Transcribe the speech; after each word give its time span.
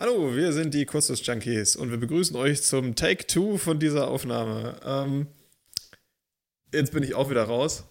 Hallo, 0.00 0.34
wir 0.34 0.52
sind 0.54 0.72
die 0.72 0.86
Kustus 0.86 1.20
Junkies 1.26 1.76
und 1.76 1.90
wir 1.90 1.98
begrüßen 1.98 2.34
euch 2.34 2.62
zum 2.62 2.94
Take 2.94 3.26
2 3.26 3.58
von 3.58 3.78
dieser 3.78 4.08
Aufnahme. 4.08 4.80
Ähm, 4.82 5.26
jetzt 6.72 6.92
bin 6.92 7.02
ich 7.02 7.14
auch 7.14 7.28
wieder 7.28 7.42
raus. 7.42 7.84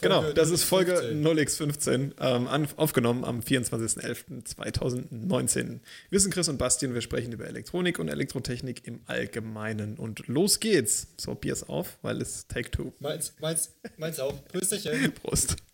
Folge 0.00 0.02
genau, 0.02 0.32
das 0.32 0.50
ist 0.50 0.64
Folge 0.64 0.94
0x15, 0.94 2.14
ähm, 2.18 2.48
aufgenommen 2.76 3.24
am 3.24 3.38
24.11.2019. 3.38 5.78
Wir 6.10 6.18
sind 6.18 6.34
Chris 6.34 6.48
und 6.48 6.58
Bastian, 6.58 6.94
wir 6.94 7.00
sprechen 7.00 7.30
über 7.30 7.46
Elektronik 7.46 8.00
und 8.00 8.08
Elektrotechnik 8.08 8.84
im 8.84 9.02
Allgemeinen. 9.06 9.98
Und 9.98 10.26
los 10.26 10.58
geht's. 10.58 11.06
So, 11.16 11.36
Bier 11.36 11.52
ist 11.52 11.68
auf, 11.68 11.98
weil 12.02 12.20
es 12.20 12.48
Take 12.48 12.72
2. 12.72 12.92
Meins, 12.98 13.34
meins, 13.40 13.72
meins 13.98 14.18
auch. 14.18 14.44
Prösterchen. 14.46 15.12
Prost. 15.12 15.54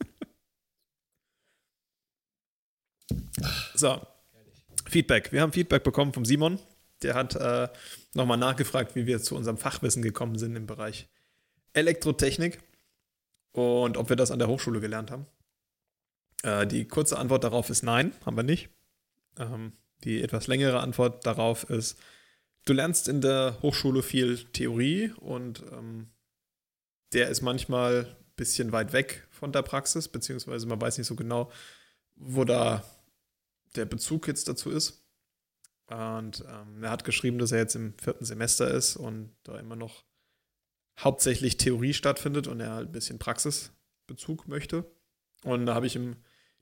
So, 3.77 4.01
Feedback. 4.87 5.33
Wir 5.33 5.41
haben 5.41 5.53
Feedback 5.53 5.83
bekommen 5.83 6.13
vom 6.13 6.25
Simon. 6.25 6.59
Der 7.03 7.15
hat 7.15 7.35
äh, 7.37 7.69
nochmal 8.15 8.39
nachgefragt, 8.39 8.95
wie 8.95 9.07
wir 9.07 9.21
zu 9.21 9.37
unserem 9.37 9.59
Fachwissen 9.59 10.03
gekommen 10.03 10.39
sind 10.39 10.57
im 10.57 10.67
Bereich 10.67 11.09
Elektrotechnik 11.73 12.61
und 13.53 13.97
ob 13.97 14.09
wir 14.09 14.17
das 14.17 14.31
an 14.31 14.39
der 14.39 14.49
Hochschule 14.49 14.81
gelernt 14.81 15.11
haben. 15.11 15.27
Äh, 16.43 16.67
die 16.67 16.87
kurze 16.87 17.19
Antwort 17.19 17.45
darauf 17.45 17.71
ist 17.71 17.83
nein, 17.83 18.13
haben 18.25 18.37
wir 18.37 18.43
nicht. 18.43 18.69
Ähm, 19.39 19.73
die 20.05 20.23
etwas 20.23 20.47
längere 20.47 20.81
Antwort 20.81 21.27
darauf 21.27 21.69
ist, 21.71 21.99
du 22.65 22.73
lernst 22.73 23.09
in 23.09 23.21
der 23.21 23.59
Hochschule 23.63 24.03
viel 24.03 24.45
Theorie 24.53 25.13
und 25.19 25.63
ähm, 25.73 26.09
der 27.13 27.29
ist 27.29 27.43
manchmal 27.43 28.07
ein 28.07 28.17
bisschen 28.37 28.73
weit 28.73 28.93
weg 28.93 29.27
von 29.31 29.53
der 29.53 29.63
Praxis, 29.63 30.09
beziehungsweise 30.09 30.67
man 30.67 30.81
weiß 30.81 30.99
nicht 30.99 31.07
so 31.07 31.15
genau, 31.15 31.51
wo 32.17 32.45
da 32.45 32.85
der 33.75 33.85
Bezug 33.85 34.27
jetzt 34.29 34.49
dazu 34.49 34.71
ist. 34.71 35.05
Und 35.87 36.45
ähm, 36.49 36.83
er 36.83 36.91
hat 36.91 37.05
geschrieben, 37.05 37.39
dass 37.39 37.53
er 37.53 37.59
jetzt 37.59 37.75
im 37.75 37.95
vierten 37.99 38.25
Semester 38.25 38.71
ist 38.71 38.97
und 38.97 39.37
da 39.43 39.59
immer 39.59 39.77
noch 39.77 40.05
hauptsächlich 40.99 41.57
Theorie 41.57 41.93
stattfindet 41.93 42.47
und 42.47 42.61
er 42.61 42.73
halt 42.73 42.89
ein 42.89 42.93
bisschen 42.93 43.19
Praxisbezug 43.19 44.49
möchte. 44.49 44.91
Und 45.43 45.67
da 45.67 45.75
habe 45.75 45.87
ich 45.87 45.97
ihm 45.97 46.17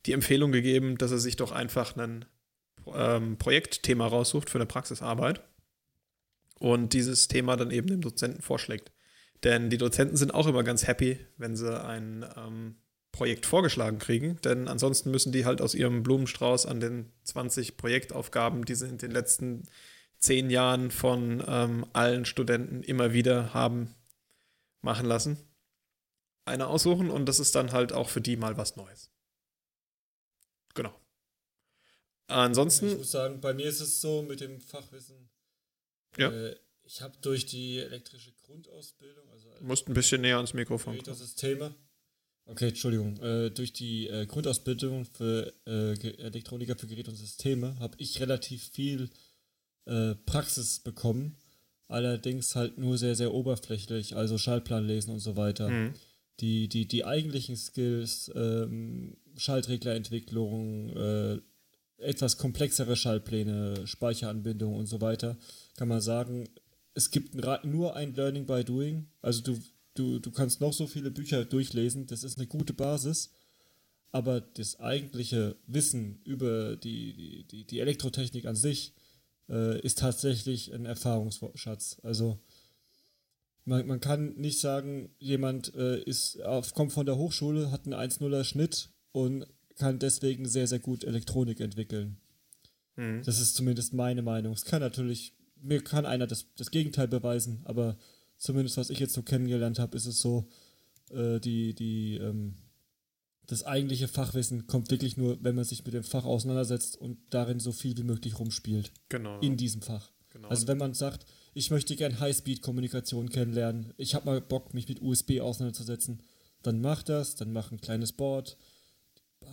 die 0.06 0.12
Empfehlung 0.12 0.50
gegeben, 0.50 0.98
dass 0.98 1.12
er 1.12 1.18
sich 1.18 1.36
doch 1.36 1.52
einfach 1.52 1.96
ein 1.96 2.24
ähm, 2.92 3.38
Projektthema 3.38 4.06
raussucht 4.06 4.50
für 4.50 4.58
eine 4.58 4.66
Praxisarbeit 4.66 5.42
und 6.58 6.92
dieses 6.92 7.28
Thema 7.28 7.56
dann 7.56 7.70
eben 7.70 7.86
dem 7.86 8.00
Dozenten 8.00 8.42
vorschlägt. 8.42 8.92
Denn 9.44 9.70
die 9.70 9.78
Dozenten 9.78 10.16
sind 10.16 10.34
auch 10.34 10.46
immer 10.46 10.62
ganz 10.64 10.86
happy, 10.86 11.18
wenn 11.36 11.56
sie 11.56 11.80
ein 11.80 12.24
ähm, 12.36 12.76
Projekt 13.12 13.44
vorgeschlagen 13.44 13.98
kriegen, 13.98 14.40
denn 14.42 14.68
ansonsten 14.68 15.10
müssen 15.10 15.32
die 15.32 15.44
halt 15.44 15.60
aus 15.60 15.74
ihrem 15.74 16.02
Blumenstrauß 16.02 16.66
an 16.66 16.80
den 16.80 17.12
20 17.24 17.76
Projektaufgaben, 17.76 18.64
die 18.64 18.74
sie 18.74 18.88
in 18.88 18.98
den 18.98 19.10
letzten 19.10 19.64
zehn 20.18 20.50
Jahren 20.50 20.90
von 20.90 21.44
ähm, 21.46 21.86
allen 21.92 22.24
Studenten 22.24 22.82
immer 22.82 23.12
wieder 23.12 23.52
haben 23.52 23.94
machen 24.80 25.06
lassen, 25.06 25.38
eine 26.44 26.66
aussuchen 26.66 27.10
und 27.10 27.26
das 27.26 27.38
ist 27.38 27.54
dann 27.54 27.72
halt 27.72 27.92
auch 27.92 28.08
für 28.08 28.20
die 28.20 28.36
mal 28.36 28.56
was 28.56 28.76
Neues. 28.76 29.10
Genau. 30.74 30.98
Ansonsten. 32.28 32.88
Ich 32.88 32.98
muss 32.98 33.10
sagen, 33.10 33.40
bei 33.40 33.52
mir 33.52 33.66
ist 33.66 33.80
es 33.80 34.00
so 34.00 34.22
mit 34.22 34.40
dem 34.40 34.60
Fachwissen. 34.60 35.28
Ja. 36.16 36.30
Äh, 36.30 36.56
ich 36.84 37.02
habe 37.02 37.16
durch 37.20 37.46
die 37.46 37.78
elektrische 37.78 38.32
Grundausbildung, 38.42 39.28
also. 39.30 39.54
Du 39.58 39.64
musst 39.64 39.88
ein 39.88 39.94
bisschen 39.94 40.22
näher 40.22 40.36
ans 40.36 40.54
Mikrofon. 40.54 40.98
Systeme, 41.04 41.74
Okay, 42.46 42.68
Entschuldigung. 42.68 43.16
Äh, 43.22 43.50
durch 43.50 43.72
die 43.72 44.08
äh, 44.08 44.26
Grundausbildung 44.26 45.04
für 45.04 45.52
äh, 45.66 45.92
Elektroniker 46.22 46.76
für 46.76 46.86
Geräte 46.86 47.10
und 47.10 47.16
Systeme 47.16 47.78
habe 47.78 47.94
ich 47.98 48.20
relativ 48.20 48.70
viel 48.70 49.10
äh, 49.86 50.14
Praxis 50.26 50.80
bekommen. 50.80 51.36
Allerdings 51.88 52.56
halt 52.56 52.78
nur 52.78 52.98
sehr, 52.98 53.14
sehr 53.14 53.34
oberflächlich, 53.34 54.16
also 54.16 54.38
Schaltplan 54.38 54.86
lesen 54.86 55.10
und 55.10 55.20
so 55.20 55.36
weiter. 55.36 55.68
Mhm. 55.68 55.94
Die, 56.40 56.68
die, 56.68 56.88
die 56.88 57.04
eigentlichen 57.04 57.56
Skills, 57.56 58.30
ähm, 58.34 59.16
Schaltreglerentwicklung, 59.36 60.96
äh, 60.96 61.38
etwas 61.98 62.38
komplexere 62.38 62.96
Schaltpläne, 62.96 63.86
Speicheranbindung 63.86 64.74
und 64.74 64.86
so 64.86 65.00
weiter, 65.00 65.36
kann 65.76 65.88
man 65.88 66.00
sagen, 66.00 66.48
es 66.94 67.10
gibt 67.10 67.34
nur 67.34 67.96
ein 67.96 68.14
Learning 68.14 68.46
by 68.46 68.64
Doing. 68.64 69.06
Also 69.20 69.42
du 69.42 69.58
du, 69.94 70.18
du 70.18 70.30
kannst 70.30 70.60
noch 70.60 70.72
so 70.72 70.86
viele 70.86 71.10
Bücher 71.10 71.44
durchlesen, 71.44 72.06
das 72.06 72.24
ist 72.24 72.38
eine 72.38 72.46
gute 72.46 72.72
Basis, 72.72 73.30
aber 74.10 74.40
das 74.40 74.78
eigentliche 74.80 75.56
Wissen 75.66 76.20
über 76.24 76.76
die, 76.76 77.44
die, 77.50 77.64
die 77.64 77.80
Elektrotechnik 77.80 78.44
an 78.46 78.56
sich 78.56 78.94
äh, 79.48 79.80
ist 79.80 79.98
tatsächlich 79.98 80.72
ein 80.72 80.84
Erfahrungsschatz. 80.84 81.98
Also 82.02 82.38
man, 83.64 83.86
man 83.86 84.00
kann 84.00 84.34
nicht 84.34 84.60
sagen, 84.60 85.10
jemand 85.18 85.74
äh, 85.74 86.02
ist 86.02 86.42
auf, 86.42 86.74
kommt 86.74 86.92
von 86.92 87.06
der 87.06 87.16
Hochschule, 87.16 87.70
hat 87.70 87.86
einen 87.86 87.94
1-0er 87.94 88.44
Schnitt 88.44 88.90
und 89.12 89.46
kann 89.76 89.98
deswegen 89.98 90.46
sehr, 90.46 90.66
sehr 90.66 90.78
gut 90.78 91.04
Elektronik 91.04 91.60
entwickeln. 91.60 92.18
Mhm. 92.96 93.22
Das 93.24 93.40
ist 93.40 93.54
zumindest 93.54 93.94
meine 93.94 94.22
Meinung. 94.22 94.52
Es 94.52 94.64
kann 94.64 94.80
natürlich, 94.80 95.34
mir 95.60 95.82
kann 95.82 96.06
einer 96.06 96.26
das, 96.26 96.46
das 96.56 96.70
Gegenteil 96.70 97.08
beweisen, 97.08 97.62
aber 97.64 97.96
zumindest 98.42 98.76
was 98.76 98.90
ich 98.90 98.98
jetzt 98.98 99.14
so 99.14 99.22
kennengelernt 99.22 99.78
habe, 99.78 99.96
ist 99.96 100.06
es 100.06 100.18
so, 100.18 100.48
äh, 101.10 101.38
die, 101.38 101.74
die, 101.74 102.16
ähm, 102.16 102.56
das 103.46 103.64
eigentliche 103.64 104.08
Fachwissen 104.08 104.66
kommt 104.66 104.90
wirklich 104.90 105.16
nur, 105.16 105.42
wenn 105.44 105.54
man 105.54 105.64
sich 105.64 105.84
mit 105.84 105.94
dem 105.94 106.02
Fach 106.02 106.24
auseinandersetzt 106.24 106.96
und 106.96 107.18
darin 107.30 107.60
so 107.60 107.70
viel 107.70 107.96
wie 107.96 108.02
möglich 108.02 108.38
rumspielt. 108.38 108.92
Genau. 109.08 109.38
In 109.40 109.56
diesem 109.56 109.80
Fach. 109.80 110.10
Genau. 110.30 110.48
Also 110.48 110.66
wenn 110.66 110.78
man 110.78 110.92
sagt, 110.94 111.24
ich 111.54 111.70
möchte 111.70 111.94
gern 111.94 112.18
Highspeed-Kommunikation 112.18 113.28
kennenlernen, 113.28 113.94
ich 113.96 114.14
habe 114.16 114.26
mal 114.26 114.40
Bock, 114.40 114.74
mich 114.74 114.88
mit 114.88 115.00
USB 115.00 115.40
auseinanderzusetzen, 115.40 116.20
dann 116.62 116.80
mach 116.80 117.04
das, 117.04 117.36
dann 117.36 117.52
mach 117.52 117.70
ein 117.70 117.80
kleines 117.80 118.12
Board. 118.12 118.56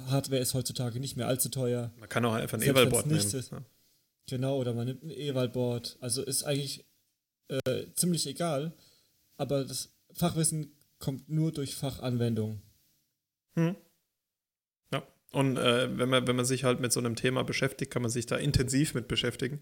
Hardware 0.07 0.41
ist 0.41 0.55
heutzutage 0.55 0.99
nicht 0.99 1.15
mehr 1.15 1.27
allzu 1.27 1.49
teuer. 1.49 1.91
Man 1.99 2.09
kann 2.09 2.25
auch 2.25 2.33
einfach 2.33 2.57
ein 2.57 2.63
Eval-Board 2.63 3.05
nehmen. 3.07 3.19
Ist. 3.19 3.51
Genau, 4.27 4.57
oder 4.57 4.73
man 4.73 4.87
nimmt 4.87 5.03
ein 5.03 5.11
Eval-Board. 5.11 5.97
Also 5.99 6.23
ist 6.23 6.43
eigentlich 6.43 6.85
äh, 7.49 7.85
ziemlich 7.95 8.27
egal, 8.27 8.73
aber 9.37 9.65
das 9.65 9.89
Fachwissen 10.13 10.75
kommt 10.99 11.29
nur 11.29 11.51
durch 11.51 11.75
Fachanwendung. 11.75 12.61
Hm. 13.55 13.75
Ja, 14.91 15.03
und 15.31 15.57
äh, 15.57 15.97
wenn, 15.97 16.09
man, 16.09 16.27
wenn 16.27 16.35
man 16.35 16.45
sich 16.45 16.63
halt 16.63 16.79
mit 16.79 16.91
so 16.91 16.99
einem 16.99 17.15
Thema 17.15 17.43
beschäftigt, 17.43 17.91
kann 17.91 18.01
man 18.01 18.11
sich 18.11 18.25
da 18.25 18.37
intensiv 18.37 18.93
mit 18.93 19.07
beschäftigen. 19.07 19.61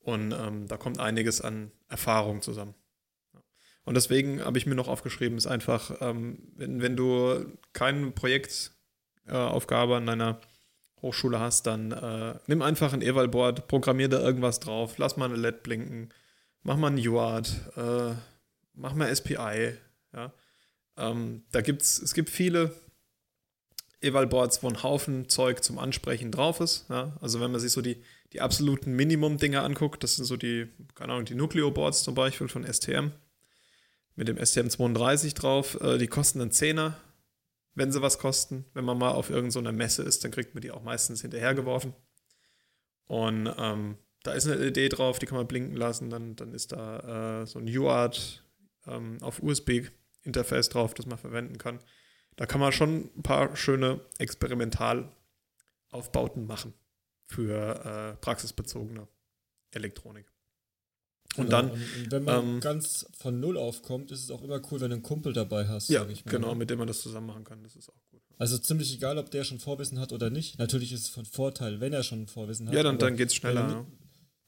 Und 0.00 0.32
ähm, 0.32 0.68
da 0.68 0.76
kommt 0.76 1.00
einiges 1.00 1.40
an 1.40 1.72
Erfahrung 1.88 2.42
zusammen. 2.42 2.74
Und 3.84 3.94
deswegen 3.94 4.44
habe 4.44 4.58
ich 4.58 4.66
mir 4.66 4.74
noch 4.74 4.88
aufgeschrieben, 4.88 5.38
ist 5.38 5.46
einfach, 5.46 5.96
ähm, 6.00 6.38
wenn, 6.56 6.80
wenn 6.80 6.96
du 6.96 7.46
keine 7.72 8.10
Projektaufgabe 8.10 9.92
äh, 9.92 9.96
an 9.96 10.06
deiner 10.06 10.40
Hochschule 11.02 11.38
hast, 11.38 11.66
dann 11.66 11.92
äh, 11.92 12.38
nimm 12.46 12.62
einfach 12.62 12.92
ein 12.92 13.02
Eval-Board, 13.02 13.68
programmier 13.68 14.08
da 14.08 14.20
irgendwas 14.20 14.60
drauf, 14.60 14.96
lass 14.96 15.16
mal 15.16 15.26
eine 15.26 15.36
LED 15.36 15.62
blinken, 15.62 16.14
mach 16.64 16.76
mal 16.76 16.90
ein 16.90 17.06
UART, 17.06 17.54
äh, 17.76 18.14
mach 18.74 18.94
mal 18.94 19.14
SPI, 19.14 19.76
ja. 20.12 20.32
Ähm, 20.96 21.44
da 21.50 21.60
gibt's, 21.60 22.00
es 22.00 22.14
gibt 22.14 22.30
viele 22.30 22.74
Eval-Boards, 24.00 24.62
wo 24.62 24.68
ein 24.68 24.82
Haufen 24.82 25.28
Zeug 25.28 25.64
zum 25.64 25.78
Ansprechen 25.78 26.30
drauf 26.30 26.60
ist. 26.60 26.86
Ja? 26.88 27.16
Also 27.20 27.40
wenn 27.40 27.50
man 27.50 27.60
sich 27.60 27.72
so 27.72 27.80
die, 27.80 28.02
die 28.32 28.40
absoluten 28.40 28.92
Minimum-Dinge 28.92 29.60
anguckt, 29.62 30.02
das 30.04 30.16
sind 30.16 30.24
so 30.24 30.36
die, 30.36 30.68
keine 30.94 31.14
Ahnung, 31.14 31.24
die 31.24 31.34
Nucleo-Boards 31.34 32.04
zum 32.04 32.14
Beispiel 32.14 32.48
von 32.48 32.64
STM 32.64 33.10
mit 34.14 34.28
dem 34.28 34.36
STM32 34.36 35.34
drauf, 35.34 35.80
äh, 35.80 35.98
die 35.98 36.06
kosten 36.06 36.40
einen 36.40 36.52
Zehner, 36.52 36.96
wenn 37.74 37.90
sie 37.90 38.02
was 38.02 38.18
kosten. 38.18 38.64
Wenn 38.74 38.84
man 38.84 38.98
mal 38.98 39.10
auf 39.10 39.30
irgendeiner 39.30 39.72
Messe 39.72 40.02
ist, 40.02 40.22
dann 40.22 40.30
kriegt 40.30 40.54
man 40.54 40.62
die 40.62 40.70
auch 40.70 40.84
meistens 40.84 41.22
hinterhergeworfen. 41.22 41.94
Und 43.06 43.52
ähm, 43.58 43.98
da 44.24 44.32
ist 44.32 44.48
eine 44.48 44.56
LED 44.56 44.98
drauf, 44.98 45.20
die 45.20 45.26
kann 45.26 45.36
man 45.36 45.46
blinken 45.46 45.76
lassen. 45.76 46.10
Dann, 46.10 46.34
dann 46.34 46.52
ist 46.52 46.72
da 46.72 47.42
äh, 47.42 47.46
so 47.46 47.60
ein 47.60 47.68
UART 47.68 48.42
ähm, 48.86 49.18
auf 49.20 49.42
USB-Interface 49.42 50.70
drauf, 50.70 50.94
das 50.94 51.04
man 51.06 51.18
verwenden 51.18 51.58
kann. 51.58 51.78
Da 52.36 52.46
kann 52.46 52.60
man 52.60 52.72
schon 52.72 53.10
ein 53.16 53.22
paar 53.22 53.54
schöne 53.54 54.00
Experimentalaufbauten 54.18 56.46
machen 56.46 56.74
für 57.26 57.84
äh, 57.84 58.14
praxisbezogene 58.20 59.06
Elektronik. 59.70 60.26
Und 61.36 61.46
genau, 61.46 61.62
dann. 61.62 61.70
Und 61.72 62.10
wenn 62.10 62.24
man 62.24 62.44
ähm, 62.44 62.60
ganz 62.60 63.06
von 63.18 63.40
Null 63.40 63.58
aufkommt, 63.58 64.10
ist 64.10 64.24
es 64.24 64.30
auch 64.30 64.42
immer 64.42 64.62
cool, 64.70 64.80
wenn 64.80 64.88
du 64.88 64.94
einen 64.94 65.02
Kumpel 65.02 65.34
dabei 65.34 65.68
hast. 65.68 65.90
Ja, 65.90 66.06
genau, 66.26 66.52
ne? 66.52 66.56
mit 66.56 66.70
dem 66.70 66.78
man 66.78 66.88
das 66.88 67.02
zusammen 67.02 67.26
machen 67.26 67.44
kann. 67.44 67.62
Das 67.62 67.76
ist 67.76 67.90
auch 67.90 68.00
gut. 68.10 68.22
Also 68.38 68.56
ziemlich 68.56 68.94
egal, 68.94 69.18
ob 69.18 69.30
der 69.30 69.44
schon 69.44 69.58
Vorwissen 69.58 70.00
hat 70.00 70.12
oder 70.12 70.30
nicht. 70.30 70.58
Natürlich 70.58 70.92
ist 70.92 71.02
es 71.02 71.08
von 71.08 71.26
Vorteil, 71.26 71.80
wenn 71.80 71.92
er 71.92 72.02
schon 72.02 72.26
Vorwissen 72.26 72.68
hat. 72.68 72.74
Ja, 72.74 72.82
dann, 72.82 72.98
dann 72.98 73.16
geht 73.16 73.28
es 73.28 73.34
schneller. 73.34 73.68
Wenn, 73.68 73.86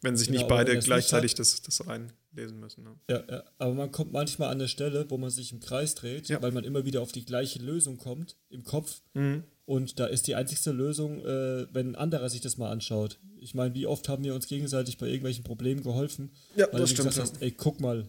wenn 0.03 0.17
sich 0.17 0.29
genau, 0.29 0.41
nicht 0.41 0.49
beide 0.49 0.79
gleichzeitig 0.79 1.33
nicht 1.33 1.39
das, 1.39 1.63
das 1.63 1.87
reinlesen 1.87 2.61
müssen. 2.61 2.85
Ne? 2.85 2.97
Ja, 3.11 3.25
ja, 3.29 3.45
aber 3.59 3.75
man 3.75 3.93
kommt 3.93 4.13
manchmal 4.13 4.49
an 4.49 4.59
eine 4.59 4.69
Stelle, 4.69 5.11
wo 5.11 5.19
man 5.19 5.31
sich 5.31 5.53
im 5.53 5.61
Kreis 5.61 5.95
dreht, 5.95 6.29
ja. 6.29 6.41
weil 6.43 6.53
man 6.53 6.65
immer 6.65 6.85
wieder 6.85 7.03
auf 7.03 7.13
die 7.13 7.25
gleiche 7.25 7.59
Lösung 7.61 7.97
kommt 7.97 8.37
im 8.49 8.65
Kopf. 8.65 9.03
Mhm. 9.15 9.45
Und 9.65 9.99
da 9.99 10.07
ist 10.07 10.29
die 10.29 10.37
einzigste 10.37 10.71
Lösung, 10.71 11.25
äh, 11.25 11.67
wenn 11.75 11.91
ein 11.91 11.97
anderer 11.97 12.31
sich 12.31 12.41
das 12.41 12.57
mal 12.57 12.71
anschaut. 12.71 13.19
Ich 13.39 13.55
meine, 13.55 13.75
wie 13.75 13.87
oft 13.87 14.09
haben 14.09 14.23
wir 14.23 14.35
uns 14.35 14.47
gegenseitig 14.47 14.97
bei 14.97 15.07
irgendwelchen 15.07 15.45
Problemen 15.45 15.83
geholfen? 15.83 16.31
Ja, 16.55 16.69
weil 16.73 16.81
das 16.81 16.91
du 16.91 16.97
stimmt. 16.97 17.09
gesagt 17.09 17.33
hast, 17.33 17.43
ey, 17.43 17.51
guck 17.51 17.81
mal. 17.81 18.09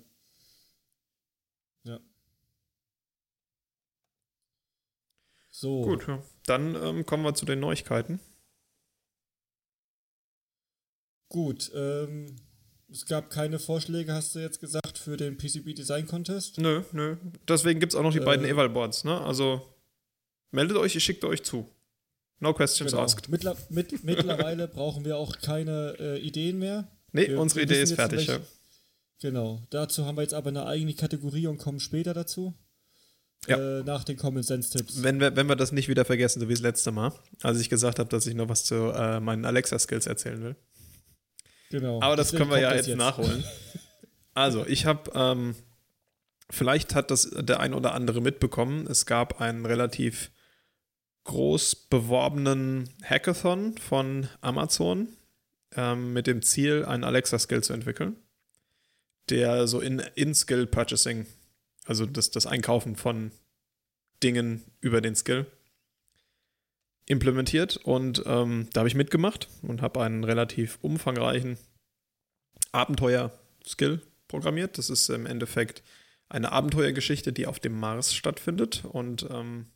Ja. 1.83 1.99
So. 5.49 5.81
Gut. 5.81 6.05
Dann 6.45 6.75
ähm, 6.75 7.05
kommen 7.05 7.23
wir 7.23 7.33
zu 7.33 7.45
den 7.45 7.59
Neuigkeiten. 7.59 8.19
Gut, 11.29 11.71
ähm, 11.75 12.35
es 12.91 13.06
gab 13.06 13.29
keine 13.29 13.59
Vorschläge, 13.59 14.13
hast 14.13 14.33
du 14.35 14.39
jetzt 14.39 14.59
gesagt, 14.62 14.97
für 14.97 15.18
den 15.18 15.38
PCB 15.38 15.74
Design 15.75 16.07
Contest? 16.07 16.57
Nö, 16.57 16.83
nö. 16.94 17.18
Deswegen 17.47 17.79
gibt 17.79 17.91
es 17.94 18.00
auch 18.00 18.03
noch 18.03 18.13
die 18.13 18.19
Äh. 18.19 18.25
beiden 18.25 18.45
Eval-Boards, 18.45 19.03
ne? 19.03 19.19
Also 19.21 19.62
meldet 20.51 20.77
euch, 20.77 20.95
ich 20.95 21.03
schicke 21.03 21.27
euch 21.27 21.44
zu. 21.44 21.69
No 22.39 22.53
questions 22.53 22.91
Genau. 22.91 23.03
asked. 23.03 23.29
Mittler, 23.29 23.57
mit, 23.69 24.03
mittlerweile 24.03 24.68
brauchen 24.68 25.03
wir 25.03 25.18
auch 25.18 25.38
keine 25.39 25.95
äh, 26.00 26.19
Ideen 26.19 26.59
mehr. 26.59 26.88
Nee, 27.12 27.27
Wir- 27.30 27.39
unsere 27.39 27.59
wir 27.62 27.63
Idee 27.65 27.81
ist 27.81 27.94
fertig, 27.94 28.27
ja. 28.27 28.39
Genau. 29.19 29.63
Dazu 29.71 30.06
haben 30.06 30.15
wir 30.15 30.21
jetzt 30.21 30.35
aber 30.35 30.50
eine 30.50 30.65
eigene 30.68 30.94
Kategorie 30.94 31.47
und 31.47 31.57
kommen 31.57 31.80
später 31.80 32.13
dazu. 32.13 32.53
Ja. 33.47 33.80
Äh, 33.80 33.83
nach 33.83 34.03
den 34.03 34.15
Common 34.18 34.44
Sense 34.44 34.69
Tipps. 34.77 35.01
Wenn 35.03 35.19
wir, 35.19 35.35
wenn 35.35 35.47
wir 35.47 35.56
das 35.56 35.71
nicht 35.71 35.88
wieder 35.88 36.06
vergessen, 36.06 36.39
so 36.39 36.47
wie 36.50 36.53
das 36.53 36.62
letzte 36.62 36.91
Mal, 36.91 37.12
als 37.41 37.59
ich 37.59 37.69
gesagt 37.69 37.97
habe, 38.00 38.09
dass 38.09 38.27
ich 38.27 38.35
noch 38.35 38.50
was 38.50 38.63
zu 38.65 38.75
äh, 38.94 39.19
meinen 39.19 39.45
Alexa-Skills 39.45 40.06
erzählen 40.06 40.41
will. 40.44 40.56
Genau. 41.69 42.01
Aber 42.01 42.15
das 42.15 42.27
Deswegen 42.27 42.49
können 42.49 42.51
wir 42.51 42.61
ja 42.61 42.75
jetzt, 42.75 42.89
das 42.89 42.95
nachholen. 42.95 43.43
Also, 44.33 44.67
ich 44.67 44.85
habe, 44.85 45.09
ähm, 45.15 45.55
vielleicht 46.51 46.93
hat 46.93 47.09
das 47.09 47.27
der 47.31 47.59
ein 47.59 47.73
oder 47.73 47.95
andere 47.95 48.21
mitbekommen, 48.21 48.85
es 48.85 49.07
gab 49.07 49.41
einen 49.41 49.65
relativ 49.65 50.29
groß 51.23 51.87
beworbenen 51.89 52.87
Hackathon 53.03 53.79
von 53.79 54.29
Amazon 54.41 55.09
ähm, 55.75 56.13
mit 56.13 56.27
dem 56.27 56.43
Ziel, 56.43 56.85
einen 56.85 57.03
Alexa-Skill 57.03 57.63
zu 57.63 57.73
entwickeln, 57.73 58.15
der 59.29 59.67
so 59.67 59.81
in, 59.81 60.03
in 60.13 60.35
Skill 60.35 60.67
Purchasing, 60.67 61.25
also 61.85 62.05
das, 62.05 62.29
das 62.29 62.45
Einkaufen 62.45 62.95
von 62.95 63.31
Dingen 64.21 64.63
über 64.81 65.01
den 65.01 65.15
Skill, 65.15 65.47
implementiert. 67.07 67.77
Und 67.77 68.24
ähm, 68.25 68.68
da 68.74 68.81
habe 68.81 68.88
ich 68.88 68.95
mitgemacht 68.95 69.48
und 69.63 69.81
habe 69.81 70.01
einen 70.04 70.24
relativ 70.24 70.77
umfangreichen 70.81 71.57
Abenteuer-Skill 72.71 74.01
programmiert. 74.27 74.77
Das 74.77 74.89
ist 74.89 75.09
im 75.09 75.25
Endeffekt 75.25 75.83
eine 76.30 76.51
Abenteuergeschichte, 76.51 77.33
die 77.33 77.48
auf 77.48 77.59
dem 77.59 77.80
Mars 77.80 78.13
stattfindet 78.13 78.83
und 78.86 79.25
ähm, 79.31 79.68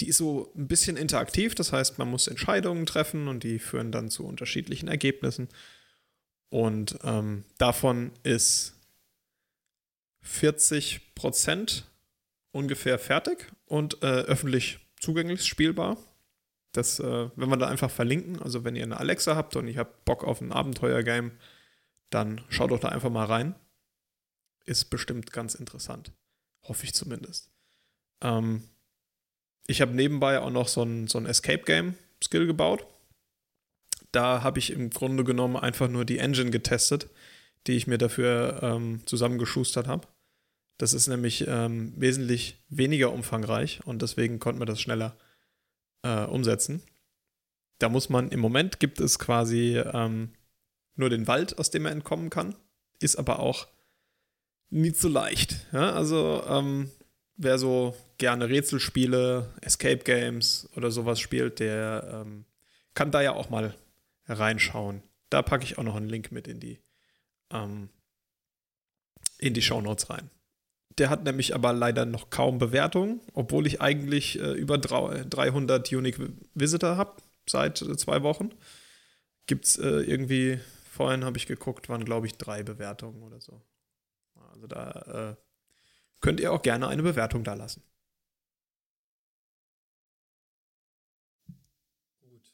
die 0.00 0.08
ist 0.08 0.16
so 0.16 0.52
ein 0.56 0.66
bisschen 0.66 0.96
interaktiv. 0.96 1.54
Das 1.54 1.72
heißt, 1.72 1.98
man 1.98 2.10
muss 2.10 2.26
Entscheidungen 2.26 2.86
treffen 2.86 3.28
und 3.28 3.44
die 3.44 3.58
führen 3.58 3.92
dann 3.92 4.10
zu 4.10 4.26
unterschiedlichen 4.26 4.88
Ergebnissen. 4.88 5.48
Und 6.48 6.98
ähm, 7.04 7.44
davon 7.58 8.12
ist 8.22 8.74
40 10.22 11.14
Prozent 11.14 11.86
ungefähr 12.50 12.98
fertig 12.98 13.52
und 13.66 14.02
äh, 14.02 14.06
öffentlich 14.06 14.78
zugänglich 14.98 15.44
spielbar. 15.44 15.98
Das, 16.74 16.98
äh, 16.98 17.30
wenn 17.36 17.48
wir 17.48 17.56
da 17.56 17.68
einfach 17.68 17.90
verlinken, 17.90 18.42
also 18.42 18.64
wenn 18.64 18.74
ihr 18.74 18.82
eine 18.82 18.98
Alexa 18.98 19.36
habt 19.36 19.54
und 19.54 19.68
ihr 19.68 19.78
habt 19.78 20.04
Bock 20.04 20.24
auf 20.24 20.40
ein 20.40 20.50
Abenteuergame, 20.50 21.30
dann 22.10 22.40
schaut 22.48 22.72
doch 22.72 22.80
da 22.80 22.88
einfach 22.88 23.10
mal 23.10 23.26
rein. 23.26 23.54
Ist 24.66 24.86
bestimmt 24.86 25.32
ganz 25.32 25.54
interessant. 25.54 26.12
Hoffe 26.64 26.84
ich 26.84 26.92
zumindest. 26.92 27.52
Ähm, 28.22 28.64
ich 29.68 29.80
habe 29.80 29.94
nebenbei 29.94 30.40
auch 30.40 30.50
noch 30.50 30.66
so 30.66 30.82
ein, 30.82 31.06
so 31.06 31.16
ein 31.18 31.26
Escape-Game-Skill 31.26 32.48
gebaut. 32.48 32.84
Da 34.10 34.42
habe 34.42 34.58
ich 34.58 34.70
im 34.70 34.90
Grunde 34.90 35.22
genommen 35.22 35.56
einfach 35.56 35.88
nur 35.88 36.04
die 36.04 36.18
Engine 36.18 36.50
getestet, 36.50 37.08
die 37.68 37.74
ich 37.74 37.86
mir 37.86 37.98
dafür 37.98 38.60
ähm, 38.62 39.06
zusammengeschustert 39.06 39.86
habe. 39.86 40.08
Das 40.78 40.92
ist 40.92 41.06
nämlich 41.06 41.46
ähm, 41.46 41.92
wesentlich 41.96 42.64
weniger 42.68 43.12
umfangreich 43.12 43.80
und 43.84 44.02
deswegen 44.02 44.40
konnten 44.40 44.60
wir 44.60 44.66
das 44.66 44.80
schneller 44.80 45.16
äh, 46.04 46.24
umsetzen. 46.26 46.82
Da 47.78 47.88
muss 47.88 48.08
man, 48.08 48.28
im 48.28 48.38
Moment 48.38 48.78
gibt 48.78 49.00
es 49.00 49.18
quasi 49.18 49.78
ähm, 49.78 50.32
nur 50.94 51.10
den 51.10 51.26
Wald, 51.26 51.58
aus 51.58 51.70
dem 51.70 51.86
er 51.86 51.92
entkommen 51.92 52.30
kann. 52.30 52.54
Ist 53.00 53.16
aber 53.16 53.40
auch 53.40 53.66
nicht 54.70 54.96
so 54.96 55.08
leicht. 55.08 55.66
Ja? 55.72 55.92
Also, 55.92 56.44
ähm, 56.48 56.90
wer 57.36 57.58
so 57.58 57.96
gerne 58.18 58.48
Rätselspiele, 58.48 59.52
Escape 59.60 60.04
Games 60.04 60.68
oder 60.76 60.90
sowas 60.90 61.18
spielt, 61.18 61.58
der 61.58 62.22
ähm, 62.24 62.44
kann 62.94 63.10
da 63.10 63.20
ja 63.22 63.32
auch 63.32 63.50
mal 63.50 63.74
reinschauen. 64.26 65.02
Da 65.30 65.42
packe 65.42 65.64
ich 65.64 65.78
auch 65.78 65.82
noch 65.82 65.96
einen 65.96 66.08
Link 66.08 66.30
mit 66.30 66.46
in 66.46 66.60
die, 66.60 66.78
ähm, 67.50 67.88
in 69.38 69.52
die 69.52 69.62
Show 69.62 69.80
Notes 69.80 70.10
rein. 70.10 70.30
Der 70.98 71.10
hat 71.10 71.24
nämlich 71.24 71.54
aber 71.54 71.72
leider 71.72 72.04
noch 72.06 72.30
kaum 72.30 72.58
Bewertungen, 72.58 73.20
obwohl 73.32 73.66
ich 73.66 73.80
eigentlich 73.80 74.38
äh, 74.38 74.52
über 74.52 74.78
300 74.78 75.92
Unique 75.92 76.20
Visitor 76.54 76.96
habe 76.96 77.20
seit 77.48 77.82
äh, 77.82 77.96
zwei 77.96 78.22
Wochen. 78.22 78.50
Gibt 79.46 79.66
es 79.66 79.76
äh, 79.76 80.02
irgendwie, 80.02 80.60
vorhin 80.90 81.24
habe 81.24 81.36
ich 81.36 81.46
geguckt, 81.46 81.88
waren 81.88 82.04
glaube 82.04 82.26
ich 82.26 82.36
drei 82.38 82.62
Bewertungen 82.62 83.22
oder 83.22 83.40
so. 83.40 83.60
Also 84.52 84.66
da 84.68 85.32
äh, 85.32 85.36
könnt 86.20 86.38
ihr 86.40 86.52
auch 86.52 86.62
gerne 86.62 86.86
eine 86.88 87.02
Bewertung 87.02 87.42
da 87.42 87.54
lassen. 87.54 87.82
Gut. 92.20 92.52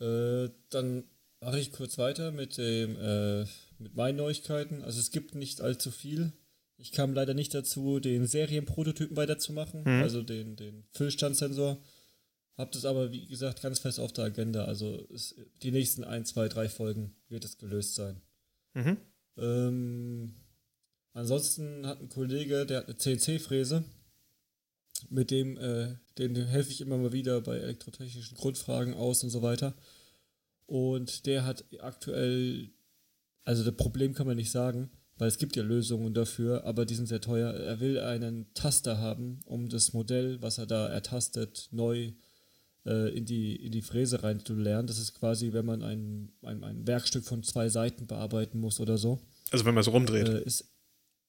Äh, 0.00 0.50
dann 0.70 1.04
mache 1.40 1.58
ich 1.58 1.72
kurz 1.72 1.98
weiter 1.98 2.32
mit 2.32 2.56
dem 2.56 2.96
äh, 2.96 3.46
mit 3.78 3.94
meinen 3.94 4.16
Neuigkeiten. 4.16 4.82
Also 4.82 5.00
es 5.00 5.10
gibt 5.10 5.34
nicht 5.34 5.60
allzu 5.60 5.90
viel. 5.90 6.32
Ich 6.78 6.92
kam 6.92 7.14
leider 7.14 7.34
nicht 7.34 7.54
dazu, 7.54 8.00
den 8.00 8.26
Serienprototypen 8.26 9.16
weiterzumachen, 9.16 9.80
Mhm. 9.82 10.02
also 10.02 10.22
den, 10.22 10.56
den 10.56 10.84
Füllstandsensor. 10.92 11.78
Hab 12.56 12.72
das 12.72 12.84
aber, 12.84 13.12
wie 13.12 13.26
gesagt, 13.26 13.62
ganz 13.62 13.78
fest 13.78 14.00
auf 14.00 14.12
der 14.12 14.24
Agenda. 14.26 14.64
Also 14.64 15.06
es, 15.12 15.34
die 15.62 15.70
nächsten 15.70 16.04
ein, 16.04 16.24
zwei, 16.24 16.48
drei 16.48 16.68
Folgen 16.68 17.14
wird 17.28 17.44
es 17.44 17.58
gelöst 17.58 17.94
sein. 17.94 18.20
Mhm. 18.74 18.96
Ähm, 19.36 20.34
ansonsten 21.12 21.86
hat 21.86 22.00
ein 22.00 22.08
Kollege, 22.08 22.64
der 22.66 22.78
hat 22.78 22.86
eine 22.86 22.96
CNC-Fräse, 22.96 23.84
mit 25.10 25.30
dem, 25.30 25.58
äh, 25.58 25.96
dem, 26.18 26.32
dem 26.34 26.46
helfe 26.46 26.70
ich 26.70 26.80
immer 26.80 26.96
mal 26.96 27.12
wieder 27.12 27.40
bei 27.42 27.58
elektrotechnischen 27.58 28.36
Grundfragen 28.36 28.94
aus 28.94 29.22
und 29.22 29.30
so 29.30 29.42
weiter. 29.42 29.74
Und 30.66 31.26
der 31.26 31.44
hat 31.44 31.64
aktuell, 31.80 32.70
also 33.44 33.62
das 33.64 33.76
Problem 33.76 34.14
kann 34.14 34.26
man 34.26 34.36
nicht 34.36 34.50
sagen, 34.50 34.90
weil 35.18 35.28
es 35.28 35.38
gibt 35.38 35.56
ja 35.56 35.62
Lösungen 35.62 36.12
dafür, 36.14 36.64
aber 36.64 36.84
die 36.84 36.94
sind 36.94 37.06
sehr 37.06 37.20
teuer. 37.20 37.52
Er 37.52 37.80
will 37.80 37.98
einen 37.98 38.52
Taster 38.54 38.98
haben, 38.98 39.40
um 39.46 39.68
das 39.68 39.92
Modell, 39.92 40.40
was 40.42 40.58
er 40.58 40.66
da 40.66 40.88
ertastet, 40.88 41.68
neu 41.70 42.12
äh, 42.84 43.16
in, 43.16 43.24
die, 43.24 43.56
in 43.56 43.72
die 43.72 43.82
Fräse 43.82 44.22
rein 44.22 44.44
zu 44.44 44.54
lernen. 44.54 44.86
Das 44.86 44.98
ist 44.98 45.14
quasi, 45.14 45.52
wenn 45.52 45.64
man 45.66 45.82
ein, 45.82 46.32
ein, 46.42 46.62
ein 46.62 46.86
Werkstück 46.86 47.24
von 47.24 47.42
zwei 47.42 47.68
Seiten 47.68 48.06
bearbeiten 48.06 48.60
muss 48.60 48.78
oder 48.80 48.98
so. 48.98 49.18
Also 49.50 49.64
wenn 49.64 49.74
man 49.74 49.80
es 49.82 49.88
rumdreht. 49.92 50.28
Äh, 50.28 50.42
ist, 50.42 50.70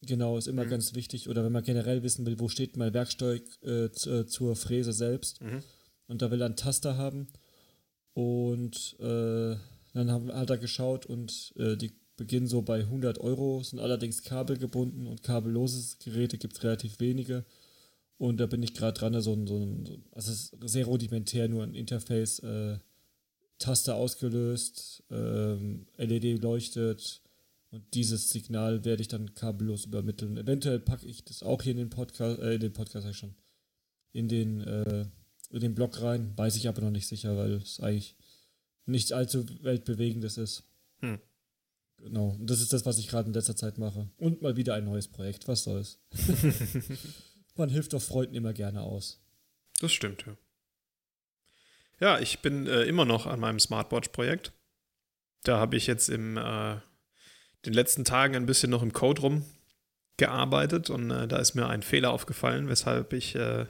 genau, 0.01 0.37
ist 0.37 0.47
immer 0.47 0.65
Mhm. 0.65 0.69
ganz 0.69 0.93
wichtig. 0.93 1.29
Oder 1.29 1.43
wenn 1.45 1.51
man 1.53 1.63
generell 1.63 2.03
wissen 2.03 2.25
will, 2.25 2.39
wo 2.39 2.49
steht 2.49 2.75
mein 2.77 2.93
Werkzeug 2.93 3.43
äh, 3.63 3.85
äh, 3.85 4.25
zur 4.25 4.55
Fräse 4.55 4.91
selbst. 4.91 5.41
Mhm. 5.41 5.63
Und 6.07 6.21
da 6.21 6.29
will 6.31 6.41
er 6.41 6.47
einen 6.47 6.55
Taster 6.55 6.97
haben. 6.97 7.27
Und 8.13 8.95
äh, 8.99 9.55
dann 9.93 10.11
haben, 10.11 10.31
hat 10.33 10.49
er 10.49 10.57
geschaut 10.57 11.05
und 11.05 11.53
äh, 11.57 11.75
die 11.77 11.91
beginnen 12.17 12.47
so 12.47 12.61
bei 12.61 12.79
100 12.81 13.19
Euro, 13.19 13.63
sind 13.63 13.79
allerdings 13.79 14.23
kabelgebunden 14.23 15.07
und 15.07 15.23
kabellose 15.23 15.95
Geräte 16.03 16.37
gibt 16.37 16.57
es 16.57 16.63
relativ 16.63 16.99
wenige. 16.99 17.45
Und 18.17 18.37
da 18.39 18.47
bin 18.47 18.63
ich 18.63 18.73
gerade 18.73 18.97
dran, 18.99 19.19
so 19.21 19.33
ein, 19.33 19.45
so 19.47 19.57
ein, 19.57 19.85
so- 19.85 19.97
also 20.11 20.31
es 20.31 20.51
ist 20.51 20.69
sehr 20.69 20.85
rudimentär, 20.85 21.47
nur 21.47 21.63
ein 21.63 21.75
Interface, 21.75 22.39
äh, 22.39 22.79
Taster 23.59 23.95
ausgelöst, 23.95 25.03
ähm, 25.09 25.87
LED 25.97 26.41
leuchtet 26.41 27.21
und 27.71 27.83
dieses 27.95 28.29
Signal 28.29 28.85
werde 28.85 29.01
ich 29.01 29.07
dann 29.07 29.33
kabellos 29.33 29.85
übermitteln. 29.85 30.37
Eventuell 30.37 30.79
packe 30.79 31.07
ich 31.07 31.23
das 31.25 31.41
auch 31.43 31.61
hier 31.63 31.71
in 31.71 31.77
den 31.79 31.89
Podcast, 31.89 32.39
äh, 32.39 32.55
in 32.55 32.59
den 32.61 32.73
Podcast 32.73 33.15
schon, 33.15 33.33
in 34.13 34.27
den, 34.27 34.61
äh, 34.61 35.05
in 35.49 35.59
den 35.59 35.73
Blog 35.75 36.01
rein, 36.01 36.33
weiß 36.37 36.55
ich 36.55 36.67
aber 36.67 36.81
noch 36.81 36.91
nicht 36.91 37.07
sicher, 37.07 37.35
weil 37.37 37.53
es 37.53 37.79
eigentlich 37.79 38.15
nicht 38.85 39.11
allzu 39.13 39.45
weltbewegendes 39.63 40.37
ist. 40.37 40.63
Hm. 40.99 41.19
Genau, 41.97 42.29
und 42.29 42.49
das 42.49 42.61
ist 42.61 42.73
das, 42.73 42.85
was 42.85 42.99
ich 42.99 43.07
gerade 43.07 43.27
in 43.27 43.33
letzter 43.33 43.55
Zeit 43.55 43.77
mache. 43.77 44.09
Und 44.17 44.41
mal 44.41 44.55
wieder 44.55 44.75
ein 44.75 44.85
neues 44.85 45.07
Projekt, 45.07 45.47
was 45.47 45.63
soll's. 45.63 45.99
Man 47.55 47.69
hilft 47.69 47.93
doch 47.93 48.01
Freunden 48.01 48.35
immer 48.35 48.53
gerne 48.53 48.81
aus. 48.81 49.19
Das 49.79 49.91
stimmt, 49.91 50.25
ja. 50.25 50.37
Ja, 51.99 52.19
ich 52.19 52.39
bin 52.39 52.67
äh, 52.67 52.83
immer 52.83 53.05
noch 53.05 53.25
an 53.25 53.39
meinem 53.39 53.59
Smartwatch-Projekt. 53.59 54.53
Da 55.43 55.57
habe 55.57 55.75
ich 55.75 55.87
jetzt 55.87 56.09
in 56.09 56.37
äh, 56.37 56.77
den 57.65 57.73
letzten 57.73 58.05
Tagen 58.05 58.35
ein 58.35 58.45
bisschen 58.45 58.69
noch 58.69 58.83
im 58.83 58.93
Code 58.93 59.21
rumgearbeitet 60.19 60.89
und 60.91 61.09
äh, 61.09 61.27
da 61.27 61.37
ist 61.37 61.55
mir 61.55 61.67
ein 61.67 61.81
Fehler 61.81 62.11
aufgefallen, 62.11 62.67
weshalb 62.69 63.13
ich 63.13 63.35
äh, 63.35 63.65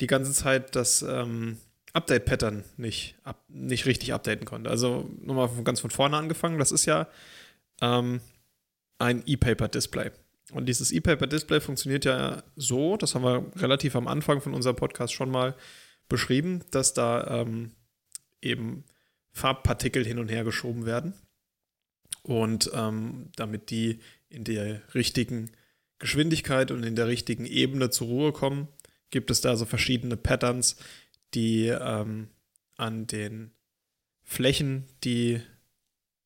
die 0.00 0.06
ganze 0.06 0.32
Zeit 0.32 0.74
das 0.74 1.02
ähm, 1.02 1.58
Update-Pattern 1.94 2.64
nicht, 2.76 3.16
up, 3.22 3.42
nicht 3.48 3.86
richtig 3.86 4.12
updaten 4.12 4.44
konnte. 4.44 4.68
Also 4.68 5.08
nochmal 5.20 5.48
ganz 5.62 5.80
von 5.80 5.90
vorne 5.90 6.16
angefangen. 6.16 6.58
Das 6.58 6.72
ist 6.72 6.84
ja 6.84 7.08
ähm, 7.80 8.20
ein 8.98 9.22
E-Paper-Display. 9.24 10.10
Und 10.52 10.66
dieses 10.66 10.92
E-Paper-Display 10.92 11.60
funktioniert 11.60 12.04
ja 12.04 12.42
so, 12.56 12.96
das 12.96 13.14
haben 13.14 13.24
wir 13.24 13.46
relativ 13.56 13.96
am 13.96 14.08
Anfang 14.08 14.40
von 14.40 14.54
unserem 14.54 14.76
Podcast 14.76 15.14
schon 15.14 15.30
mal 15.30 15.54
beschrieben, 16.08 16.62
dass 16.70 16.94
da 16.94 17.40
ähm, 17.40 17.70
eben 18.42 18.84
Farbpartikel 19.32 20.04
hin 20.04 20.18
und 20.18 20.28
her 20.28 20.44
geschoben 20.44 20.86
werden. 20.86 21.14
Und 22.22 22.70
ähm, 22.74 23.30
damit 23.36 23.70
die 23.70 24.00
in 24.28 24.44
der 24.44 24.82
richtigen 24.94 25.50
Geschwindigkeit 25.98 26.70
und 26.70 26.82
in 26.82 26.96
der 26.96 27.06
richtigen 27.06 27.46
Ebene 27.46 27.90
zur 27.90 28.08
Ruhe 28.08 28.32
kommen, 28.32 28.68
gibt 29.10 29.30
es 29.30 29.40
da 29.40 29.56
so 29.56 29.64
verschiedene 29.64 30.16
Patterns, 30.16 30.76
die 31.34 31.68
ähm, 31.68 32.28
an 32.76 33.06
den 33.06 33.52
Flächen, 34.22 34.86
die 35.04 35.40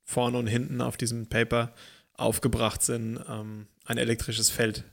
vorne 0.05 0.39
und 0.39 0.47
hinten 0.47 0.81
auf 0.81 0.97
diesem 0.97 1.29
Paper 1.29 1.75
aufgebracht 2.15 2.83
sind, 2.83 3.21
ähm, 3.29 3.67
ein 3.85 3.99
elektrisches 3.99 4.51
Feld 4.51 4.85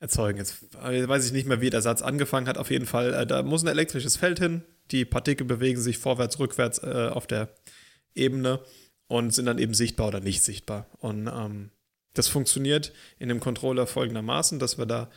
erzeugen. 0.00 0.38
Jetzt 0.38 0.72
weiß 0.72 1.26
ich 1.26 1.32
nicht 1.32 1.46
mehr, 1.46 1.60
wie 1.60 1.70
der 1.70 1.82
Satz 1.82 2.02
angefangen 2.02 2.48
hat. 2.48 2.58
Auf 2.58 2.70
jeden 2.70 2.86
Fall, 2.86 3.14
äh, 3.14 3.26
da 3.26 3.42
muss 3.42 3.62
ein 3.62 3.68
elektrisches 3.68 4.16
Feld 4.16 4.38
hin. 4.38 4.62
Die 4.90 5.04
Partikel 5.04 5.46
bewegen 5.46 5.80
sich 5.80 5.98
vorwärts, 5.98 6.38
rückwärts 6.38 6.78
äh, 6.78 7.08
auf 7.10 7.26
der 7.26 7.54
Ebene 8.14 8.60
und 9.06 9.32
sind 9.32 9.46
dann 9.46 9.58
eben 9.58 9.74
sichtbar 9.74 10.08
oder 10.08 10.20
nicht 10.20 10.42
sichtbar. 10.42 10.88
Und 10.98 11.26
ähm, 11.26 11.70
das 12.12 12.28
funktioniert 12.28 12.92
in 13.18 13.28
dem 13.28 13.40
Controller 13.40 13.86
folgendermaßen, 13.86 14.58
dass 14.58 14.78
wir 14.78 14.86
da 14.86 15.10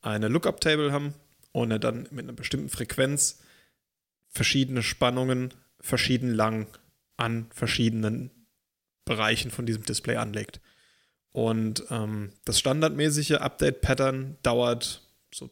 eine 0.00 0.28
Lookup-Table 0.28 0.92
haben 0.92 1.14
und 1.52 1.70
dann 1.82 2.08
mit 2.10 2.24
einer 2.24 2.32
bestimmten 2.32 2.68
Frequenz 2.68 3.40
verschiedene 4.34 4.82
Spannungen 4.82 5.54
verschieden 5.80 6.34
lang 6.34 6.66
an 7.16 7.46
verschiedenen 7.50 8.30
Bereichen 9.04 9.50
von 9.50 9.66
diesem 9.66 9.84
Display 9.84 10.16
anlegt. 10.16 10.60
Und 11.32 11.84
ähm, 11.90 12.32
das 12.44 12.58
standardmäßige 12.58 13.32
Update-Pattern 13.32 14.36
dauert 14.42 15.02
so 15.32 15.50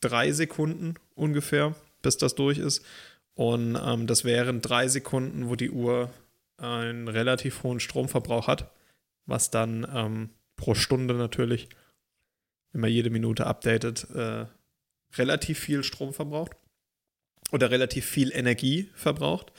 drei 0.00 0.32
Sekunden 0.32 0.94
ungefähr, 1.14 1.74
bis 2.02 2.16
das 2.16 2.34
durch 2.34 2.58
ist. 2.58 2.84
Und 3.34 3.78
ähm, 3.82 4.06
das 4.06 4.24
wären 4.24 4.60
drei 4.60 4.88
Sekunden, 4.88 5.48
wo 5.48 5.56
die 5.56 5.70
Uhr 5.70 6.10
einen 6.58 7.08
relativ 7.08 7.62
hohen 7.62 7.80
Stromverbrauch 7.80 8.46
hat, 8.46 8.70
was 9.26 9.50
dann 9.50 9.86
ähm, 9.92 10.30
pro 10.56 10.74
Stunde 10.74 11.14
natürlich, 11.14 11.68
wenn 12.72 12.82
man 12.82 12.90
jede 12.90 13.10
Minute 13.10 13.46
updatet, 13.46 14.08
äh, 14.10 14.46
relativ 15.16 15.58
viel 15.58 15.82
Strom 15.82 16.12
verbraucht 16.12 16.56
oder 17.52 17.70
relativ 17.70 18.06
viel 18.06 18.32
Energie 18.32 18.90
verbraucht, 18.94 19.52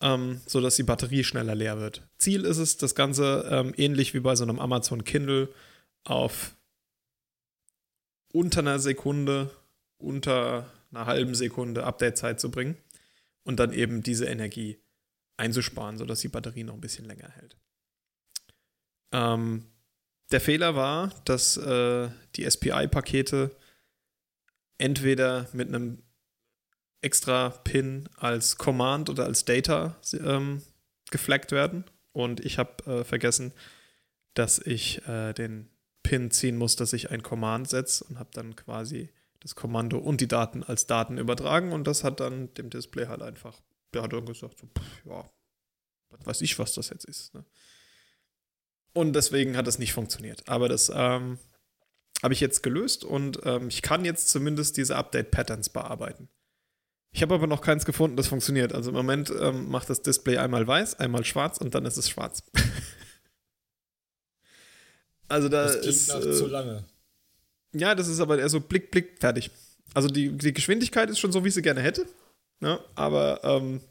ähm, 0.00 0.40
sodass 0.46 0.76
die 0.76 0.82
Batterie 0.84 1.24
schneller 1.24 1.54
leer 1.54 1.80
wird. 1.80 2.06
Ziel 2.18 2.44
ist 2.44 2.58
es, 2.58 2.76
das 2.76 2.94
Ganze 2.94 3.48
ähm, 3.50 3.74
ähnlich 3.76 4.14
wie 4.14 4.20
bei 4.20 4.36
so 4.36 4.44
einem 4.44 4.60
Amazon 4.60 5.02
Kindle 5.02 5.52
auf 6.04 6.54
unter 8.32 8.60
einer 8.60 8.78
Sekunde, 8.78 9.50
unter 9.98 10.70
einer 10.90 11.06
halben 11.06 11.34
Sekunde 11.34 11.84
Update-Zeit 11.84 12.38
zu 12.38 12.50
bringen 12.50 12.76
und 13.42 13.58
dann 13.58 13.72
eben 13.72 14.02
diese 14.02 14.26
Energie 14.26 14.78
einzusparen, 15.36 15.98
sodass 15.98 16.20
die 16.20 16.28
Batterie 16.28 16.64
noch 16.64 16.74
ein 16.74 16.80
bisschen 16.80 17.06
länger 17.06 17.30
hält. 17.30 17.56
Ähm, 19.12 19.64
der 20.30 20.40
Fehler 20.40 20.74
war, 20.74 21.12
dass 21.24 21.56
äh, 21.56 22.08
die 22.36 22.48
SPI-Pakete 22.48 23.54
entweder 24.78 25.48
mit 25.52 25.68
einem 25.68 26.02
extra 27.02 27.50
Pin 27.50 28.08
als 28.16 28.56
Command 28.56 29.10
oder 29.10 29.24
als 29.24 29.44
Data 29.44 29.96
ähm, 30.12 30.62
geflaggt 31.10 31.52
werden. 31.52 31.84
Und 32.12 32.40
ich 32.40 32.58
habe 32.58 32.84
äh, 32.90 33.04
vergessen, 33.04 33.52
dass 34.34 34.58
ich 34.58 35.06
äh, 35.06 35.32
den 35.32 35.68
Pin 36.02 36.30
ziehen 36.30 36.56
muss, 36.56 36.76
dass 36.76 36.92
ich 36.92 37.10
ein 37.10 37.22
Command 37.22 37.68
setze 37.68 38.04
und 38.04 38.18
habe 38.18 38.30
dann 38.32 38.56
quasi 38.56 39.10
das 39.40 39.54
Kommando 39.54 39.98
und 39.98 40.20
die 40.20 40.28
Daten 40.28 40.62
als 40.62 40.86
Daten 40.86 41.18
übertragen 41.18 41.72
und 41.72 41.86
das 41.86 42.04
hat 42.04 42.20
dann 42.20 42.54
dem 42.54 42.70
Display 42.70 43.06
halt 43.06 43.22
einfach, 43.22 43.60
der 43.92 44.02
hat 44.02 44.12
dann 44.12 44.26
gesagt, 44.26 44.58
so, 44.58 44.66
pff, 44.66 45.04
ja, 45.04 45.28
was 46.10 46.26
weiß 46.26 46.40
ich, 46.42 46.58
was 46.58 46.74
das 46.74 46.90
jetzt 46.90 47.04
ist. 47.04 47.34
Ne? 47.34 47.44
Und 48.92 49.14
deswegen 49.14 49.56
hat 49.56 49.66
das 49.66 49.78
nicht 49.78 49.92
funktioniert. 49.92 50.48
Aber 50.48 50.68
das 50.68 50.92
ähm, 50.94 51.38
habe 52.22 52.34
ich 52.34 52.40
jetzt 52.40 52.62
gelöst 52.62 53.04
und 53.04 53.40
ähm, 53.44 53.68
ich 53.68 53.82
kann 53.82 54.04
jetzt 54.04 54.28
zumindest 54.28 54.76
diese 54.76 54.96
Update-Patterns 54.96 55.70
bearbeiten. 55.70 56.28
Ich 57.14 57.20
habe 57.20 57.34
aber 57.34 57.46
noch 57.46 57.60
keins 57.60 57.84
gefunden, 57.84 58.16
das 58.16 58.26
funktioniert. 58.26 58.72
Also 58.72 58.90
im 58.90 58.96
Moment 58.96 59.30
ähm, 59.38 59.68
macht 59.68 59.90
das 59.90 60.00
Display 60.00 60.38
einmal 60.38 60.66
weiß, 60.66 60.98
einmal 60.98 61.24
schwarz 61.24 61.58
und 61.58 61.74
dann 61.74 61.84
ist 61.84 61.98
es 61.98 62.08
schwarz. 62.08 62.42
also 65.28 65.50
da 65.50 65.64
das 65.64 65.76
ist. 65.76 66.08
Nach 66.08 66.24
äh, 66.24 66.32
zu 66.32 66.46
lange. 66.46 66.84
Ja, 67.74 67.94
das 67.94 68.08
ist 68.08 68.20
aber 68.20 68.38
eher 68.38 68.48
so 68.48 68.60
Blick, 68.60 68.90
Blick, 68.90 69.18
fertig. 69.20 69.50
Also 69.94 70.08
die, 70.08 70.36
die 70.36 70.54
Geschwindigkeit 70.54 71.10
ist 71.10 71.18
schon 71.18 71.32
so, 71.32 71.44
wie 71.44 71.48
ich 71.48 71.54
sie 71.54 71.62
gerne 71.62 71.82
hätte. 71.82 72.06
Ne? 72.60 72.80
Aber 72.94 73.40
ähm, 73.44 73.82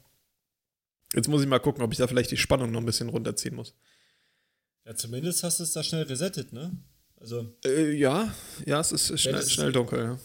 jetzt 1.14 1.28
muss 1.28 1.42
ich 1.42 1.48
mal 1.48 1.60
gucken, 1.60 1.82
ob 1.82 1.92
ich 1.92 1.98
da 1.98 2.08
vielleicht 2.08 2.32
die 2.32 2.36
Spannung 2.36 2.72
noch 2.72 2.80
ein 2.80 2.86
bisschen 2.86 3.08
runterziehen 3.08 3.54
muss. 3.54 3.74
Ja, 4.84 4.96
zumindest 4.96 5.44
hast 5.44 5.60
du 5.60 5.62
es 5.62 5.72
da 5.72 5.84
schnell 5.84 6.02
resettet, 6.02 6.52
ne? 6.52 6.76
Also. 7.20 7.56
Äh, 7.64 7.92
ja, 7.92 8.34
ja, 8.66 8.80
es 8.80 8.90
ist 8.90 9.20
schnell, 9.20 9.46
schnell 9.46 9.70
dunkel, 9.70 10.00
ja. 10.00 10.18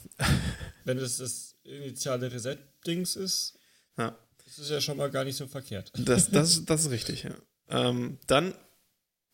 Wenn 0.83 0.97
es 0.97 1.17
das 1.17 1.56
initiale 1.67 2.31
Reset-Dings 2.31 3.15
ist, 3.15 3.59
ja. 3.97 4.17
das 4.45 4.59
ist 4.59 4.69
ja 4.69 4.81
schon 4.81 4.97
mal 4.97 5.11
gar 5.11 5.23
nicht 5.23 5.35
so 5.35 5.47
verkehrt. 5.47 5.91
Das, 5.97 6.29
das, 6.29 6.65
das 6.65 6.85
ist 6.85 6.91
richtig, 6.91 7.23
ja. 7.23 7.35
Ähm, 7.69 8.17
dann 8.27 8.53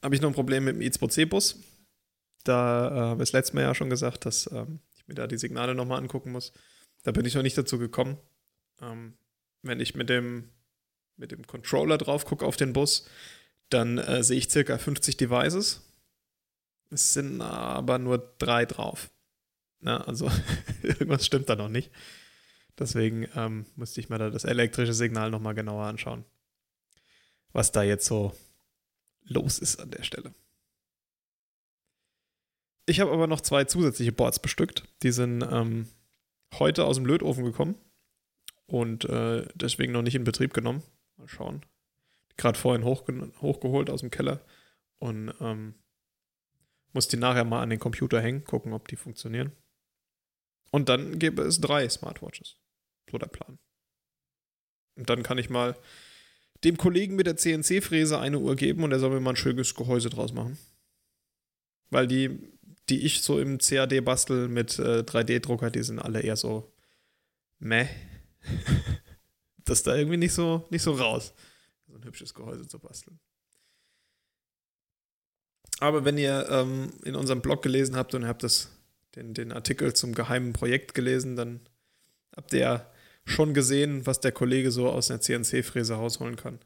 habe 0.01 0.15
ich 0.15 0.21
noch 0.21 0.29
ein 0.29 0.35
Problem 0.35 0.65
mit 0.65 0.75
dem 0.75 0.81
I2C-Bus. 0.81 1.57
Da 2.43 2.87
äh, 2.87 2.99
habe 2.99 3.23
ich 3.23 3.29
das 3.29 3.33
letzte 3.33 3.55
Mal 3.55 3.61
ja 3.61 3.75
schon 3.75 3.89
gesagt, 3.89 4.25
dass 4.25 4.49
ähm, 4.51 4.79
ich 4.95 5.07
mir 5.07 5.15
da 5.15 5.27
die 5.27 5.37
Signale 5.37 5.75
nochmal 5.75 5.99
angucken 5.99 6.31
muss. 6.31 6.51
Da 7.03 7.11
bin 7.11 7.25
ich 7.25 7.35
noch 7.35 7.43
nicht 7.43 7.57
dazu 7.57 7.77
gekommen. 7.77 8.17
Ähm, 8.81 9.13
wenn 9.61 9.79
ich 9.79 9.95
mit 9.95 10.09
dem, 10.09 10.49
mit 11.15 11.31
dem 11.31 11.47
Controller 11.47 11.97
drauf 11.97 12.25
gucke 12.25 12.45
auf 12.45 12.57
den 12.57 12.73
Bus, 12.73 13.05
dann 13.69 13.97
äh, 13.97 14.23
sehe 14.23 14.37
ich 14.37 14.49
circa 14.49 14.77
50 14.77 15.15
Devices. 15.17 15.81
Es 16.89 17.13
sind 17.13 17.41
aber 17.41 17.97
nur 17.97 18.35
drei 18.37 18.65
drauf. 18.65 19.09
Na, 19.79 20.01
also 20.05 20.29
irgendwas 20.83 21.25
stimmt 21.25 21.49
da 21.49 21.55
noch 21.55 21.69
nicht. 21.69 21.91
Deswegen 22.79 23.27
ähm, 23.35 23.65
musste 23.75 23.99
ich 23.99 24.09
mir 24.09 24.17
da 24.17 24.29
das 24.29 24.45
elektrische 24.45 24.93
Signal 24.93 25.29
nochmal 25.29 25.53
genauer 25.53 25.85
anschauen. 25.85 26.25
Was 27.51 27.71
da 27.71 27.83
jetzt 27.83 28.05
so 28.05 28.35
los 29.23 29.59
ist 29.59 29.79
an 29.79 29.91
der 29.91 30.03
Stelle. 30.03 30.33
Ich 32.85 32.99
habe 32.99 33.11
aber 33.11 33.27
noch 33.27 33.41
zwei 33.41 33.63
zusätzliche 33.63 34.11
Boards 34.11 34.39
bestückt. 34.39 34.83
Die 35.03 35.11
sind 35.11 35.43
ähm, 35.49 35.87
heute 36.55 36.85
aus 36.85 36.97
dem 36.97 37.05
Lötofen 37.05 37.45
gekommen 37.45 37.75
und 38.65 39.05
äh, 39.05 39.47
deswegen 39.55 39.93
noch 39.93 40.01
nicht 40.01 40.15
in 40.15 40.23
Betrieb 40.23 40.53
genommen. 40.53 40.83
Mal 41.17 41.27
schauen. 41.27 41.65
Gerade 42.35 42.57
vorhin 42.57 42.83
hochge 42.83 43.31
hochgeholt 43.39 43.89
aus 43.89 44.01
dem 44.01 44.09
Keller 44.09 44.43
und 44.97 45.33
ähm, 45.39 45.75
muss 46.91 47.07
die 47.07 47.17
nachher 47.17 47.45
mal 47.45 47.61
an 47.61 47.69
den 47.69 47.79
Computer 47.79 48.21
hängen, 48.21 48.43
gucken, 48.43 48.73
ob 48.73 48.87
die 48.87 48.95
funktionieren. 48.95 49.51
Und 50.71 50.89
dann 50.89 51.19
gäbe 51.19 51.43
es 51.43 51.61
drei 51.61 51.87
Smartwatches. 51.87 52.57
So 53.10 53.17
der 53.17 53.27
Plan. 53.27 53.60
Und 54.95 55.10
dann 55.10 55.24
kann 55.24 55.38
ich 55.38 55.50
mal 55.50 55.75
dem 56.63 56.77
Kollegen 56.77 57.15
mit 57.15 57.27
der 57.27 57.38
CNC-Fräse 57.38 58.19
eine 58.19 58.39
Uhr 58.39 58.55
geben 58.55 58.83
und 58.83 58.91
er 58.91 59.00
soll 59.00 59.10
mir 59.10 59.19
mal 59.19 59.31
ein 59.31 59.36
schönes 59.36 59.75
Gehäuse 59.75 60.10
draus 60.10 60.33
machen. 60.33 60.57
Weil 61.89 62.07
die, 62.07 62.39
die 62.89 63.05
ich 63.05 63.22
so 63.22 63.39
im 63.39 63.57
CAD 63.57 64.01
bastel 64.03 64.48
mit 64.48 64.79
äh, 64.79 65.00
3D-Drucker, 65.00 65.69
die 65.69 65.83
sind 65.83 66.00
alle 66.00 66.22
eher 66.22 66.38
so 66.38 66.72
meh. 67.60 67.88
das 69.65 69.79
ist 69.79 69.88
da 69.88 69.95
irgendwie 69.95 70.17
nicht 70.17 70.33
so, 70.33 70.67
nicht 70.69 70.83
so 70.83 70.93
raus, 70.93 71.33
so 71.88 71.95
ein 71.95 72.03
hübsches 72.03 72.33
Gehäuse 72.33 72.67
zu 72.67 72.79
basteln. 72.79 73.19
Aber 75.79 76.05
wenn 76.05 76.17
ihr 76.17 76.48
ähm, 76.50 76.93
in 77.03 77.15
unserem 77.15 77.41
Blog 77.41 77.62
gelesen 77.62 77.95
habt 77.95 78.13
und 78.15 78.27
habt 78.27 78.43
das, 78.43 78.69
den, 79.15 79.33
den 79.33 79.51
Artikel 79.51 79.93
zum 79.93 80.13
geheimen 80.13 80.53
Projekt 80.53 80.93
gelesen, 80.93 81.36
dann 81.36 81.60
habt 82.36 82.53
ihr 82.53 82.86
schon 83.25 83.53
gesehen, 83.53 84.05
was 84.05 84.19
der 84.19 84.31
Kollege 84.31 84.71
so 84.71 84.89
aus 84.89 85.09
einer 85.09 85.21
CNC-Fräse 85.21 85.95
rausholen 85.95 86.35
kann. 86.35 86.59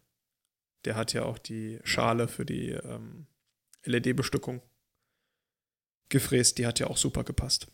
Der 0.85 0.95
hat 0.95 1.13
ja 1.13 1.23
auch 1.23 1.37
die 1.37 1.79
Schale 1.83 2.27
für 2.27 2.45
die 2.45 2.69
ähm, 2.71 3.27
LED-Bestückung 3.83 4.61
gefräst. 6.09 6.57
Die 6.57 6.65
hat 6.65 6.79
ja 6.79 6.87
auch 6.87 6.97
super 6.97 7.23
gepasst. 7.23 7.67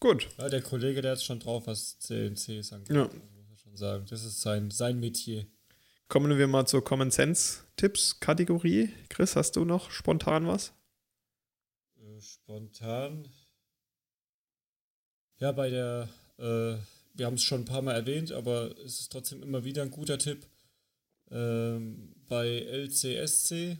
Gut. 0.00 0.28
Ja, 0.38 0.48
der 0.48 0.62
Kollege, 0.62 1.02
der 1.02 1.12
hat 1.12 1.22
schon 1.22 1.40
drauf, 1.40 1.66
was 1.66 1.98
CNCs 1.98 2.72
angeht. 2.72 2.96
Ja. 2.96 3.04
Muss 3.04 3.48
man 3.48 3.58
schon 3.58 3.76
sagen. 3.76 4.06
Das 4.08 4.24
ist 4.24 4.40
sein, 4.40 4.70
sein 4.70 4.98
Metier. 4.98 5.46
Kommen 6.08 6.36
wir 6.36 6.46
mal 6.48 6.66
zur 6.66 6.82
Common 6.82 7.10
Sense 7.10 7.64
Tipps 7.76 8.18
Kategorie. 8.18 8.90
Chris, 9.10 9.36
hast 9.36 9.56
du 9.56 9.64
noch 9.64 9.90
spontan 9.90 10.46
was? 10.46 10.72
Äh, 11.96 12.20
spontan. 12.20 13.28
Ja, 15.40 15.52
bei 15.52 15.70
der, 15.70 16.08
äh, 16.36 16.76
wir 17.14 17.26
haben 17.26 17.34
es 17.34 17.42
schon 17.42 17.62
ein 17.62 17.66
paar 17.66 17.80
Mal 17.80 17.94
erwähnt, 17.94 18.30
aber 18.30 18.76
es 18.84 19.00
ist 19.00 19.10
trotzdem 19.10 19.42
immer 19.42 19.64
wieder 19.64 19.82
ein 19.82 19.90
guter 19.90 20.18
Tipp. 20.18 20.46
Ähm, 21.30 22.14
bei 22.28 22.60
lcsc.com 22.86 23.78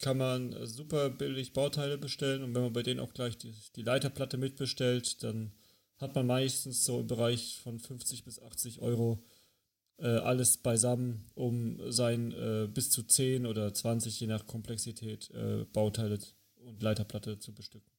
kann 0.00 0.18
man 0.18 0.66
super 0.66 1.08
billig 1.08 1.54
Bauteile 1.54 1.96
bestellen 1.96 2.42
und 2.42 2.54
wenn 2.54 2.62
man 2.62 2.74
bei 2.74 2.82
denen 2.82 3.00
auch 3.00 3.14
gleich 3.14 3.38
die, 3.38 3.54
die 3.74 3.82
Leiterplatte 3.82 4.36
mitbestellt, 4.36 5.22
dann 5.22 5.52
hat 5.96 6.14
man 6.14 6.26
meistens 6.26 6.84
so 6.84 7.00
im 7.00 7.06
Bereich 7.06 7.58
von 7.62 7.78
50 7.78 8.24
bis 8.24 8.38
80 8.40 8.80
Euro 8.80 9.24
äh, 9.96 10.08
alles 10.08 10.58
beisammen, 10.58 11.24
um 11.34 11.90
sein 11.90 12.32
äh, 12.32 12.68
bis 12.72 12.90
zu 12.90 13.02
10 13.02 13.46
oder 13.46 13.72
20, 13.72 14.20
je 14.20 14.26
nach 14.26 14.46
Komplexität, 14.46 15.30
äh, 15.30 15.64
Bauteile 15.72 16.18
und 16.56 16.82
Leiterplatte 16.82 17.38
zu 17.38 17.54
bestücken. 17.54 17.97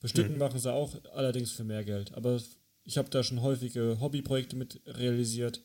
Bestücken 0.00 0.32
mhm. 0.32 0.38
machen 0.38 0.58
sie 0.58 0.72
auch, 0.72 0.96
allerdings 1.12 1.52
für 1.52 1.64
mehr 1.64 1.84
Geld. 1.84 2.14
Aber 2.14 2.40
ich 2.84 2.98
habe 2.98 3.10
da 3.10 3.22
schon 3.22 3.42
häufige 3.42 4.00
Hobbyprojekte 4.00 4.56
mit 4.56 4.80
realisiert. 4.86 5.62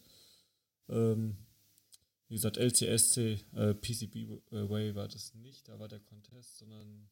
Ähm, 0.89 1.37
wie 2.27 2.35
gesagt, 2.35 2.57
LCSC, 2.57 3.39
äh, 3.55 3.73
PCB 3.73 4.27
Way 4.51 4.95
war 4.95 5.07
das 5.07 5.33
nicht, 5.35 5.67
da 5.67 5.79
war 5.79 5.87
der 5.87 5.99
Contest, 5.99 6.57
sondern 6.57 7.07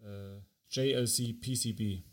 äh, 0.00 0.40
JLC 0.70 1.40
PCB. 1.40 2.04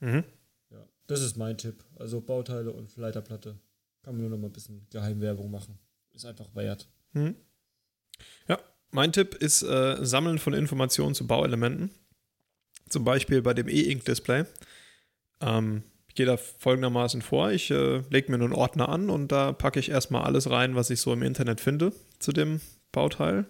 Mhm. 0.00 0.24
Ja, 0.70 0.88
das 1.06 1.20
ist 1.20 1.36
mein 1.36 1.58
Tipp. 1.58 1.84
Also 1.96 2.20
Bauteile 2.20 2.72
und 2.72 2.96
Leiterplatte. 2.96 3.58
Kann 4.02 4.14
man 4.14 4.22
nur 4.22 4.30
noch 4.30 4.38
mal 4.38 4.46
ein 4.46 4.52
bisschen 4.52 4.86
Geheimwerbung 4.90 5.50
machen. 5.50 5.78
Ist 6.14 6.24
einfach 6.24 6.54
wert. 6.54 6.88
Mhm. 7.12 7.36
Ja, 8.48 8.58
mein 8.90 9.12
Tipp 9.12 9.34
ist 9.34 9.62
äh, 9.62 10.04
Sammeln 10.04 10.38
von 10.38 10.54
Informationen 10.54 11.14
zu 11.14 11.26
Bauelementen. 11.26 11.90
Zum 12.88 13.04
Beispiel 13.04 13.42
bei 13.42 13.54
dem 13.54 13.68
E-Ink-Display. 13.68 14.44
Ähm, 15.40 15.82
ich 16.08 16.14
gehe 16.14 16.26
da 16.26 16.36
folgendermaßen 16.36 17.22
vor. 17.22 17.50
Ich 17.52 17.70
äh, 17.70 18.02
lege 18.10 18.30
mir 18.30 18.36
einen 18.36 18.52
Ordner 18.52 18.88
an 18.88 19.10
und 19.10 19.30
da 19.30 19.52
packe 19.52 19.80
ich 19.80 19.90
erstmal 19.90 20.22
alles 20.22 20.50
rein, 20.50 20.74
was 20.74 20.90
ich 20.90 21.00
so 21.00 21.12
im 21.12 21.22
Internet 21.22 21.60
finde 21.60 21.92
zu 22.18 22.32
dem 22.32 22.60
Bauteil. 22.92 23.46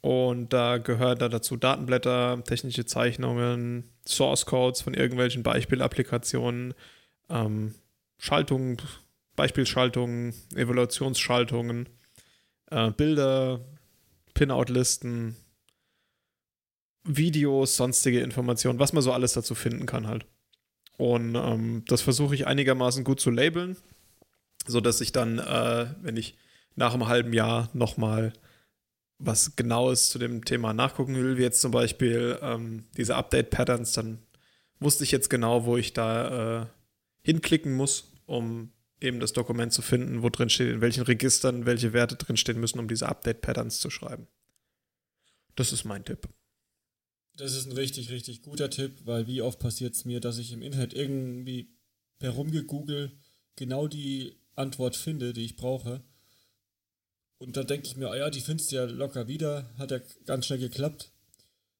Und 0.00 0.52
da 0.52 0.76
gehört 0.76 1.22
da 1.22 1.30
dazu 1.30 1.56
Datenblätter, 1.56 2.42
technische 2.44 2.84
Zeichnungen, 2.84 3.84
Source 4.06 4.44
Codes 4.44 4.82
von 4.82 4.92
irgendwelchen 4.92 5.42
Beispielapplikationen, 5.42 6.74
ähm, 7.30 7.74
Schaltungen, 8.18 8.76
Beispielschaltungen, 9.34 10.34
Evaluationsschaltungen, 10.54 11.88
äh, 12.70 12.90
Bilder, 12.90 13.60
Pinout-Listen, 14.34 15.36
Videos, 17.04 17.76
sonstige 17.76 18.20
Informationen, 18.20 18.78
was 18.78 18.92
man 18.92 19.02
so 19.02 19.12
alles 19.12 19.34
dazu 19.34 19.54
finden 19.54 19.86
kann 19.86 20.06
halt. 20.06 20.26
Und 20.96 21.34
ähm, 21.34 21.84
das 21.86 22.02
versuche 22.02 22.34
ich 22.34 22.46
einigermaßen 22.46 23.04
gut 23.04 23.20
zu 23.20 23.30
labeln, 23.30 23.76
sodass 24.66 25.00
ich 25.00 25.12
dann, 25.12 25.38
äh, 25.38 25.86
wenn 26.02 26.16
ich 26.16 26.36
nach 26.76 26.94
einem 26.94 27.08
halben 27.08 27.32
Jahr 27.32 27.68
nochmal 27.72 28.32
was 29.18 29.56
Genaues 29.56 30.10
zu 30.10 30.18
dem 30.18 30.44
Thema 30.44 30.72
nachgucken 30.72 31.14
will, 31.14 31.38
wie 31.38 31.42
jetzt 31.42 31.60
zum 31.60 31.70
Beispiel 31.70 32.38
ähm, 32.42 32.84
diese 32.96 33.16
Update-Patterns, 33.16 33.92
dann 33.92 34.18
wusste 34.80 35.04
ich 35.04 35.12
jetzt 35.12 35.30
genau, 35.30 35.64
wo 35.66 35.76
ich 35.76 35.92
da 35.92 36.62
äh, 36.62 36.66
hinklicken 37.22 37.74
muss, 37.74 38.12
um 38.26 38.72
eben 39.00 39.20
das 39.20 39.32
Dokument 39.32 39.72
zu 39.72 39.82
finden, 39.82 40.22
wo 40.22 40.30
drin 40.30 40.50
steht, 40.50 40.72
in 40.72 40.80
welchen 40.80 41.02
Registern 41.02 41.66
welche 41.66 41.92
Werte 41.92 42.16
drinstehen 42.16 42.60
müssen, 42.60 42.78
um 42.78 42.88
diese 42.88 43.08
Update-Patterns 43.08 43.78
zu 43.78 43.90
schreiben. 43.90 44.26
Das 45.56 45.72
ist 45.72 45.84
mein 45.84 46.04
Tipp. 46.04 46.28
Das 47.36 47.54
ist 47.54 47.66
ein 47.66 47.72
richtig, 47.72 48.10
richtig 48.10 48.42
guter 48.42 48.70
Tipp, 48.70 48.92
weil 49.04 49.26
wie 49.26 49.42
oft 49.42 49.58
passiert 49.58 49.94
es 49.94 50.04
mir, 50.04 50.20
dass 50.20 50.38
ich 50.38 50.52
im 50.52 50.62
Internet 50.62 50.94
irgendwie 50.94 51.68
herumgegoogle 52.20 53.12
genau 53.56 53.88
die 53.88 54.36
Antwort 54.54 54.96
finde, 54.96 55.32
die 55.32 55.44
ich 55.44 55.56
brauche 55.56 56.02
und 57.44 57.56
dann 57.56 57.66
denke 57.66 57.86
ich 57.86 57.96
mir, 57.96 58.10
ah 58.10 58.16
ja, 58.16 58.30
die 58.30 58.40
findest 58.40 58.72
du 58.72 58.76
ja 58.76 58.84
locker 58.84 59.28
wieder, 59.28 59.70
hat 59.76 59.90
ja 59.90 59.98
ganz 60.24 60.46
schnell 60.46 60.58
geklappt. 60.58 61.10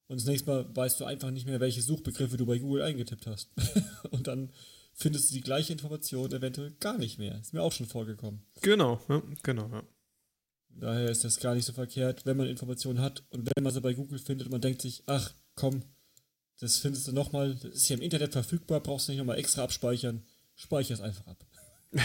Und 0.08 0.20
das 0.20 0.26
nächste 0.26 0.50
Mal 0.50 0.76
weißt 0.76 1.00
du 1.00 1.06
einfach 1.06 1.30
nicht 1.30 1.46
mehr, 1.46 1.60
welche 1.60 1.80
Suchbegriffe 1.80 2.36
du 2.36 2.44
bei 2.44 2.58
Google 2.58 2.82
eingetippt 2.82 3.26
hast. 3.26 3.50
und 4.10 4.26
dann 4.26 4.52
findest 4.92 5.30
du 5.30 5.34
die 5.34 5.40
gleiche 5.40 5.72
Information 5.72 6.30
eventuell 6.32 6.72
gar 6.80 6.98
nicht 6.98 7.18
mehr. 7.18 7.40
Ist 7.40 7.54
mir 7.54 7.62
auch 7.62 7.72
schon 7.72 7.86
vorgekommen. 7.86 8.42
Genau, 8.60 9.00
ja, 9.08 9.22
genau, 9.42 9.68
ja. 9.70 9.82
Daher 10.68 11.08
ist 11.08 11.24
das 11.24 11.40
gar 11.40 11.54
nicht 11.54 11.64
so 11.64 11.72
verkehrt, 11.72 12.26
wenn 12.26 12.36
man 12.36 12.48
Informationen 12.48 13.00
hat 13.00 13.24
und 13.30 13.48
wenn 13.54 13.62
man 13.64 13.72
sie 13.72 13.80
bei 13.80 13.94
Google 13.94 14.18
findet 14.18 14.48
und 14.48 14.52
man 14.52 14.60
denkt 14.60 14.82
sich, 14.82 15.04
ach 15.06 15.32
komm, 15.54 15.82
das 16.60 16.78
findest 16.78 17.08
du 17.08 17.12
nochmal, 17.12 17.54
das 17.54 17.74
ist 17.74 17.88
ja 17.88 17.96
im 17.96 18.02
Internet 18.02 18.32
verfügbar, 18.32 18.80
brauchst 18.80 19.08
du 19.08 19.12
nicht 19.12 19.18
nochmal 19.18 19.38
extra 19.38 19.64
abspeichern, 19.64 20.24
speicher 20.54 20.94
es 20.94 21.00
einfach 21.00 21.26
ab. 21.26 21.44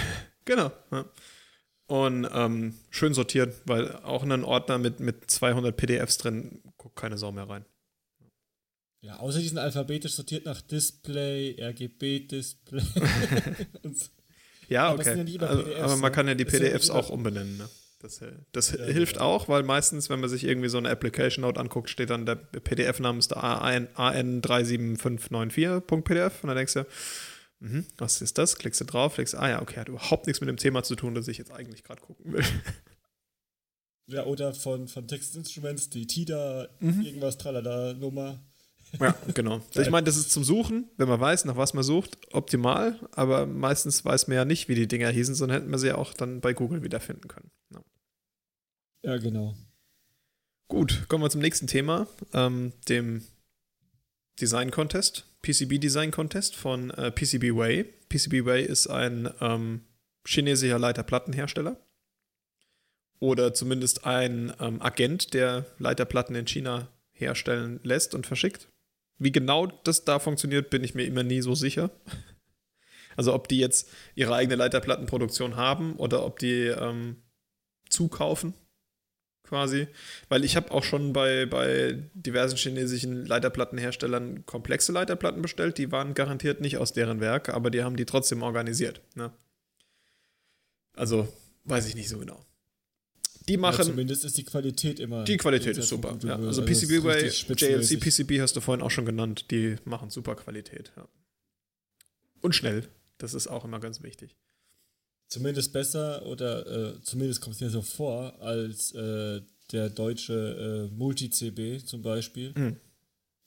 genau, 0.45 0.71
ja 0.91 1.05
und 1.89 2.27
ähm, 2.31 2.75
schön 2.91 3.15
sortiert, 3.15 3.55
weil 3.65 3.95
auch 4.03 4.21
in 4.23 4.31
einen 4.31 4.43
Ordner 4.43 4.77
mit, 4.77 4.99
mit 4.99 5.29
200 5.29 5.75
PDFs 5.75 6.19
drin 6.19 6.61
guckt 6.77 6.95
keine 6.95 7.17
Sau 7.17 7.31
mehr 7.31 7.49
rein. 7.49 7.65
Ja, 9.01 9.17
außer 9.17 9.39
die 9.39 9.47
sind 9.47 9.57
alphabetisch 9.57 10.13
sortiert 10.13 10.45
nach 10.45 10.61
Display, 10.61 11.57
RGB-Display. 11.59 12.83
ja, 14.69 14.93
okay. 14.93 15.25
Ja 15.25 15.47
also, 15.47 15.63
PDFs, 15.63 15.81
aber 15.81 15.95
man 15.95 16.11
ne? 16.11 16.11
kann 16.11 16.27
ja 16.27 16.35
die 16.35 16.45
PDFs 16.45 16.91
auch 16.91 17.09
umbenennen. 17.09 17.57
Ne? 17.57 17.67
Das, 17.99 18.21
das 18.53 18.71
ja, 18.71 18.85
hilft 18.85 19.17
ja. 19.17 19.23
auch, 19.23 19.49
weil 19.49 19.63
meistens, 19.63 20.09
wenn 20.09 20.21
man 20.21 20.29
sich 20.29 20.45
irgendwie 20.45 20.69
so 20.69 20.77
eine 20.77 20.89
Application 20.89 21.41
Note 21.41 21.59
anguckt, 21.59 21.89
steht 21.89 22.09
dann 22.09 22.25
der 22.25 22.35
PDF-Name 22.35 23.19
ist 23.19 23.31
der 23.31 23.43
AN37594.pdf 23.43 26.43
und 26.43 26.47
dann 26.47 26.57
denkst 26.57 26.75
du, 26.75 26.85
Mhm. 27.61 27.85
Was 27.97 28.21
ist 28.21 28.37
das? 28.37 28.55
Klickst 28.55 28.79
du 28.81 28.85
drauf, 28.85 29.15
klickst, 29.15 29.35
ah 29.35 29.49
ja, 29.49 29.61
okay, 29.61 29.79
hat 29.79 29.89
überhaupt 29.89 30.27
nichts 30.27 30.39
mit 30.39 30.47
dem 30.47 30.57
Thema 30.57 30.83
zu 30.83 30.95
tun, 30.95 31.13
das 31.13 31.27
ich 31.27 31.37
jetzt 31.37 31.51
eigentlich 31.51 31.83
gerade 31.83 32.01
gucken 32.01 32.33
will. 32.33 32.43
Ja, 34.11 34.25
oder 34.25 34.55
von, 34.55 34.87
von 34.87 35.07
Text 35.07 35.35
Instruments, 35.35 35.91
die 35.91 36.07
TIDA, 36.07 36.67
mhm. 36.79 37.01
irgendwas, 37.01 37.37
tralala, 37.37 37.93
Nummer. 37.93 38.43
Ja, 38.99 39.15
genau. 39.35 39.61
ich 39.75 39.91
meine, 39.91 40.05
das 40.05 40.17
ist 40.17 40.31
zum 40.31 40.43
Suchen, 40.43 40.89
wenn 40.97 41.07
man 41.07 41.19
weiß, 41.19 41.45
nach 41.45 41.57
was 41.57 41.75
man 41.75 41.83
sucht, 41.83 42.17
optimal, 42.33 42.99
aber 43.11 43.45
meistens 43.45 44.03
weiß 44.03 44.27
man 44.27 44.35
ja 44.35 44.45
nicht, 44.45 44.67
wie 44.67 44.73
die 44.73 44.87
Dinger 44.87 45.09
hießen, 45.09 45.35
sondern 45.35 45.59
hätten 45.59 45.71
wir 45.71 45.77
sie 45.77 45.89
ja 45.89 45.97
auch 45.99 46.15
dann 46.15 46.41
bei 46.41 46.53
Google 46.53 46.81
wiederfinden 46.81 47.27
können. 47.27 47.51
Ja, 47.71 47.81
ja 49.03 49.17
genau. 49.17 49.55
Gut, 50.67 51.05
kommen 51.07 51.23
wir 51.23 51.29
zum 51.29 51.41
nächsten 51.41 51.67
Thema, 51.67 52.07
ähm, 52.33 52.73
dem 52.87 53.23
Design 54.39 54.71
Contest. 54.71 55.25
PCB 55.41 55.79
Design 55.79 56.11
Contest 56.11 56.55
von 56.55 56.91
äh, 56.91 57.11
PCBWay. 57.11 57.85
PCBWay 58.09 58.63
ist 58.63 58.87
ein 58.87 59.29
ähm, 59.41 59.81
chinesischer 60.25 60.79
Leiterplattenhersteller. 60.79 61.77
Oder 63.19 63.53
zumindest 63.53 64.05
ein 64.05 64.53
ähm, 64.59 64.81
Agent, 64.81 65.33
der 65.33 65.65
Leiterplatten 65.77 66.35
in 66.35 66.47
China 66.47 66.87
herstellen 67.11 67.79
lässt 67.83 68.13
und 68.13 68.27
verschickt. 68.27 68.69
Wie 69.17 69.31
genau 69.31 69.67
das 69.67 70.05
da 70.05 70.19
funktioniert, 70.19 70.69
bin 70.69 70.83
ich 70.83 70.95
mir 70.95 71.03
immer 71.05 71.23
nie 71.23 71.41
so 71.41 71.55
sicher. 71.55 71.89
Also 73.17 73.33
ob 73.33 73.49
die 73.49 73.57
jetzt 73.57 73.89
ihre 74.15 74.33
eigene 74.33 74.55
Leiterplattenproduktion 74.55 75.57
haben 75.57 75.97
oder 75.97 76.25
ob 76.25 76.39
die 76.39 76.67
ähm, 76.67 77.17
zukaufen 77.89 78.53
quasi. 79.49 79.87
Weil 80.29 80.45
ich 80.45 80.55
habe 80.55 80.71
auch 80.71 80.83
schon 80.83 81.11
bei, 81.11 81.45
bei 81.45 81.97
diversen 82.13 82.55
chinesischen 82.55 83.25
Leiterplattenherstellern 83.25 84.45
komplexe 84.45 84.91
Leiterplatten 84.91 85.41
bestellt. 85.41 85.77
Die 85.77 85.91
waren 85.91 86.13
garantiert 86.13 86.61
nicht 86.61 86.77
aus 86.77 86.93
deren 86.93 87.19
Werk, 87.19 87.49
aber 87.49 87.71
die 87.71 87.83
haben 87.83 87.97
die 87.97 88.05
trotzdem 88.05 88.43
organisiert. 88.43 89.01
Ne? 89.15 89.31
Also 90.93 91.27
weiß 91.65 91.87
ich 91.87 91.95
nicht 91.95 92.09
so 92.09 92.19
genau. 92.19 92.45
Die 93.47 93.57
machen. 93.57 93.79
Ja, 93.79 93.85
zumindest 93.85 94.23
ist 94.25 94.37
die 94.37 94.43
Qualität 94.43 94.99
immer. 94.99 95.23
Die 95.23 95.37
Qualität 95.37 95.75
ist 95.75 95.89
super. 95.89 96.17
Ja. 96.23 96.35
Also 96.35 96.63
PCB-Way, 96.63 97.29
JLC 97.29 97.99
PCB 97.99 98.39
hast 98.41 98.55
du 98.55 98.61
vorhin 98.61 98.83
auch 98.83 98.91
schon 98.91 99.05
genannt. 99.05 99.49
Die 99.49 99.77
machen 99.85 100.11
super 100.11 100.35
Qualität. 100.35 100.91
Ja. 100.95 101.07
Und 102.41 102.53
schnell. 102.53 102.87
Das 103.17 103.33
ist 103.33 103.47
auch 103.47 103.65
immer 103.65 103.79
ganz 103.79 104.03
wichtig 104.03 104.35
zumindest 105.29 105.71
besser 105.71 106.25
oder 106.25 106.67
äh, 106.67 107.01
zumindest 107.01 107.41
kommt 107.41 107.55
es 107.55 107.61
mir 107.61 107.69
so 107.69 107.81
vor, 107.81 108.41
als 108.41 108.91
äh, 108.93 109.41
der 109.71 109.89
deutsche 109.89 110.89
äh, 110.91 110.95
Multi-CB 110.95 111.85
zum 111.85 112.01
Beispiel. 112.01 112.51
Mhm. 112.55 112.75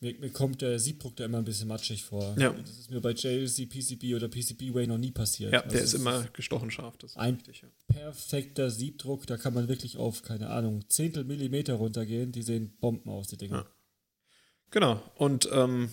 Mir, 0.00 0.18
mir, 0.18 0.30
kommt 0.30 0.62
der 0.62 0.80
Siebdruck 0.80 1.14
da 1.14 1.24
immer 1.24 1.38
ein 1.38 1.44
bisschen 1.44 1.68
matschig 1.68 2.02
vor. 2.02 2.34
Ja. 2.36 2.52
Das 2.52 2.70
ist 2.70 2.90
mir 2.90 3.00
bei 3.00 3.12
JLC, 3.12 3.68
PCB 3.68 4.14
oder 4.16 4.28
PCB-Way 4.28 4.88
noch 4.88 4.98
nie 4.98 5.12
passiert. 5.12 5.52
Ja, 5.52 5.60
also 5.60 5.76
der 5.76 5.84
ist 5.84 5.94
immer 5.94 6.24
gestochen 6.32 6.72
scharf. 6.72 6.94
ein 7.14 7.34
richtig, 7.34 7.62
ja. 7.62 7.68
perfekter 7.86 8.70
Siebdruck, 8.70 9.28
da 9.28 9.36
kann 9.36 9.54
man 9.54 9.68
wirklich 9.68 9.98
auf, 9.98 10.22
keine 10.22 10.50
Ahnung, 10.50 10.84
Zehntel 10.88 11.22
Millimeter 11.22 11.74
runtergehen. 11.74 12.32
Die 12.32 12.42
sehen 12.42 12.76
Bomben 12.80 13.10
aus, 13.10 13.28
die 13.28 13.36
Dinge. 13.36 13.54
Ja. 13.54 13.66
Genau. 14.72 15.00
Und 15.14 15.48
ähm, 15.52 15.90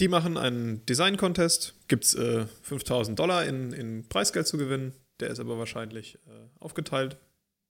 die 0.00 0.08
machen 0.08 0.36
einen 0.36 0.84
Design-Contest, 0.86 1.74
gibt 1.88 2.04
es 2.04 2.14
äh, 2.14 2.46
5000 2.62 3.18
Dollar 3.18 3.44
in, 3.44 3.72
in 3.72 4.08
Preisgeld 4.08 4.46
zu 4.46 4.56
gewinnen. 4.56 4.92
Der 5.20 5.30
ist 5.30 5.40
aber 5.40 5.58
wahrscheinlich 5.58 6.14
äh, 6.26 6.48
aufgeteilt, 6.60 7.16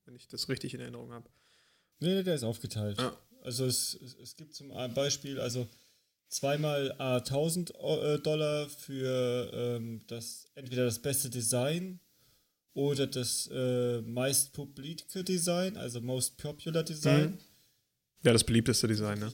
wenn 0.05 0.15
ich 0.15 0.29
das 0.29 0.49
richtig 0.49 0.75
in 0.75 0.81
Erinnerung 0.81 1.13
habe. 1.13 1.29
Nee, 2.01 2.23
der 2.23 2.35
ist 2.35 2.45
aufgeteilt. 2.45 3.01
Ja. 3.01 3.17
Also 3.43 3.65
es, 3.65 3.99
es, 4.23 4.37
gibt 4.37 4.55
zum 4.55 4.69
Beispiel, 4.95 5.41
also 5.41 5.67
zweimal 6.29 6.95
A 6.99 7.17
1000 7.17 7.71
äh, 7.75 8.19
Dollar 8.19 8.69
für 8.69 9.51
ähm, 9.55 10.03
das 10.07 10.51
entweder 10.55 10.85
das 10.85 10.99
beste 10.99 11.31
Design 11.31 12.01
oder 12.75 13.07
das 13.07 13.49
äh, 13.53 14.03
meist 14.03 14.53
publike 14.53 15.25
Design, 15.25 15.77
also 15.77 16.01
most 16.01 16.37
popular 16.37 16.83
Design. 16.83 17.31
Mhm. 17.31 17.39
Ja, 18.23 18.33
das 18.33 18.45
beliebteste 18.45 18.87
Design, 18.87 19.21
ne? 19.21 19.33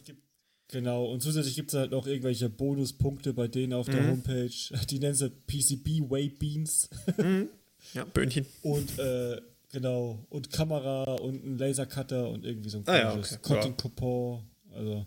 Genau, 0.74 1.04
und 1.04 1.20
zusätzlich 1.20 1.54
gibt 1.54 1.72
es 1.72 1.78
halt 1.78 1.92
noch 1.92 2.04
irgendwelche 2.04 2.50
Bonuspunkte 2.50 3.32
bei 3.32 3.46
denen 3.46 3.74
auf 3.74 3.86
der 3.86 4.00
mhm. 4.02 4.08
Homepage. 4.08 4.50
Die 4.90 4.98
nennen 4.98 5.14
sie 5.14 5.30
PCB 5.30 6.10
Waybeans. 6.10 6.90
Mhm. 7.16 7.48
Ja, 7.92 8.02
Böhnchen. 8.04 8.46
Und 8.62 8.98
äh, 8.98 9.42
genau, 9.70 10.26
und 10.30 10.50
Kamera 10.50 11.16
und 11.16 11.44
ein 11.44 11.58
Lasercutter 11.58 12.30
und 12.30 12.46
irgendwie 12.46 12.70
so 12.70 12.78
ein 12.78 12.84
ah, 12.86 12.96
ja, 12.96 13.14
okay. 13.14 13.36
Content 13.42 13.76
Coupon. 13.76 14.42
Also. 14.72 15.04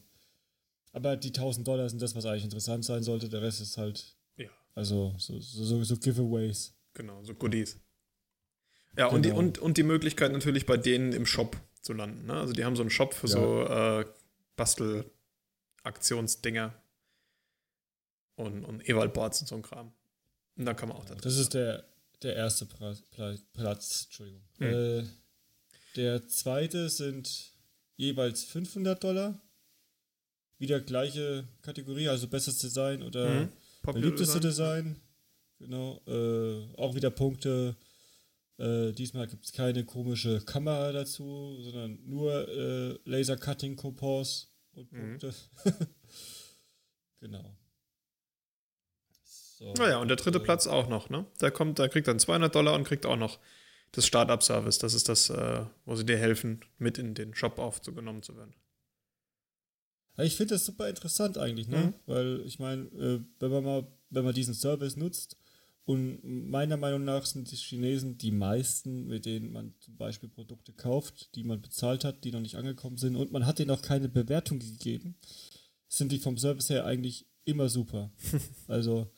Aber 0.93 1.17
die 1.17 1.29
1000 1.29 1.67
Dollar 1.67 1.89
sind 1.89 2.03
das, 2.03 2.15
was 2.15 2.27
eigentlich 2.27 2.43
interessant 2.43 2.85
sein 2.85 3.01
sollte. 3.01 3.29
Der 3.29 3.41
Rest 3.41 3.61
ist 3.61 3.77
halt. 3.77 4.15
Ja. 4.37 4.49
Also 4.75 5.15
so, 5.17 5.39
so, 5.39 5.83
so 5.83 5.97
Giveaways. 5.97 6.75
Genau, 6.93 7.23
so 7.23 7.33
Goodies. 7.33 7.79
Ja, 8.95 9.07
genau. 9.07 9.15
und, 9.15 9.25
die, 9.25 9.29
genau. 9.29 9.39
und, 9.39 9.57
und 9.57 9.77
die 9.77 9.83
Möglichkeit 9.83 10.31
natürlich 10.31 10.67
bei 10.67 10.77
denen 10.77 11.13
im 11.13 11.25
Shop 11.25 11.57
zu 11.81 11.93
landen. 11.93 12.27
Ne? 12.27 12.33
Also 12.33 12.53
die 12.53 12.63
haben 12.63 12.75
so 12.75 12.83
einen 12.83 12.91
Shop 12.91 13.15
für 13.15 13.27
ja. 13.27 13.33
so 13.33 13.63
äh, 13.63 14.05
Bastel-Aktionsdinger 15.87 16.73
und, 18.35 18.63
und 18.65 18.87
Ewald-Boards 18.87 19.41
und 19.41 19.47
so 19.47 19.55
ein 19.55 19.61
Kram. 19.61 19.91
Und 20.55 20.65
da 20.65 20.73
kann 20.73 20.89
man 20.89 20.97
auch 20.97 21.05
da 21.05 21.15
Das 21.15 21.37
ist 21.37 21.53
der, 21.53 21.85
der 22.21 22.35
erste 22.35 22.65
Platz, 22.65 23.03
Platz 23.53 24.03
Entschuldigung. 24.05 24.41
Hm. 24.57 24.73
Äh, 24.73 25.03
der 25.95 26.27
zweite 26.27 26.89
sind 26.89 27.51
jeweils 27.95 28.43
500 28.43 29.03
Dollar. 29.03 29.41
Wieder 30.59 30.79
gleiche 30.79 31.47
Kategorie, 31.61 32.07
also 32.07 32.27
bestes 32.27 32.57
Design 32.57 33.03
oder 33.03 33.29
mhm. 33.29 33.49
beliebteste 33.83 34.39
Design. 34.39 34.85
Design. 34.85 35.01
Genau. 35.59 36.01
Äh, 36.07 36.75
auch 36.77 36.95
wieder 36.95 37.11
Punkte 37.11 37.75
äh, 38.57 38.91
diesmal 38.91 39.27
gibt 39.27 39.45
es 39.45 39.51
keine 39.51 39.85
komische 39.85 40.41
Kamera 40.41 40.91
dazu, 40.91 41.57
sondern 41.61 41.99
nur 42.05 42.47
äh, 42.49 42.97
Laser-Cutting-Coupons 43.05 44.49
und 44.77 44.91
mhm. 44.91 45.17
Punkte. 45.19 45.33
Mhm. 45.65 45.71
genau. 47.19 47.57
So, 49.57 49.73
naja, 49.73 49.97
und 49.97 50.07
der 50.07 50.17
dritte 50.17 50.37
äh, 50.37 50.43
Platz 50.43 50.67
auch 50.67 50.87
noch, 50.87 51.09
ne? 51.09 51.25
Der 51.41 51.49
kommt, 51.51 51.79
da 51.79 51.87
kriegt 51.87 52.07
dann 52.07 52.19
200 52.19 52.53
Dollar 52.53 52.75
und 52.75 52.83
kriegt 52.83 53.05
auch 53.05 53.15
noch 53.15 53.39
das 53.91 54.05
Startup-Service. 54.05 54.77
Das 54.77 54.93
ist 54.93 55.09
das, 55.09 55.29
äh, 55.29 55.65
wo 55.85 55.95
sie 55.95 56.05
dir 56.05 56.17
helfen, 56.17 56.61
mit 56.77 56.99
in 56.99 57.15
den 57.15 57.33
Shop 57.33 57.57
aufgenommen 57.57 58.21
zu 58.21 58.37
werden. 58.37 58.53
ich 60.17 60.35
finde 60.35 60.55
das 60.55 60.65
super 60.65 60.87
interessant 60.87 61.37
eigentlich, 61.39 61.67
ne? 61.67 61.77
Mhm. 61.77 61.93
Weil 62.05 62.41
ich 62.45 62.59
meine, 62.59 62.83
äh, 62.83 63.19
wenn 63.39 63.51
man 63.51 63.63
mal, 63.63 63.87
wenn 64.11 64.25
man 64.25 64.35
diesen 64.35 64.53
Service 64.53 64.95
nutzt, 64.95 65.37
und 65.87 66.19
meiner 66.49 66.75
Meinung 66.75 67.05
nach 67.05 67.25
sind 67.25 67.49
die 67.49 67.55
Chinesen 67.55 68.17
die 68.17 68.31
meisten, 68.31 69.07
mit 69.07 69.25
denen 69.25 69.53
man 69.53 69.73
zum 69.79 69.95
Beispiel 69.95 70.27
Produkte 70.27 70.73
kauft, 70.73 71.33
die 71.33 71.45
man 71.45 71.61
bezahlt 71.61 72.03
hat, 72.03 72.25
die 72.25 72.33
noch 72.33 72.41
nicht 72.41 72.57
angekommen 72.57 72.97
sind 72.97 73.15
und 73.15 73.31
man 73.31 73.45
hat 73.45 73.59
denen 73.59 73.71
auch 73.71 73.81
keine 73.81 74.09
Bewertung 74.09 74.59
gegeben, 74.59 75.15
sind 75.87 76.11
die 76.11 76.19
vom 76.19 76.37
Service 76.37 76.69
her 76.69 76.85
eigentlich 76.85 77.25
immer 77.45 77.69
super. 77.69 78.11
also 78.67 79.09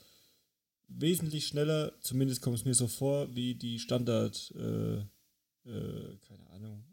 wesentlich 0.87 1.47
schneller, 1.47 1.91
zumindest 2.01 2.43
kommt 2.43 2.57
es 2.57 2.65
mir 2.65 2.75
so 2.75 2.87
vor, 2.87 3.33
wie 3.33 3.55
die 3.55 3.79
Standard, 3.79 4.53
äh, 4.55 4.97
äh, 4.97 6.17
keine 6.27 6.49
Ahnung. 6.51 6.83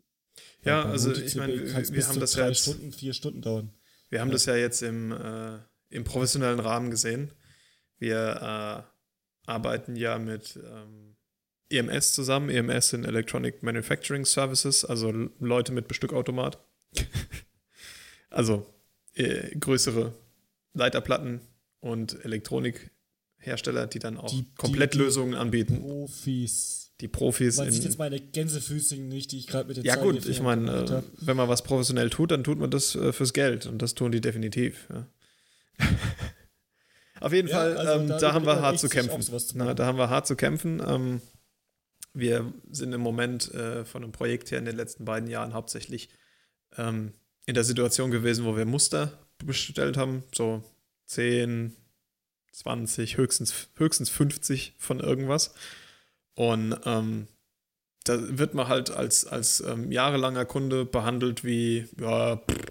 Ja, 0.65 0.87
also 0.87 1.13
ich 1.13 1.35
meine, 1.35 1.53
wir, 1.53 1.93
wir 1.93 2.09
haben 2.09 2.21
das 2.21 2.33
drei 2.33 2.41
ja 2.45 2.49
jetzt, 2.49 2.63
Stunden, 2.63 2.93
vier 2.93 3.13
Stunden 3.13 3.43
dauern. 3.43 3.71
Wir 4.09 4.23
haben 4.23 4.29
ja. 4.29 4.33
das 4.33 4.47
ja 4.47 4.57
jetzt 4.57 4.81
im, 4.81 5.13
äh, 5.13 5.59
im 5.91 6.05
professionellen 6.05 6.61
Rahmen 6.61 6.91
gesehen. 6.91 7.31
Wir 7.99 8.87
äh, 8.89 8.96
arbeiten 9.47 9.97
ja 9.97 10.19
mit 10.19 10.59
ähm, 10.63 11.17
EMS 11.71 12.13
zusammen. 12.13 12.51
EMS 12.51 12.91
sind 12.91 13.05
Electronic 13.05 13.63
Manufacturing 13.63 14.25
Services, 14.25 14.85
also 14.85 15.13
Leute 15.41 15.73
mit 15.73 15.89
Bestückautomat. 15.89 16.59
also 18.31 18.67
äh, 19.15 19.57
größere 19.59 20.13
Leiterplatten 20.75 21.41
und 21.81 22.25
Elektronikhersteller, 22.25 23.87
die 23.87 23.99
dann 23.99 24.19
auch 24.19 24.31
die, 24.31 24.45
Komplettlösungen 24.57 25.33
die, 25.33 25.39
anbieten. 25.39 25.81
Profis. 25.81 26.93
Die 27.01 27.09
Profis. 27.09 27.59
Man 27.59 27.71
sieht 27.71 27.85
jetzt 27.85 27.99
meine 27.99 28.19
Gänsefüßchen 28.19 29.07
nicht, 29.09 29.33
die 29.33 29.39
ich 29.39 29.47
gerade 29.47 29.69
mit 29.69 29.77
den 29.77 29.85
Ja, 29.85 29.97
gut, 29.97 30.25
ich 30.25 30.41
meine, 30.41 30.71
äh, 30.73 31.03
wenn 31.21 31.37
man 31.37 31.47
was 31.47 31.63
professionell 31.63 32.09
tut, 32.09 32.31
dann 32.31 32.43
tut 32.43 32.59
man 32.59 32.71
das 32.71 32.95
äh, 32.95 33.13
fürs 33.13 33.35
Geld 33.35 33.67
und 33.67 33.83
das 33.83 33.95
tun 33.95 34.13
die 34.13 34.23
definitiv. 34.23 34.89
Ja. 34.91 35.07
Auf 37.27 37.33
jeden 37.33 37.49
ja, 37.49 37.57
Fall, 37.57 37.77
also 37.77 37.93
ähm, 38.01 38.07
da, 38.07 38.19
da 38.19 38.33
haben 38.35 38.47
wir 38.47 38.61
hart 38.61 38.79
zu 38.79 38.89
kämpfen. 38.89 39.21
Na, 39.55 39.75
da 39.75 39.85
haben 39.85 39.99
wir 39.99 40.11
hart 40.11 40.29
zu 40.29 40.37
kämpfen. 40.37 40.81
Ähm, 40.87 41.21
wir 42.15 42.53
sind 42.71 42.93
im 42.93 43.01
Moment 43.01 43.53
äh, 43.53 43.85
von 43.85 44.05
einem 44.05 44.13
Projekt 44.13 44.53
her 44.53 44.61
in 44.61 44.65
den 44.65 44.77
letzten 44.77 45.05
beiden 45.05 45.29
Jahren 45.29 45.53
hauptsächlich 45.53 46.09
ähm, 46.77 47.15
in 47.45 47.57
der 47.57 47.65
Situation 47.65 48.13
gewesen, 48.13 48.45
wo 48.45 48.57
wir 48.57 48.65
Muster 48.65 49.19
bestellt 49.45 49.97
haben, 49.97 50.23
so 50.33 50.63
10, 51.07 51.75
20, 52.53 53.17
höchstens, 53.17 53.71
höchstens 53.75 54.09
50 54.09 54.75
von 54.79 55.01
irgendwas. 55.01 55.53
Und 56.35 56.79
ähm, 56.85 57.27
da 58.05 58.39
wird 58.39 58.55
man 58.55 58.69
halt 58.69 58.93
als, 58.93 59.27
als 59.27 59.59
ähm, 59.63 59.91
jahrelanger 59.91 60.45
Kunde 60.45 60.85
behandelt 60.85 61.43
wie, 61.43 61.89
ja, 62.01 62.37
pff, 62.37 62.67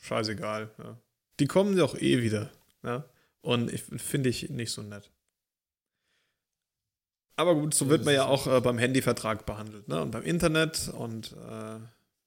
scheißegal. 0.00 0.70
Ja. 0.78 0.98
Die 1.38 1.46
kommen 1.46 1.76
doch 1.76 1.98
eh 1.98 2.22
wieder. 2.22 2.50
Ja. 2.82 3.04
Und 3.40 3.70
finde 3.70 4.28
ich 4.28 4.50
nicht 4.50 4.72
so 4.72 4.82
nett. 4.82 5.10
Aber 7.36 7.54
gut, 7.54 7.72
so 7.72 7.88
wird 7.88 8.04
man 8.04 8.14
ja 8.14 8.26
auch 8.26 8.48
äh, 8.48 8.60
beim 8.60 8.78
Handyvertrag 8.78 9.46
behandelt, 9.46 9.86
ne? 9.86 10.02
Und 10.02 10.10
beim 10.10 10.24
Internet 10.24 10.90
und 10.92 11.36
äh, 11.48 11.78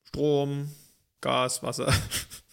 Strom, 0.04 0.72
Gas, 1.20 1.64
Wasser. 1.64 1.94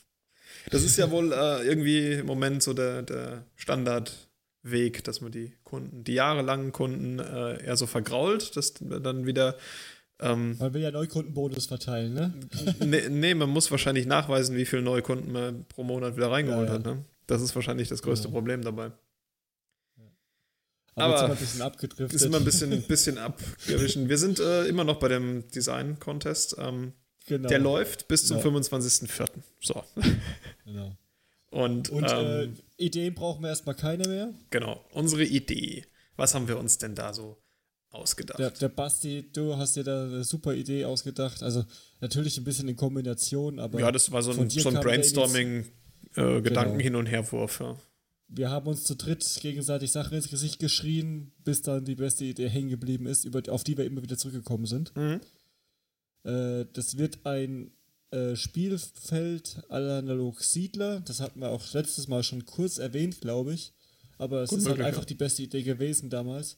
das 0.71 0.83
ist 0.83 0.99
ja 0.99 1.11
wohl 1.13 1.33
äh, 1.33 1.65
irgendwie 1.65 2.15
im 2.15 2.27
Moment 2.27 2.65
so 2.65 2.75
der, 2.75 3.03
der 3.03 3.45
Standardweg, 3.55 5.05
dass 5.05 5.21
man 5.21 5.31
die 5.31 5.55
Kunden, 5.63 6.03
die 6.03 6.15
jahrelangen 6.15 6.73
Kunden 6.73 7.21
äh, 7.21 7.65
eher 7.65 7.77
so 7.77 7.87
vergrault, 7.87 8.57
dass 8.57 8.75
dann 8.75 9.25
wieder 9.25 9.57
ähm, 10.21 10.59
Weil 10.59 10.75
wir 10.75 10.81
ja 10.81 10.91
Neukundenbonus 10.91 11.67
verteilen, 11.67 12.13
ne? 12.13 12.35
nee, 12.81 13.09
nee, 13.09 13.35
man 13.35 13.51
muss 13.51 13.71
wahrscheinlich 13.71 14.07
nachweisen, 14.07 14.57
wie 14.57 14.65
viele 14.65 14.83
Neukunden 14.83 15.31
man 15.31 15.65
pro 15.67 15.85
Monat 15.85 16.17
wieder 16.17 16.31
reingeholt 16.31 16.69
ja, 16.69 16.75
ja. 16.75 16.79
hat, 16.81 16.87
ne? 16.87 17.05
Das 17.29 17.43
ist 17.43 17.55
wahrscheinlich 17.55 17.89
das 17.89 18.03
größte 18.03 18.27
ja. 18.27 18.33
Problem 18.33 18.63
dabei. 18.63 18.91
Aber, 20.95 21.15
Aber 21.15 21.25
ist 21.25 21.31
ein 21.31 21.37
bisschen 21.37 21.63
abgedriftet. 21.63 22.13
Ist 22.13 22.23
immer 22.23 22.39
ein 22.39 22.45
bisschen, 22.45 22.83
bisschen 22.83 23.19
abgewichen. 23.19 24.09
Wir 24.09 24.19
sind 24.19 24.41
äh, 24.41 24.67
immer 24.67 24.83
noch 24.83 24.99
bei 24.99 25.07
dem 25.07 25.47
Design-Contest. 25.49 26.57
Ähm, 26.59 26.93
genau. 27.27 27.49
Der 27.49 27.61
läuft 27.61 28.09
bis 28.09 28.27
zum 28.27 28.43
genau. 28.43 28.59
25.04. 28.59 29.29
So. 29.61 29.85
Genau. 30.65 30.97
Und, 31.51 31.91
Und 31.91 32.05
äh, 32.05 32.45
ähm, 32.45 32.55
äh, 32.77 32.85
Ideen 32.85 33.15
brauchen 33.15 33.43
wir 33.43 33.51
erstmal 33.51 33.75
keine 33.75 34.09
mehr. 34.09 34.35
Genau. 34.51 34.85
Unsere 34.93 35.25
Idee. 35.25 35.85
Was 36.17 36.35
haben 36.35 36.49
wir 36.49 36.59
uns 36.59 36.79
denn 36.79 36.95
da 36.95 37.15
so 37.15 37.39
ausgedacht? 37.91 38.39
Der, 38.39 38.51
der 38.51 38.69
Basti, 38.69 39.31
du 39.33 39.57
hast 39.57 39.77
dir 39.77 39.85
da 39.85 40.05
eine 40.05 40.25
super 40.25 40.55
Idee 40.55 40.85
ausgedacht. 40.85 41.43
Also 41.43 41.65
natürlich 42.01 42.37
ein 42.39 42.45
bisschen 42.45 42.69
in 42.69 42.77
Kombination, 42.77 43.61
aber. 43.61 43.81
Ja, 43.81 43.93
das 43.93 44.11
war 44.11 44.23
so 44.23 44.33
ein, 44.33 44.51
so 44.51 44.69
ein 44.69 44.81
Brainstorming 44.81 45.65
äh, 46.15 46.41
Gedanken 46.41 46.79
genau. 46.79 46.85
hin 46.85 46.95
und 46.97 47.07
herwurf. 47.07 47.61
Ja. 47.61 47.77
Wir 48.29 48.51
haben 48.51 48.67
uns 48.67 48.85
zu 48.85 48.95
dritt 48.95 49.25
gegenseitig 49.41 49.91
Sachen 49.91 50.15
ins 50.15 50.29
Gesicht 50.29 50.59
geschrien, 50.59 51.33
bis 51.45 51.63
dann 51.63 51.85
die 51.85 51.95
beste 51.95 52.25
Idee 52.25 52.49
hängen 52.49 52.69
geblieben 52.69 53.07
ist, 53.07 53.25
über, 53.25 53.43
auf 53.49 53.65
die 53.65 53.77
wir 53.77 53.85
immer 53.85 54.03
wieder 54.03 54.19
zurückgekommen 54.19 54.67
sind. 54.67 54.95
Mhm. 54.97 55.21
Äh, 56.25 56.67
das 56.73 56.99
wird 56.99 57.25
ein 57.25 57.71
äh, 58.11 58.37
Spielfeld 58.37 59.63
analog 59.69 60.43
Siedler. 60.43 61.01
Das 61.01 61.21
hatten 61.21 61.41
wir 61.41 61.51
auch 61.51 61.73
letztes 61.73 62.09
Mal 62.09 62.23
schon 62.23 62.45
kurz 62.45 62.79
erwähnt, 62.79 63.21
glaube 63.21 63.55
ich. 63.55 63.73
Aber 64.19 64.43
es 64.43 64.51
Gut 64.51 64.61
ist 64.61 64.65
halt 64.67 64.77
möglich, 64.77 64.85
halt 64.85 64.95
einfach 64.95 65.09
ja. 65.09 65.09
die 65.09 65.15
beste 65.15 65.43
Idee 65.43 65.63
gewesen 65.63 66.11
damals. 66.11 66.57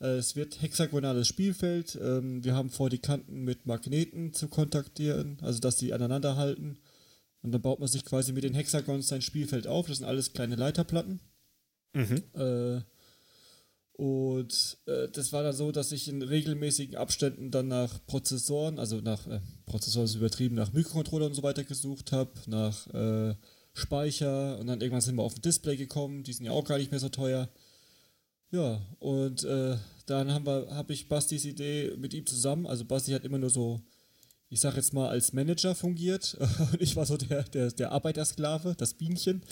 Äh, 0.00 0.18
es 0.18 0.36
wird 0.36 0.60
hexagonales 0.62 1.26
Spielfeld. 1.26 1.98
Ähm, 2.00 2.44
wir 2.44 2.54
haben 2.54 2.70
vor, 2.70 2.90
die 2.90 2.98
Kanten 2.98 3.44
mit 3.44 3.66
Magneten 3.66 4.32
zu 4.34 4.48
kontaktieren, 4.48 5.38
also 5.42 5.58
dass 5.58 5.76
die 5.76 5.92
aneinander 5.92 6.36
halten. 6.36 6.78
Und 7.42 7.52
dann 7.52 7.62
baut 7.62 7.78
man 7.78 7.88
sich 7.88 8.04
quasi 8.04 8.32
mit 8.32 8.44
den 8.44 8.54
Hexagons 8.54 9.08
sein 9.08 9.22
Spielfeld 9.22 9.66
auf. 9.66 9.86
Das 9.86 9.98
sind 9.98 10.06
alles 10.06 10.32
kleine 10.32 10.56
Leiterplatten. 10.56 11.20
Mhm. 11.94 12.22
Äh, 12.34 12.80
und 13.92 14.78
äh, 14.86 15.08
das 15.08 15.32
war 15.32 15.42
dann 15.42 15.54
so, 15.54 15.72
dass 15.72 15.90
ich 15.90 16.08
in 16.08 16.22
regelmäßigen 16.22 16.94
Abständen 16.94 17.50
dann 17.50 17.66
nach 17.66 17.98
Prozessoren, 18.06 18.78
also 18.78 19.00
nach 19.00 19.26
äh, 19.26 19.40
Prozessoren 19.66 20.04
ist 20.04 20.14
übertrieben, 20.14 20.54
nach 20.54 20.72
Mikrocontroller 20.72 21.26
und 21.26 21.34
so 21.34 21.42
weiter 21.42 21.64
gesucht 21.64 22.12
habe, 22.12 22.30
nach 22.46 22.86
äh, 22.94 23.34
Speicher 23.72 24.58
und 24.58 24.68
dann 24.68 24.80
irgendwann 24.80 25.00
sind 25.00 25.16
wir 25.16 25.24
auf 25.24 25.34
ein 25.34 25.42
Display 25.42 25.76
gekommen, 25.76 26.22
die 26.22 26.32
sind 26.32 26.46
ja 26.46 26.52
auch 26.52 26.64
gar 26.64 26.78
nicht 26.78 26.92
mehr 26.92 27.00
so 27.00 27.08
teuer. 27.08 27.48
Ja, 28.52 28.80
und 29.00 29.42
äh, 29.42 29.76
dann 30.06 30.32
haben 30.32 30.46
wir, 30.46 30.68
habe 30.70 30.92
ich 30.92 31.08
Bastis 31.08 31.44
Idee 31.44 31.92
mit 31.96 32.14
ihm 32.14 32.24
zusammen, 32.24 32.66
also 32.66 32.84
Basti 32.84 33.10
hat 33.10 33.24
immer 33.24 33.38
nur 33.38 33.50
so 33.50 33.80
ich 34.50 34.60
sag 34.60 34.76
jetzt 34.76 34.92
mal, 34.94 35.08
als 35.08 35.32
Manager 35.32 35.74
fungiert. 35.74 36.36
Und 36.72 36.80
ich 36.80 36.96
war 36.96 37.06
so 37.06 37.16
der, 37.16 37.42
der, 37.44 37.70
der 37.70 37.92
Arbeitersklave, 37.92 38.74
das 38.76 38.94
Bienchen. 38.94 39.42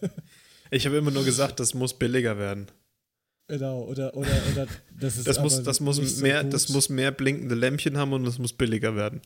ich 0.70 0.86
habe 0.86 0.96
immer 0.96 1.10
nur 1.10 1.24
gesagt, 1.24 1.60
das 1.60 1.74
muss 1.74 1.94
billiger 1.94 2.38
werden. 2.38 2.66
Genau, 3.48 3.84
oder, 3.84 4.14
oder, 4.14 4.42
oder 4.52 4.66
das 5.00 5.16
ist 5.16 5.26
das 5.26 5.40
muss, 5.40 5.62
das 5.62 5.80
muss 5.80 6.20
mehr, 6.20 6.42
so 6.42 6.50
das 6.50 6.68
muss 6.68 6.90
mehr 6.90 7.10
blinkende 7.10 7.54
Lämpchen 7.54 7.96
haben 7.96 8.12
und 8.12 8.26
es 8.26 8.38
muss 8.38 8.52
billiger 8.52 8.94
werden. 8.94 9.22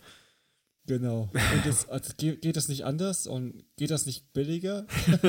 Genau. 0.86 1.28
Und 1.32 1.66
das, 1.66 1.88
also 1.88 2.12
geht, 2.16 2.40
geht 2.40 2.56
das 2.56 2.68
nicht 2.68 2.84
anders 2.84 3.26
und 3.26 3.64
geht 3.76 3.90
das 3.90 4.06
nicht 4.06 4.32
billiger? 4.32 4.86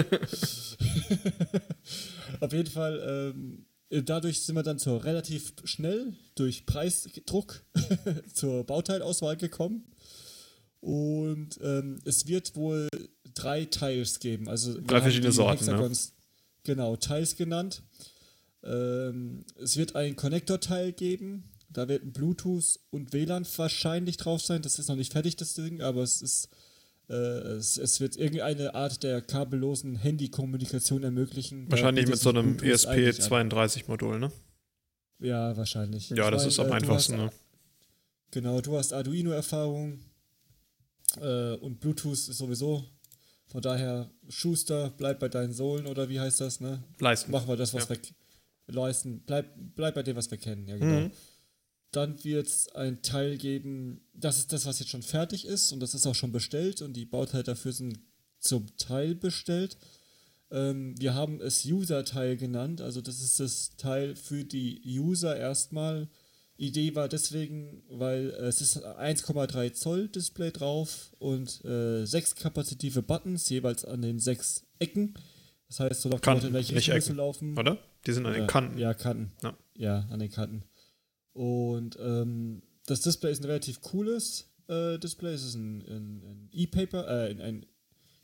Auf 2.39 2.53
jeden 2.53 2.69
Fall, 2.69 3.33
ähm, 3.35 3.65
dadurch 4.01 4.41
sind 4.41 4.55
wir 4.55 4.63
dann 4.63 4.79
so 4.79 4.97
relativ 4.97 5.53
schnell 5.63 6.13
durch 6.35 6.65
Preisdruck 6.65 7.63
zur 8.33 8.63
Bauteilauswahl 8.63 9.37
gekommen. 9.37 9.85
Und 10.79 11.59
ähm, 11.61 11.99
es 12.03 12.27
wird 12.27 12.55
wohl 12.55 12.89
drei 13.33 13.65
Teils 13.65 14.19
geben. 14.19 14.49
Also 14.49 14.79
drei 14.81 15.01
verschiedene 15.01 15.31
Sorten. 15.31 15.65
Ne? 15.65 15.91
Genau, 16.63 16.95
Teils 16.95 17.35
genannt. 17.35 17.83
Ähm, 18.63 19.45
es 19.61 19.77
wird 19.77 19.95
ein 19.95 20.15
Connector-Teil 20.15 20.93
geben. 20.93 21.49
Da 21.69 21.87
wird 21.87 22.03
ein 22.03 22.13
Bluetooth 22.13 22.79
und 22.91 23.13
WLAN 23.13 23.45
wahrscheinlich 23.57 24.17
drauf 24.17 24.41
sein. 24.41 24.61
Das 24.61 24.79
ist 24.79 24.87
noch 24.87 24.95
nicht 24.95 25.11
fertig, 25.11 25.35
das 25.35 25.53
Ding, 25.53 25.81
aber 25.81 26.03
es 26.03 26.21
ist. 26.21 26.49
Äh, 27.09 27.13
es, 27.13 27.77
es, 27.77 27.99
wird 27.99 28.15
irgendeine 28.15 28.73
Art 28.75 29.03
der 29.03 29.21
kabellosen 29.21 29.97
Handykommunikation 29.97 31.03
ermöglichen. 31.03 31.69
Wahrscheinlich 31.69 32.07
mit 32.07 32.17
so 32.17 32.29
einem 32.29 32.57
ESP32-Modul, 32.57 34.19
ne? 34.19 34.31
Ja, 35.19 35.55
wahrscheinlich. 35.55 36.09
Ja, 36.09 36.31
das 36.31 36.41
meine, 36.41 36.49
ist 36.49 36.59
am 36.59 36.67
äh, 36.67 36.71
einfachsten, 36.71 37.13
hast, 37.13 37.21
ne? 37.21 37.31
Genau, 38.31 38.61
du 38.61 38.77
hast 38.77 38.93
Arduino-Erfahrung 38.93 39.99
äh, 41.21 41.53
und 41.55 41.79
Bluetooth 41.79 42.13
ist 42.13 42.25
sowieso. 42.25 42.83
Von 43.47 43.61
daher, 43.61 44.09
Schuster, 44.29 44.91
bleib 44.97 45.19
bei 45.19 45.29
deinen 45.29 45.53
Sohlen 45.53 45.85
oder 45.85 46.09
wie 46.09 46.19
heißt 46.19 46.41
das, 46.41 46.59
ne? 46.59 46.83
Leisten. 46.99 47.31
Machen 47.31 47.47
wir 47.47 47.57
das, 47.57 47.73
was 47.73 47.87
ja. 47.87 47.95
wir 47.95 48.73
leisten. 48.73 49.21
Bleib, 49.25 49.53
bleib 49.75 49.93
bei 49.93 50.03
dem, 50.03 50.15
was 50.15 50.31
wir 50.31 50.37
kennen, 50.37 50.67
ja, 50.67 50.77
genau. 50.77 51.01
Mhm. 51.01 51.11
Dann 51.93 52.23
wird 52.23 52.47
es 52.47 52.67
ein 52.69 53.03
Teil 53.03 53.37
geben, 53.37 54.01
das 54.13 54.39
ist 54.39 54.51
das, 54.51 54.65
was 54.65 54.79
jetzt 54.79 54.89
schon 54.89 55.03
fertig 55.03 55.45
ist 55.45 55.71
und 55.71 55.79
das 55.79 55.93
ist 55.93 56.07
auch 56.07 56.15
schon 56.15 56.31
bestellt 56.31 56.81
und 56.81 56.93
die 56.93 57.05
Bauteile 57.05 57.43
dafür 57.43 57.71
sind 57.71 57.99
zum 58.39 58.65
Teil 58.77 59.13
bestellt. 59.13 59.77
Ähm, 60.49 60.95
wir 60.99 61.13
haben 61.13 61.39
es 61.39 61.65
User-Teil 61.65 62.35
genannt, 62.35 62.81
also 62.81 62.99
das 62.99 63.21
ist 63.21 63.39
das 63.39 63.77
Teil 63.77 64.15
für 64.15 64.43
die 64.43 64.81
User 64.85 65.37
erstmal. 65.37 66.09
Idee 66.57 66.95
war 66.95 67.07
deswegen, 67.07 67.83
weil 67.89 68.31
äh, 68.31 68.47
es 68.47 68.59
ist 68.61 68.83
1,3 68.83 69.73
Zoll 69.73 70.07
Display 70.07 70.51
drauf 70.51 71.15
und 71.19 71.63
äh, 71.63 72.05
sechs 72.05 72.35
kapazitive 72.35 73.03
Buttons, 73.03 73.49
jeweils 73.49 73.85
an 73.85 74.01
den 74.01 74.19
sechs 74.19 74.65
Ecken. 74.79 75.13
Das 75.67 75.79
heißt, 75.79 76.01
so 76.01 76.09
nach 76.09 76.21
Kanten, 76.21 76.47
in 76.47 76.53
welche 76.53 76.75
Richtung 76.75 77.17
laufen. 77.17 77.57
Oder? 77.57 77.77
Die 78.05 78.13
sind 78.13 78.25
an 78.25 78.33
den 78.33 78.47
Kanten. 78.47 78.77
Ja, 78.77 78.93
Kanten. 78.93 79.31
Ja. 79.43 79.57
ja, 79.75 80.07
an 80.11 80.19
den 80.19 80.31
Kanten. 80.31 80.63
Und 81.33 81.97
ähm, 81.99 82.61
das 82.85 83.01
Display 83.01 83.31
ist 83.31 83.41
ein 83.41 83.45
relativ 83.47 83.81
cooles 83.81 84.49
äh, 84.67 84.97
Display. 84.99 85.33
Es 85.33 85.43
ist 85.43 85.55
ein, 85.55 85.81
ein, 85.81 86.23
ein 86.23 86.49
E-Paper, 86.51 87.07
äh, 87.07 87.41
ein 87.41 87.65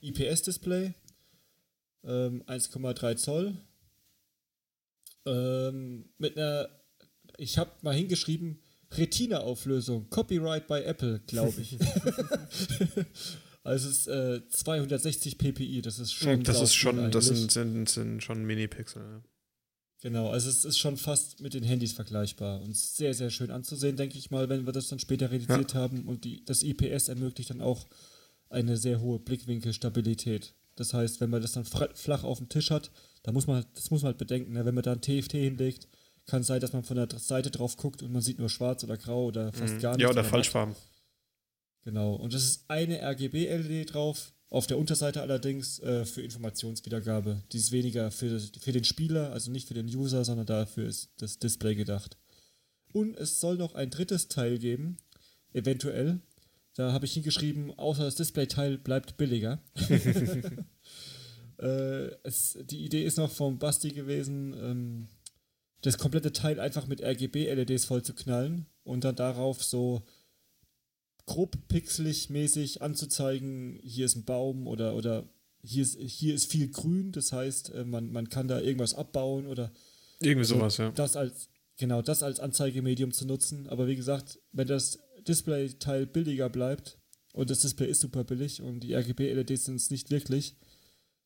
IPS-Display. 0.02 0.94
Ähm, 2.04 2.44
1,3 2.46 3.16
Zoll. 3.18 3.58
Ähm, 5.26 6.06
mit 6.18 6.38
einer, 6.38 6.70
ich 7.38 7.58
habe 7.58 7.72
mal 7.82 7.94
hingeschrieben, 7.94 8.62
Retina-Auflösung. 8.92 10.10
Copyright 10.10 10.68
by 10.68 10.82
Apple, 10.82 11.20
glaube 11.28 11.62
ich. 11.62 11.78
also 13.64 13.90
es 13.90 14.00
ist 14.00 14.08
äh, 14.08 14.48
260 14.48 15.38
ppi, 15.38 15.82
das 15.82 16.00
ist 16.00 16.14
schon. 16.14 16.44
Das 16.44 16.62
ist 16.62 16.74
schon, 16.74 17.12
das 17.12 17.26
sind, 17.26 17.52
sind, 17.52 17.90
sind 17.90 18.24
schon 18.24 18.46
Mini-Pixel. 18.46 19.02
Ja. 19.02 19.22
Genau, 20.02 20.30
also 20.30 20.50
es 20.50 20.64
ist 20.64 20.80
schon 20.80 20.96
fast 20.96 21.42
mit 21.42 21.54
den 21.54 21.64
Handys 21.64 21.92
vergleichbar 21.92 22.62
und 22.62 22.76
sehr, 22.76 23.14
sehr 23.14 23.30
schön 23.30 23.52
anzusehen, 23.52 23.98
denke 23.98 24.18
ich 24.18 24.32
mal, 24.32 24.48
wenn 24.48 24.66
wir 24.66 24.72
das 24.72 24.88
dann 24.88 25.00
später 25.00 25.30
realisiert 25.30 25.74
ja. 25.74 25.80
haben. 25.80 26.06
Und 26.08 26.24
die, 26.24 26.46
das 26.46 26.64
IPS 26.64 27.10
ermöglicht 27.10 27.50
dann 27.50 27.62
auch 27.62 27.86
eine 28.50 28.78
sehr 28.78 29.02
hohe 29.02 29.20
Blickwinkelstabilität. 29.20 30.54
Das 30.76 30.94
heißt, 30.94 31.20
wenn 31.20 31.30
man 31.30 31.42
das 31.42 31.52
dann 31.52 31.66
flach 31.66 32.24
auf 32.24 32.38
dem 32.38 32.48
Tisch 32.48 32.72
hat, 32.72 32.92
da 33.24 33.34
muss 33.34 33.48
man, 33.48 33.66
das 33.74 33.92
muss 33.92 34.02
man 34.02 34.12
halt 34.12 34.18
bedenken, 34.18 34.54
ne? 34.54 34.66
wenn 34.66 34.74
man 34.74 34.84
da 34.84 34.94
ein 34.94 35.02
TFT 35.02 35.34
hinlegt, 35.34 35.90
kann 36.26 36.42
es 36.42 36.48
sein, 36.48 36.62
dass 36.62 36.72
man 36.72 36.84
von 36.84 36.96
der 36.96 37.10
Seite 37.20 37.52
drauf 37.52 37.76
guckt 37.76 38.02
und 38.02 38.14
man 38.14 38.22
sieht 38.22 38.40
nur 38.40 38.50
schwarz 38.50 38.84
oder 38.86 38.96
grau 38.96 39.26
oder 39.26 39.52
fast 39.52 39.76
mhm. 39.76 39.80
gar 39.80 39.92
nichts. 39.92 40.04
Ja, 40.04 40.10
oder 40.10 40.24
Falschfarben. 40.24 40.76
Genau, 41.84 42.14
und 42.14 42.34
es 42.34 42.46
ist 42.46 42.70
eine 42.70 43.02
RGB-LED 43.02 43.94
drauf, 43.94 44.32
auf 44.50 44.66
der 44.66 44.78
Unterseite 44.78 45.22
allerdings 45.22 45.80
äh, 45.80 46.06
für 46.06 46.22
Informationswiedergabe. 46.22 47.44
Die 47.52 47.58
ist 47.58 47.72
weniger 47.72 48.10
für, 48.12 48.40
für 48.40 48.72
den 48.72 48.84
Spieler, 48.84 49.32
also 49.32 49.52
nicht 49.52 49.68
für 49.68 49.76
den 49.76 49.88
User, 49.88 50.26
sondern 50.26 50.48
dafür 50.48 50.88
ist 50.88 51.12
das 51.18 51.38
Display 51.38 51.76
gedacht. 51.76 52.18
Und 52.92 53.16
es 53.18 53.40
soll 53.40 53.58
noch 53.58 53.76
ein 53.76 53.92
drittes 53.92 54.28
Teil 54.28 54.58
geben, 54.58 54.98
eventuell. 55.54 56.20
Da 56.74 56.94
habe 56.94 57.06
ich 57.06 57.14
hingeschrieben, 57.14 57.78
außer 57.78 58.04
das 58.04 58.16
Displayteil 58.16 58.78
bleibt 58.80 59.18
billiger. 59.18 59.62
äh, 61.60 62.08
es, 62.24 62.58
die 62.64 62.86
Idee 62.86 63.04
ist 63.04 63.18
noch 63.18 63.32
vom 63.32 63.60
Basti 63.60 63.92
gewesen, 63.92 64.54
ähm, 64.60 65.08
das 65.82 65.98
komplette 65.98 66.34
Teil 66.34 66.60
einfach 66.60 66.88
mit 66.88 67.02
RGB-LEDs 67.02 67.86
voll 67.86 68.02
zu 68.02 68.14
knallen 68.14 68.66
und 68.84 69.04
dann 69.04 69.16
darauf 69.16 69.64
so 69.64 70.04
grob 71.30 71.56
pixelig 71.68 72.32
mäßig 72.32 72.82
anzuzeigen, 72.82 73.80
hier 73.84 74.08
ist 74.08 74.16
ein 74.16 74.26
Baum 74.26 74.66
oder, 74.66 74.96
oder 74.96 75.30
hier, 75.62 75.84
ist, 75.84 76.00
hier 76.00 76.34
ist 76.34 76.52
viel 76.52 76.70
Grün, 76.70 77.12
das 77.12 77.32
heißt, 77.32 77.74
äh, 77.76 77.86
man, 77.86 78.12
man 78.12 78.30
kann 78.30 78.48
da 78.48 78.60
irgendwas 78.60 78.96
abbauen 78.96 79.46
oder 79.46 79.72
irgendwie 80.20 80.46
sowas, 80.46 80.78
ja. 80.78 80.90
Das 80.90 81.16
als, 81.16 81.50
genau, 81.78 82.02
das 82.02 82.24
als 82.24 82.40
Anzeigemedium 82.40 83.12
zu 83.12 83.28
nutzen. 83.28 83.68
Aber 83.70 83.88
wie 83.88 83.96
gesagt, 83.96 84.40
wenn 84.52 84.68
das 84.68 85.00
Display-Teil 85.28 86.08
billiger 86.08 86.50
bleibt 86.50 86.98
und 87.34 87.52
das 87.52 87.60
Display 87.60 87.88
ist 87.88 88.02
super 88.02 88.24
billig 88.24 88.64
und 88.64 88.80
die 88.80 88.96
RGB-LEDs 88.96 89.66
sind 89.66 89.76
es 89.76 89.92
nicht 89.92 90.10
wirklich, 90.10 90.56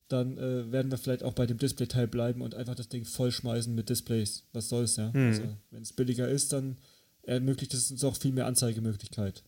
dann 0.10 0.38
äh, 0.38 0.70
werden 0.70 0.92
wir 0.92 0.98
vielleicht 0.98 1.24
auch 1.24 1.34
bei 1.34 1.46
dem 1.46 1.58
Display-Teil 1.58 2.08
bleiben 2.08 2.42
und 2.42 2.56
einfach 2.56 2.76
das 2.76 2.90
Ding 2.90 3.06
vollschmeißen 3.06 3.74
mit 3.74 3.90
Displays. 3.90 4.48
Was 4.52 4.68
soll's, 4.68 4.98
ja? 4.98 5.14
Hm. 5.14 5.28
Also, 5.28 5.44
wenn 5.72 5.82
es 5.82 5.94
billiger 5.94 6.28
ist, 6.28 6.52
dann 6.52 6.78
ermöglicht 7.22 7.74
es 7.74 7.90
uns 7.90 8.04
auch 8.04 8.18
viel 8.18 8.34
mehr 8.34 8.48
Anzeigemöglichkeit. 8.48 9.44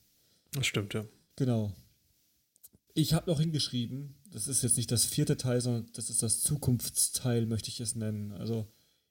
Das 0.55 0.65
stimmt, 0.65 0.93
ja. 0.93 1.05
Genau. 1.35 1.73
Ich 2.93 3.13
habe 3.13 3.29
noch 3.29 3.41
hingeschrieben, 3.41 4.15
das 4.31 4.47
ist 4.47 4.63
jetzt 4.63 4.77
nicht 4.77 4.89
das 4.91 5.05
vierte 5.05 5.37
Teil, 5.37 5.61
sondern 5.61 5.87
das 5.93 6.09
ist 6.09 6.23
das 6.23 6.41
Zukunftsteil, 6.41 7.45
möchte 7.45 7.69
ich 7.69 7.79
es 7.81 7.93
nennen. 7.95 8.31
Also 8.31 8.67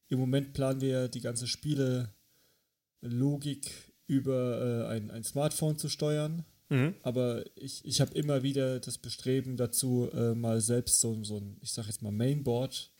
im 0.09 0.19
Moment 0.19 0.55
planen 0.55 0.81
wir 0.81 1.09
die 1.09 1.21
ganze 1.21 1.47
Spiele-Logik 1.47 3.71
über 4.07 4.61
äh, 4.61 4.87
ein, 4.95 5.11
ein 5.11 5.25
Smartphone 5.25 5.77
zu 5.77 5.91
steuern. 5.91 6.47
Mhm. 6.71 6.95
Aber 7.03 7.45
ich, 7.57 7.85
ich 7.85 8.01
habe 8.01 8.15
immer 8.15 8.43
wieder 8.43 8.81
das 8.81 8.97
Bestreben 8.99 9.57
dazu, 9.57 10.09
äh, 10.13 10.35
mal 10.35 10.61
selbst 10.61 11.01
so, 11.01 11.25
so 11.25 11.39
ein, 11.39 11.57
ich 11.61 11.73
sag 11.73 11.87
jetzt 11.87 12.03
mal 12.03 12.13
Mainboard, 12.13 12.93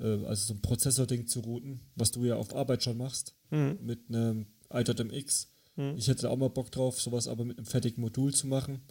äh, 0.00 0.24
also 0.24 0.46
so 0.46 0.54
ein 0.54 0.62
Prozessor-Ding 0.62 1.26
zu 1.26 1.40
routen, 1.40 1.80
was 1.94 2.10
du 2.10 2.24
ja 2.24 2.36
auf 2.36 2.54
Arbeit 2.54 2.82
schon 2.82 2.96
machst, 2.98 3.34
mhm. 3.50 3.78
mit 3.80 4.08
einem 4.08 4.46
i.MX 4.72 5.53
Mhm. 5.76 5.94
Ich 5.96 6.08
hätte 6.08 6.30
auch 6.30 6.36
mal 6.36 6.50
Bock 6.50 6.70
drauf, 6.70 7.00
sowas 7.00 7.28
aber 7.28 7.44
mit 7.44 7.58
einem 7.58 7.66
fertigen 7.66 8.00
Modul 8.00 8.32
zu 8.32 8.46
machen, 8.46 8.82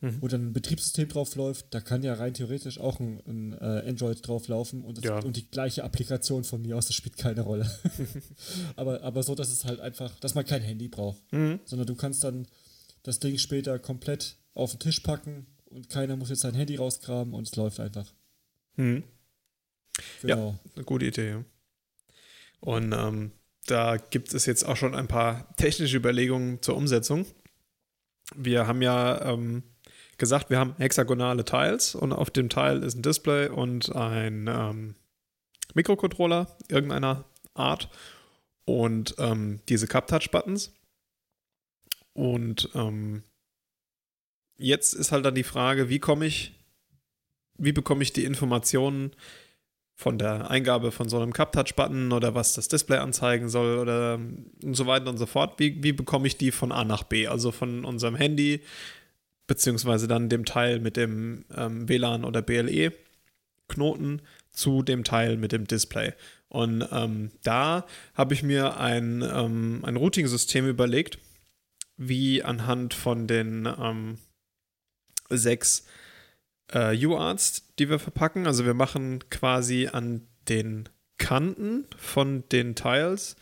mhm. 0.00 0.20
wo 0.20 0.28
dann 0.28 0.48
ein 0.48 0.52
Betriebssystem 0.52 1.08
drauf 1.08 1.34
läuft. 1.36 1.66
Da 1.70 1.80
kann 1.80 2.02
ja 2.02 2.14
rein 2.14 2.34
theoretisch 2.34 2.78
auch 2.78 3.00
ein, 3.00 3.20
ein 3.26 3.52
äh, 3.52 3.88
Android 3.88 4.26
drauf 4.26 4.48
laufen 4.48 4.82
und, 4.82 5.04
ja. 5.04 5.18
und 5.20 5.36
die 5.36 5.50
gleiche 5.50 5.84
Applikation 5.84 6.44
von 6.44 6.62
mir 6.62 6.76
aus, 6.76 6.86
das 6.86 6.96
spielt 6.96 7.16
keine 7.16 7.42
Rolle. 7.42 7.70
aber, 8.76 9.02
aber 9.02 9.22
so, 9.22 9.34
dass 9.34 9.50
es 9.50 9.64
halt 9.64 9.80
einfach, 9.80 10.18
dass 10.20 10.34
man 10.34 10.44
kein 10.44 10.62
Handy 10.62 10.88
braucht, 10.88 11.20
mhm. 11.32 11.60
sondern 11.64 11.86
du 11.86 11.94
kannst 11.94 12.24
dann 12.24 12.46
das 13.02 13.18
Ding 13.18 13.38
später 13.38 13.78
komplett 13.78 14.36
auf 14.54 14.72
den 14.72 14.80
Tisch 14.80 15.00
packen 15.00 15.46
und 15.70 15.88
keiner 15.88 16.16
muss 16.16 16.28
jetzt 16.28 16.40
sein 16.40 16.54
Handy 16.54 16.76
rausgraben 16.76 17.34
und 17.34 17.48
es 17.48 17.56
läuft 17.56 17.80
einfach. 17.80 18.12
Mhm. 18.76 19.04
Genau. 20.22 20.50
Ja, 20.50 20.70
eine 20.76 20.84
gute 20.84 21.06
Idee. 21.06 21.44
Und 22.60 22.92
ähm, 22.92 23.32
da 23.66 23.96
gibt 23.96 24.34
es 24.34 24.46
jetzt 24.46 24.64
auch 24.64 24.76
schon 24.76 24.94
ein 24.94 25.08
paar 25.08 25.54
technische 25.56 25.96
Überlegungen 25.96 26.62
zur 26.62 26.76
Umsetzung. 26.76 27.26
Wir 28.34 28.66
haben 28.66 28.82
ja 28.82 29.32
ähm, 29.32 29.62
gesagt, 30.18 30.50
wir 30.50 30.58
haben 30.58 30.74
hexagonale 30.78 31.44
Tiles 31.44 31.94
und 31.94 32.12
auf 32.12 32.30
dem 32.30 32.48
Teil 32.48 32.82
ist 32.82 32.94
ein 32.94 33.02
Display 33.02 33.48
und 33.48 33.94
ein 33.94 34.48
ähm, 34.48 34.94
Mikrocontroller 35.74 36.56
irgendeiner 36.68 37.24
Art 37.54 37.88
und 38.64 39.14
ähm, 39.18 39.60
diese 39.68 39.86
Cup-Touch-Buttons. 39.86 40.72
Und 42.14 42.68
ähm, 42.74 43.22
jetzt 44.56 44.94
ist 44.94 45.12
halt 45.12 45.24
dann 45.24 45.34
die 45.34 45.42
Frage, 45.44 45.88
wie 45.88 45.98
komme 45.98 46.26
ich, 46.26 46.54
wie 47.58 47.72
bekomme 47.72 48.02
ich 48.02 48.12
die 48.12 48.24
Informationen 48.24 49.12
von 50.02 50.18
der 50.18 50.50
Eingabe 50.50 50.90
von 50.90 51.08
so 51.08 51.20
einem 51.20 51.32
Cup-Touch-Button 51.32 52.12
oder 52.12 52.34
was 52.34 52.54
das 52.54 52.68
Display 52.68 52.98
anzeigen 52.98 53.48
soll 53.48 53.78
oder 53.78 54.16
und 54.16 54.74
so 54.74 54.86
weiter 54.86 55.08
und 55.08 55.16
so 55.16 55.26
fort. 55.26 55.58
Wie, 55.58 55.82
wie 55.82 55.92
bekomme 55.92 56.26
ich 56.26 56.36
die 56.36 56.50
von 56.50 56.72
A 56.72 56.84
nach 56.84 57.04
B? 57.04 57.28
Also 57.28 57.52
von 57.52 57.84
unserem 57.84 58.16
Handy, 58.16 58.62
beziehungsweise 59.46 60.08
dann 60.08 60.28
dem 60.28 60.44
Teil 60.44 60.80
mit 60.80 60.96
dem 60.96 61.44
ähm, 61.56 61.88
WLAN 61.88 62.24
oder 62.24 62.42
BLE-Knoten 62.42 64.22
zu 64.50 64.82
dem 64.82 65.04
Teil 65.04 65.36
mit 65.36 65.52
dem 65.52 65.66
Display. 65.66 66.12
Und 66.48 66.86
ähm, 66.90 67.30
da 67.44 67.86
habe 68.14 68.34
ich 68.34 68.42
mir 68.42 68.78
ein, 68.78 69.22
ähm, 69.22 69.80
ein 69.84 69.96
Routing-System 69.96 70.68
überlegt, 70.68 71.18
wie 71.96 72.42
anhand 72.42 72.92
von 72.92 73.26
den 73.26 73.66
ähm, 73.80 74.18
sechs 75.30 75.86
äh, 76.72 77.06
UARTs, 77.06 77.74
die 77.78 77.88
wir 77.88 77.98
verpacken. 77.98 78.46
Also 78.46 78.64
wir 78.64 78.74
machen 78.74 79.28
quasi 79.30 79.88
an 79.92 80.26
den 80.48 80.88
Kanten 81.18 81.86
von 81.96 82.44
den 82.50 82.74
Tiles 82.74 83.36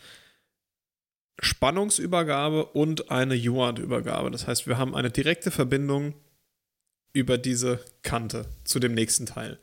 Spannungsübergabe 1.41 2.65
und 2.65 3.09
eine 3.09 3.35
UART-Übergabe. 3.35 4.29
Das 4.29 4.47
heißt, 4.47 4.67
wir 4.67 4.77
haben 4.77 4.95
eine 4.95 5.09
direkte 5.09 5.49
Verbindung 5.49 6.13
über 7.13 7.37
diese 7.37 7.83
Kante 8.03 8.45
zu 8.63 8.79
dem 8.79 8.93
nächsten 8.93 9.25
Teil. 9.25 9.59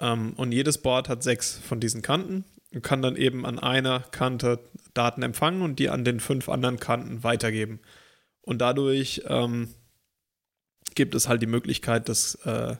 Ähm, 0.00 0.32
und 0.36 0.52
jedes 0.52 0.78
Board 0.78 1.08
hat 1.08 1.22
sechs 1.22 1.58
von 1.58 1.80
diesen 1.80 2.02
Kanten 2.02 2.44
und 2.72 2.82
kann 2.82 3.02
dann 3.02 3.16
eben 3.16 3.44
an 3.44 3.58
einer 3.58 4.00
Kante 4.00 4.58
Daten 4.94 5.22
empfangen 5.22 5.62
und 5.62 5.78
die 5.78 5.90
an 5.90 6.04
den 6.04 6.18
fünf 6.18 6.48
anderen 6.48 6.80
Kanten 6.80 7.22
weitergeben. 7.22 7.80
Und 8.40 8.58
dadurch 8.58 9.22
ähm, 9.26 9.68
gibt 10.94 11.14
es 11.14 11.28
halt 11.28 11.42
die 11.42 11.46
Möglichkeit, 11.46 12.08
dass 12.08 12.36
äh, 12.46 12.76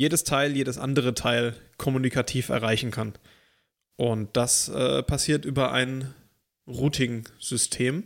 jedes 0.00 0.24
Teil, 0.24 0.56
jedes 0.56 0.78
andere 0.78 1.12
Teil 1.12 1.54
kommunikativ 1.76 2.48
erreichen 2.48 2.90
kann. 2.90 3.12
Und 3.96 4.34
das 4.34 4.70
äh, 4.70 5.02
passiert 5.02 5.44
über 5.44 5.72
ein 5.72 6.14
Routing-System. 6.66 8.04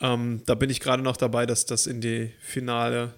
Ähm, 0.00 0.42
da 0.46 0.56
bin 0.56 0.68
ich 0.68 0.80
gerade 0.80 1.04
noch 1.04 1.16
dabei, 1.16 1.46
dass 1.46 1.64
das 1.64 1.86
in 1.86 2.00
die 2.00 2.32
finale 2.40 3.14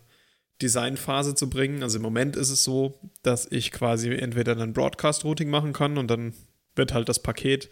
Designphase 0.60 1.34
zu 1.34 1.48
bringen. 1.48 1.82
Also 1.82 1.96
im 1.96 2.02
Moment 2.02 2.36
ist 2.36 2.50
es 2.50 2.62
so, 2.62 3.00
dass 3.22 3.50
ich 3.50 3.72
quasi 3.72 4.10
entweder 4.10 4.54
ein 4.58 4.74
Broadcast-Routing 4.74 5.48
machen 5.48 5.72
kann 5.72 5.96
und 5.96 6.08
dann 6.08 6.34
wird 6.76 6.92
halt 6.92 7.08
das 7.08 7.22
Paket 7.22 7.70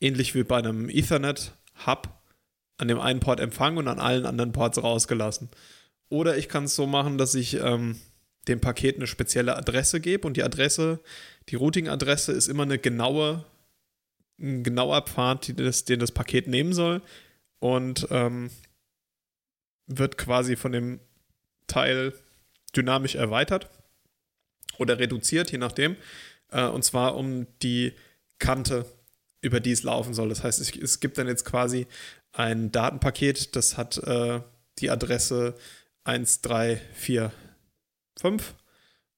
ähnlich 0.00 0.36
wie 0.36 0.44
bei 0.44 0.58
einem 0.58 0.88
Ethernet-Hub 0.88 2.08
an 2.76 2.86
dem 2.86 3.00
einen 3.00 3.18
Port 3.18 3.40
empfangen 3.40 3.78
und 3.78 3.88
an 3.88 3.98
allen 3.98 4.24
anderen 4.24 4.52
Ports 4.52 4.80
rausgelassen. 4.80 5.50
Oder 6.10 6.36
ich 6.36 6.48
kann 6.48 6.62
es 6.62 6.76
so 6.76 6.86
machen, 6.86 7.18
dass 7.18 7.34
ich 7.34 7.54
ähm, 7.54 7.98
dem 8.48 8.60
Paket 8.60 8.96
eine 8.96 9.06
spezielle 9.06 9.56
Adresse 9.56 10.00
gebe 10.00 10.26
und 10.26 10.36
die 10.36 10.42
Adresse, 10.42 11.00
die 11.48 11.56
Routing-Adresse 11.56 12.32
ist 12.32 12.48
immer 12.48 12.64
eine 12.64 12.78
genaue, 12.78 13.44
ein 14.40 14.62
genauer 14.62 15.02
Pfad, 15.02 15.58
das, 15.58 15.84
den 15.84 16.00
das 16.00 16.12
Paket 16.12 16.48
nehmen 16.48 16.72
soll 16.72 17.02
und 17.58 18.06
ähm, 18.10 18.50
wird 19.86 20.18
quasi 20.18 20.56
von 20.56 20.72
dem 20.72 21.00
Teil 21.66 22.12
dynamisch 22.76 23.14
erweitert 23.14 23.68
oder 24.78 24.98
reduziert, 24.98 25.50
je 25.50 25.58
nachdem. 25.58 25.96
Äh, 26.50 26.66
und 26.66 26.84
zwar 26.84 27.16
um 27.16 27.46
die 27.62 27.92
Kante, 28.38 28.86
über 29.40 29.60
die 29.60 29.72
es 29.72 29.82
laufen 29.82 30.14
soll. 30.14 30.28
Das 30.28 30.44
heißt, 30.44 30.60
es, 30.60 30.74
es 30.76 31.00
gibt 31.00 31.18
dann 31.18 31.26
jetzt 31.26 31.44
quasi 31.44 31.86
ein 32.32 32.70
Datenpaket, 32.70 33.56
das 33.56 33.76
hat 33.76 33.98
äh, 33.98 34.40
die 34.78 34.90
Adresse 34.90 35.56
1345 36.04 37.30
5. 38.18 38.54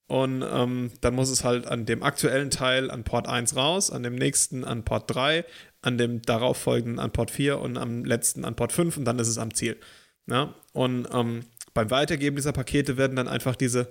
Und 0.07 0.43
ähm, 0.43 0.91
dann 0.99 1.15
muss 1.15 1.29
es 1.29 1.45
halt 1.45 1.67
an 1.67 1.85
dem 1.85 2.03
aktuellen 2.03 2.49
Teil 2.49 2.91
an 2.91 3.05
Port 3.05 3.29
1 3.29 3.55
raus, 3.55 3.91
an 3.91 4.03
dem 4.03 4.15
nächsten 4.15 4.65
an 4.65 4.83
Port 4.83 5.13
3, 5.15 5.45
an 5.81 5.97
dem 5.97 6.21
darauffolgenden 6.21 6.99
an 6.99 7.11
Port 7.11 7.31
4 7.31 7.59
und 7.59 7.77
am 7.77 8.03
letzten 8.03 8.43
an 8.43 8.57
Port 8.57 8.73
5 8.73 8.97
und 8.97 9.05
dann 9.05 9.19
ist 9.19 9.29
es 9.29 9.37
am 9.37 9.53
Ziel. 9.53 9.79
Ja? 10.27 10.53
Und 10.73 11.07
ähm, 11.13 11.45
beim 11.73 11.89
Weitergeben 11.91 12.35
dieser 12.35 12.51
Pakete 12.51 12.97
werden 12.97 13.15
dann 13.15 13.29
einfach 13.29 13.55
diese, 13.55 13.89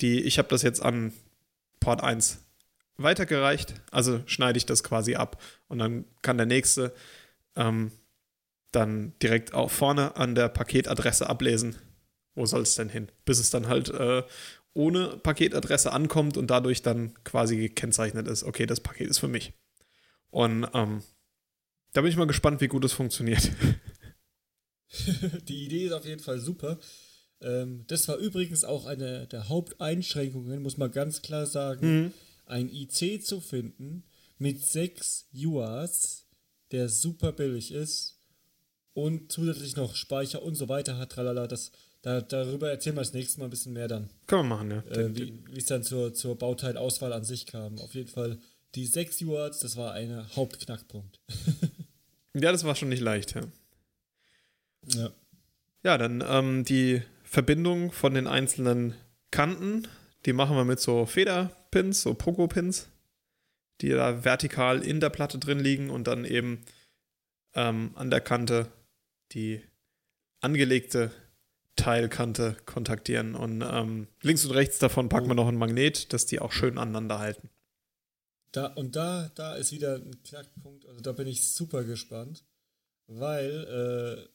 die, 0.00 0.20
ich 0.22 0.38
habe 0.38 0.48
das 0.48 0.62
jetzt 0.62 0.82
an 0.82 1.12
Port 1.78 2.02
1 2.02 2.40
weitergereicht, 2.96 3.74
also 3.90 4.20
schneide 4.26 4.58
ich 4.58 4.66
das 4.66 4.82
quasi 4.82 5.14
ab 5.14 5.40
und 5.68 5.78
dann 5.78 6.04
kann 6.22 6.36
der 6.36 6.46
nächste 6.46 6.92
ähm, 7.56 7.92
dann 8.72 9.12
direkt 9.22 9.54
auch 9.54 9.70
vorne 9.70 10.16
an 10.16 10.34
der 10.34 10.48
Paketadresse 10.48 11.28
ablesen, 11.28 11.76
wo 12.40 12.46
soll 12.46 12.62
es 12.62 12.74
denn 12.74 12.88
hin? 12.88 13.08
Bis 13.24 13.38
es 13.38 13.50
dann 13.50 13.68
halt 13.68 13.90
äh, 13.90 14.22
ohne 14.74 15.18
Paketadresse 15.18 15.92
ankommt 15.92 16.36
und 16.36 16.50
dadurch 16.50 16.82
dann 16.82 17.14
quasi 17.22 17.56
gekennzeichnet 17.56 18.26
ist, 18.28 18.44
okay, 18.44 18.66
das 18.66 18.80
Paket 18.80 19.10
ist 19.10 19.18
für 19.18 19.28
mich. 19.28 19.52
Und 20.30 20.66
ähm, 20.74 21.02
da 21.92 22.00
bin 22.00 22.10
ich 22.10 22.16
mal 22.16 22.26
gespannt, 22.26 22.60
wie 22.60 22.68
gut 22.68 22.84
es 22.84 22.92
funktioniert. 22.92 23.50
Die 25.48 25.64
Idee 25.64 25.86
ist 25.86 25.92
auf 25.92 26.06
jeden 26.06 26.22
Fall 26.22 26.40
super. 26.40 26.78
Ähm, 27.40 27.84
das 27.88 28.08
war 28.08 28.16
übrigens 28.16 28.64
auch 28.64 28.86
eine 28.86 29.26
der 29.26 29.48
Haupteinschränkungen, 29.48 30.62
muss 30.62 30.76
man 30.76 30.90
ganz 30.90 31.22
klar 31.22 31.46
sagen, 31.46 32.04
mhm. 32.04 32.12
ein 32.46 32.70
IC 32.70 33.24
zu 33.24 33.40
finden 33.40 34.04
mit 34.38 34.64
sechs 34.64 35.28
UAs, 35.34 36.26
der 36.72 36.88
super 36.88 37.32
billig 37.32 37.72
ist 37.72 38.18
und 38.94 39.30
zusätzlich 39.30 39.76
noch 39.76 39.94
Speicher 39.94 40.42
und 40.42 40.54
so 40.54 40.68
weiter 40.68 40.96
hat, 40.98 41.12
tralala, 41.12 41.46
das 41.46 41.72
da, 42.02 42.20
darüber 42.20 42.70
erzählen 42.70 42.96
wir 42.96 43.02
das 43.02 43.12
nächste 43.12 43.40
Mal 43.40 43.46
ein 43.46 43.50
bisschen 43.50 43.72
mehr 43.72 43.88
dann. 43.88 44.08
Können 44.26 44.42
wir 44.42 44.56
machen, 44.56 44.70
ja. 44.70 44.78
Äh, 44.90 45.14
wie 45.14 45.58
es 45.58 45.66
dann 45.66 45.82
zur, 45.82 46.14
zur 46.14 46.36
Bauteilauswahl 46.38 47.12
an 47.12 47.24
sich 47.24 47.46
kam. 47.46 47.78
Auf 47.78 47.94
jeden 47.94 48.08
Fall 48.08 48.38
die 48.74 48.86
6 48.86 49.22
UARTs, 49.22 49.60
das 49.60 49.76
war 49.76 49.92
ein 49.92 50.24
Hauptknackpunkt. 50.34 51.20
ja, 52.34 52.52
das 52.52 52.64
war 52.64 52.74
schon 52.74 52.88
nicht 52.88 53.02
leicht, 53.02 53.34
ja. 53.34 53.42
Ja. 54.86 55.10
Ja, 55.82 55.98
dann 55.98 56.22
ähm, 56.26 56.64
die 56.64 57.02
Verbindung 57.24 57.92
von 57.92 58.14
den 58.14 58.26
einzelnen 58.26 58.94
Kanten, 59.30 59.86
die 60.26 60.32
machen 60.32 60.56
wir 60.56 60.64
mit 60.64 60.80
so 60.80 61.06
Federpins, 61.06 62.02
so 62.02 62.14
Pogo-Pins, 62.14 62.88
die 63.80 63.90
da 63.90 64.24
vertikal 64.24 64.82
in 64.82 65.00
der 65.00 65.10
Platte 65.10 65.38
drin 65.38 65.58
liegen 65.58 65.90
und 65.90 66.06
dann 66.06 66.24
eben 66.24 66.64
ähm, 67.54 67.92
an 67.94 68.10
der 68.10 68.20
Kante 68.20 68.70
die 69.32 69.62
angelegte 70.40 71.10
Teilkante 71.76 72.56
kontaktieren. 72.66 73.34
Und 73.34 73.62
ähm, 73.62 74.08
links 74.22 74.44
und 74.44 74.52
rechts 74.52 74.78
davon 74.78 75.08
packen 75.08 75.28
wir 75.28 75.34
noch 75.34 75.48
ein 75.48 75.56
Magnet, 75.56 76.12
dass 76.12 76.26
die 76.26 76.40
auch 76.40 76.52
schön 76.52 76.78
aneinander 76.78 77.18
halten. 77.18 77.50
Da, 78.52 78.66
und 78.66 78.96
da, 78.96 79.30
da 79.34 79.54
ist 79.54 79.72
wieder 79.72 79.94
ein 79.94 80.22
Knackpunkt, 80.24 80.84
also 80.86 81.00
da 81.00 81.12
bin 81.12 81.28
ich 81.28 81.52
super 81.52 81.84
gespannt, 81.84 82.44
weil 83.06 84.26
äh, 84.26 84.28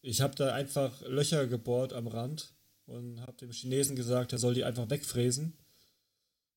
ich 0.00 0.22
habe 0.22 0.34
da 0.34 0.54
einfach 0.54 1.02
Löcher 1.02 1.46
gebohrt 1.46 1.92
am 1.92 2.06
Rand 2.06 2.54
und 2.86 3.20
habe 3.20 3.36
dem 3.36 3.52
Chinesen 3.52 3.94
gesagt, 3.94 4.32
er 4.32 4.38
soll 4.38 4.54
die 4.54 4.64
einfach 4.64 4.88
wegfräsen. 4.88 5.58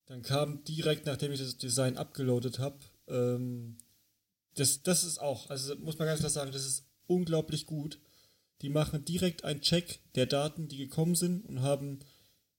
Dann 0.06 0.22
kam 0.22 0.64
direkt, 0.64 1.04
nachdem 1.06 1.32
ich 1.32 1.40
das 1.40 1.58
Design 1.58 1.98
abgeloadet 1.98 2.58
habe, 2.58 2.78
ähm, 3.08 3.76
das, 4.54 4.82
das 4.82 5.04
ist 5.04 5.20
auch, 5.20 5.50
also 5.50 5.76
muss 5.76 5.98
man 5.98 6.08
ganz 6.08 6.20
klar 6.20 6.30
sagen, 6.30 6.52
das 6.52 6.66
ist 6.66 6.86
unglaublich 7.06 7.66
gut 7.66 7.98
die 8.62 8.68
machen 8.68 9.04
direkt 9.04 9.44
einen 9.44 9.60
Check 9.60 9.98
der 10.14 10.26
Daten, 10.26 10.68
die 10.68 10.76
gekommen 10.76 11.14
sind 11.14 11.44
und 11.46 11.62
haben 11.62 11.98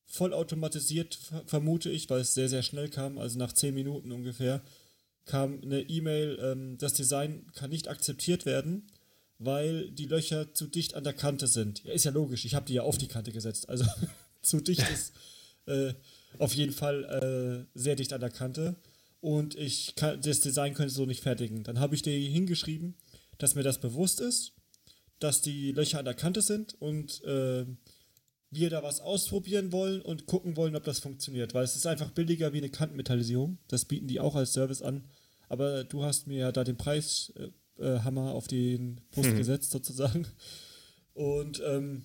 vollautomatisiert, 0.06 1.18
vermute 1.46 1.90
ich, 1.90 2.10
weil 2.10 2.22
es 2.22 2.34
sehr, 2.34 2.50
sehr 2.50 2.62
schnell 2.62 2.90
kam, 2.90 3.18
also 3.18 3.40
nach 3.40 3.54
10 3.54 3.74
Minuten 3.74 4.12
ungefähr, 4.12 4.62
kam 5.26 5.62
eine 5.62 5.82
E-Mail, 5.82 6.38
ähm, 6.42 6.78
das 6.78 6.94
Design 6.94 7.48
kann 7.56 7.70
nicht 7.70 7.88
akzeptiert 7.88 8.46
werden, 8.46 8.92
weil 9.40 9.90
die 9.92 10.06
Löcher 10.06 10.54
zu 10.54 10.68
dicht 10.68 10.96
an 10.96 11.06
der 11.06 11.14
Kante 11.14 11.48
sind. 11.48 11.84
Ja, 11.84 11.94
ist 11.94 12.04
ja 12.04 12.12
logisch, 12.12 12.46
ich 12.46 12.54
habe 12.54 12.66
die 12.66 12.74
ja 12.74 12.84
auf 12.84 12.98
die 12.98 13.08
Kante 13.08 13.32
gesetzt, 13.32 13.70
also 13.70 13.86
zu 14.42 14.60
dicht 14.60 14.88
ist 14.92 15.14
äh, 15.66 15.94
auf 16.38 16.54
jeden 16.54 16.74
Fall 16.74 17.66
äh, 17.74 17.80
sehr 17.80 17.96
dicht 17.96 18.12
an 18.12 18.22
der 18.22 18.30
Kante 18.30 18.76
und 19.22 19.56
ich 19.56 19.96
kann, 19.96 20.22
das 20.22 20.42
Design 20.42 20.74
könnte 20.74 20.94
so 20.94 21.06
nicht 21.06 21.22
fertigen. 21.22 21.64
Dann 21.64 21.80
habe 21.80 21.96
ich 21.96 22.02
dir 22.02 22.12
hingeschrieben, 22.12 22.96
dass 23.38 23.56
mir 23.56 23.64
das 23.64 23.80
bewusst 23.80 24.20
ist 24.20 24.53
dass 25.24 25.42
die 25.42 25.72
Löcher 25.72 26.00
an 26.00 26.06
der 26.06 26.14
Kante 26.14 26.42
sind 26.42 26.76
und 26.82 27.24
äh, 27.24 27.66
wir 28.52 28.70
da 28.70 28.84
was 28.84 29.00
ausprobieren 29.00 29.72
wollen 29.72 30.02
und 30.02 30.26
gucken 30.26 30.58
wollen, 30.58 30.76
ob 30.76 30.84
das 30.84 31.00
funktioniert. 31.00 31.54
Weil 31.54 31.64
es 31.64 31.76
ist 31.76 31.88
einfach 31.88 32.12
billiger 32.12 32.54
wie 32.54 32.60
eine 32.60 32.70
Kantenmetallisierung. 32.70 33.58
Das 33.68 33.86
bieten 33.86 34.08
die 34.08 34.20
auch 34.20 34.36
als 34.36 34.54
Service 34.54 34.82
an. 34.82 35.06
Aber 35.50 35.84
du 35.84 36.04
hast 36.04 36.28
mir 36.28 36.38
ja 36.38 36.52
da 36.52 36.64
den 36.64 36.78
Preishammer 36.78 37.22
äh, 37.80 38.32
äh, 38.32 38.34
auf 38.34 38.48
den 38.48 39.02
Brust 39.12 39.30
hm. 39.30 39.38
gesetzt, 39.38 39.72
sozusagen. 39.72 40.28
Und 41.14 41.62
ähm, 41.66 42.04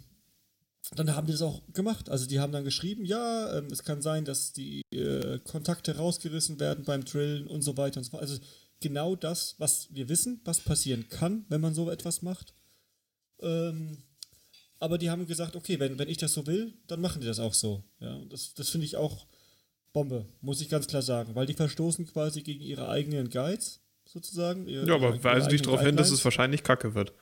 dann 0.94 1.14
haben 1.14 1.26
die 1.26 1.32
das 1.32 1.42
auch 1.42 1.62
gemacht. 1.72 2.08
Also 2.08 2.26
die 2.26 2.40
haben 2.40 2.52
dann 2.52 2.64
geschrieben, 2.64 3.04
ja, 3.04 3.58
ähm, 3.58 3.66
es 3.70 3.82
kann 3.82 4.00
sein, 4.00 4.24
dass 4.24 4.52
die 4.52 4.82
äh, 4.90 5.38
Kontakte 5.40 5.96
rausgerissen 5.96 6.60
werden 6.60 6.84
beim 6.84 7.04
Drillen 7.04 7.46
und 7.46 7.62
so 7.62 7.76
weiter 7.76 7.98
und 7.98 8.04
so 8.04 8.10
fort. 8.10 8.22
Also 8.22 8.38
genau 8.80 9.16
das, 9.16 9.54
was 9.58 9.88
wir 9.92 10.08
wissen, 10.08 10.40
was 10.44 10.60
passieren 10.60 11.08
kann, 11.08 11.44
wenn 11.48 11.60
man 11.60 11.74
so 11.74 11.90
etwas 11.90 12.22
macht. 12.22 12.54
Ähm, 13.40 13.98
aber 14.80 14.98
die 14.98 15.10
haben 15.10 15.26
gesagt, 15.26 15.56
okay, 15.56 15.80
wenn, 15.80 15.98
wenn 15.98 16.08
ich 16.08 16.18
das 16.18 16.32
so 16.32 16.46
will, 16.46 16.74
dann 16.86 17.00
machen 17.00 17.20
die 17.20 17.26
das 17.26 17.40
auch 17.40 17.54
so. 17.54 17.82
Ja, 18.00 18.20
das, 18.26 18.54
das 18.54 18.68
finde 18.68 18.86
ich 18.86 18.96
auch 18.96 19.26
Bombe, 19.92 20.26
muss 20.40 20.60
ich 20.60 20.68
ganz 20.68 20.86
klar 20.86 21.02
sagen, 21.02 21.34
weil 21.34 21.46
die 21.46 21.54
verstoßen 21.54 22.06
quasi 22.06 22.42
gegen 22.42 22.62
ihre 22.62 22.88
eigenen 22.88 23.30
Guides, 23.30 23.80
sozusagen. 24.04 24.68
ja, 24.68 24.82
aber 24.94 25.22
weisen 25.24 25.48
dich 25.48 25.62
darauf 25.62 25.80
hin, 25.80 25.96
dass 25.96 26.10
es 26.10 26.24
wahrscheinlich 26.24 26.62
kacke 26.62 26.94
wird. 26.94 27.12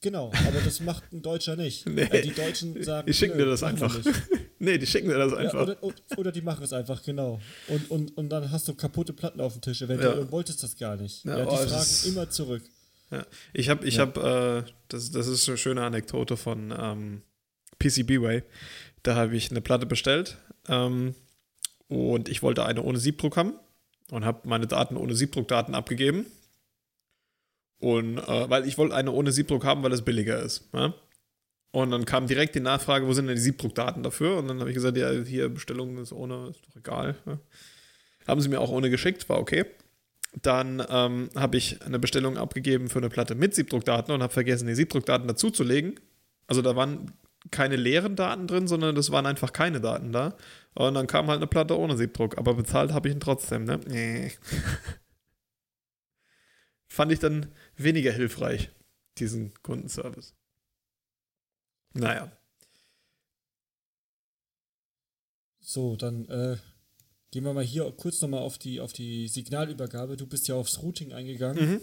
Genau, 0.00 0.32
aber 0.48 0.60
das 0.64 0.80
macht 0.80 1.12
ein 1.12 1.22
Deutscher 1.22 1.54
nicht. 1.54 1.86
Nee. 1.92 2.02
Äh, 2.02 2.22
die 2.22 2.34
Deutschen 2.34 2.82
sagen, 2.82 3.06
die 3.06 3.14
schicken 3.14 3.38
dir 3.38 3.46
das 3.46 3.62
einfach. 3.62 3.96
nee, 4.58 4.76
die 4.76 4.86
schicken 4.86 5.08
dir 5.08 5.18
das 5.18 5.32
einfach. 5.32 5.68
Ja, 5.68 5.76
oder, 5.80 5.94
oder, 6.16 6.32
die 6.32 6.40
machen 6.40 6.64
es 6.64 6.72
einfach, 6.72 7.02
genau. 7.02 7.40
Und, 7.68 7.90
und, 7.90 8.16
und 8.16 8.28
dann 8.28 8.50
hast 8.50 8.66
du 8.66 8.74
kaputte 8.74 9.12
Platten 9.12 9.40
auf 9.40 9.52
dem 9.52 9.62
Tisch 9.62 9.80
eventuell 9.82 10.16
ja. 10.16 10.20
und 10.20 10.32
wolltest 10.32 10.62
das 10.62 10.76
gar 10.76 10.96
nicht. 10.96 11.24
Ja, 11.24 11.38
ja 11.38 11.44
die 11.44 11.50
oh, 11.50 11.56
fragen 11.56 12.08
immer 12.08 12.28
zurück. 12.28 12.62
Ja. 13.12 13.26
Ich 13.52 13.68
habe, 13.68 13.86
ich 13.86 13.98
habe, 13.98 14.64
äh, 14.66 14.72
das, 14.88 15.10
das 15.10 15.28
ist 15.28 15.48
eine 15.48 15.58
schöne 15.58 15.84
Anekdote 15.84 16.36
von 16.36 16.74
ähm, 16.76 17.22
PCBWay. 17.78 18.42
Da 19.02 19.14
habe 19.14 19.36
ich 19.36 19.50
eine 19.50 19.60
Platte 19.60 19.86
bestellt 19.86 20.38
ähm, 20.68 21.14
und 21.88 22.28
ich 22.28 22.42
wollte 22.42 22.64
eine 22.64 22.82
ohne 22.82 22.98
Siebdruck 22.98 23.36
haben 23.36 23.52
und 24.10 24.24
habe 24.24 24.48
meine 24.48 24.66
Daten 24.66 24.96
ohne 24.96 25.14
Siebdruckdaten 25.14 25.74
abgegeben 25.74 26.26
und 27.82 28.18
äh, 28.18 28.48
weil 28.48 28.66
ich 28.66 28.78
wollte 28.78 28.94
eine 28.94 29.10
ohne 29.10 29.32
Siebdruck 29.32 29.64
haben, 29.64 29.82
weil 29.82 29.92
es 29.92 30.02
billiger 30.02 30.40
ist. 30.40 30.68
Ja? 30.72 30.94
Und 31.72 31.90
dann 31.90 32.04
kam 32.04 32.28
direkt 32.28 32.54
die 32.54 32.60
Nachfrage, 32.60 33.06
wo 33.08 33.12
sind 33.12 33.26
denn 33.26 33.34
die 33.34 33.42
Siebdruckdaten 33.42 34.04
dafür? 34.04 34.36
Und 34.36 34.46
dann 34.46 34.60
habe 34.60 34.70
ich 34.70 34.74
gesagt, 34.74 34.96
ja, 34.96 35.10
hier 35.10 35.48
Bestellung 35.48 35.98
ist 35.98 36.12
ohne, 36.12 36.50
ist 36.50 36.60
doch 36.64 36.76
egal. 36.76 37.16
Ja? 37.26 37.40
Haben 38.28 38.40
sie 38.40 38.48
mir 38.48 38.60
auch 38.60 38.70
ohne 38.70 38.88
geschickt, 38.88 39.28
war 39.28 39.40
okay. 39.40 39.64
Dann 40.40 40.84
ähm, 40.88 41.28
habe 41.36 41.58
ich 41.58 41.82
eine 41.82 41.98
Bestellung 41.98 42.38
abgegeben 42.38 42.88
für 42.88 42.98
eine 42.98 43.10
Platte 43.10 43.34
mit 43.34 43.54
Siebdruckdaten 43.54 44.14
und 44.14 44.22
habe 44.22 44.32
vergessen, 44.32 44.66
die 44.66 44.74
Siebdruckdaten 44.74 45.28
dazuzulegen. 45.28 46.00
Also 46.46 46.62
da 46.62 46.74
waren 46.74 47.12
keine 47.50 47.76
leeren 47.76 48.16
Daten 48.16 48.46
drin, 48.46 48.66
sondern 48.66 48.94
das 48.94 49.10
waren 49.10 49.26
einfach 49.26 49.52
keine 49.52 49.80
Daten 49.80 50.12
da. 50.12 50.36
Und 50.74 50.94
dann 50.94 51.06
kam 51.06 51.26
halt 51.26 51.38
eine 51.38 51.46
Platte 51.46 51.78
ohne 51.78 51.96
Siebdruck. 51.96 52.38
Aber 52.38 52.54
bezahlt 52.54 52.92
habe 52.92 53.08
ich 53.08 53.14
ihn 53.14 53.20
trotzdem, 53.20 53.64
ne? 53.64 53.80
Nee. 53.86 54.32
fand 56.92 57.10
ich 57.10 57.18
dann 57.18 57.52
weniger 57.76 58.12
hilfreich, 58.12 58.70
diesen 59.18 59.52
Kundenservice. 59.62 60.34
Naja. 61.94 62.30
So, 65.60 65.96
dann 65.96 66.26
äh, 66.28 66.56
gehen 67.32 67.44
wir 67.44 67.54
mal 67.54 67.64
hier 67.64 67.90
kurz 67.96 68.20
nochmal 68.20 68.42
auf 68.42 68.58
die, 68.58 68.80
auf 68.80 68.92
die 68.92 69.26
Signalübergabe. 69.26 70.16
Du 70.16 70.26
bist 70.26 70.46
ja 70.46 70.54
aufs 70.54 70.80
Routing 70.80 71.12
eingegangen. 71.12 71.72
Mhm. 71.72 71.80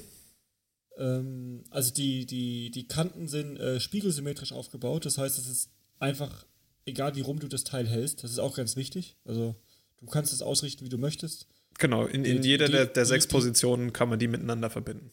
Ähm, 0.97 1.63
also 1.71 1.91
die, 1.91 2.25
die, 2.25 2.71
die 2.71 2.87
Kanten 2.87 3.27
sind 3.27 3.57
äh, 3.57 3.79
spiegelsymmetrisch 3.79 4.53
aufgebaut. 4.53 5.05
Das 5.05 5.17
heißt, 5.17 5.37
es 5.39 5.47
ist 5.49 5.69
einfach, 5.97 6.45
egal 6.85 7.15
wie 7.15 7.21
rum 7.21 7.39
du 7.39 7.47
das 7.47 7.63
Teil 7.63 7.87
hältst, 7.87 8.23
das 8.23 8.31
ist 8.31 8.39
auch 8.39 8.55
ganz 8.55 8.75
wichtig. 8.75 9.17
Also 9.25 9.55
du 9.97 10.05
kannst 10.05 10.31
es 10.31 10.43
ausrichten, 10.43 10.85
wie 10.85 10.89
du 10.89 10.99
möchtest. 10.99 11.47
Genau, 11.79 12.05
in, 12.05 12.25
in 12.25 12.43
jeder 12.43 12.67
die, 12.67 12.73
der, 12.73 12.85
der 12.85 13.03
die, 13.03 13.09
sechs 13.09 13.25
Positionen 13.25 13.91
kann 13.91 14.09
man 14.09 14.19
die 14.19 14.27
miteinander 14.27 14.69
verbinden. 14.69 15.11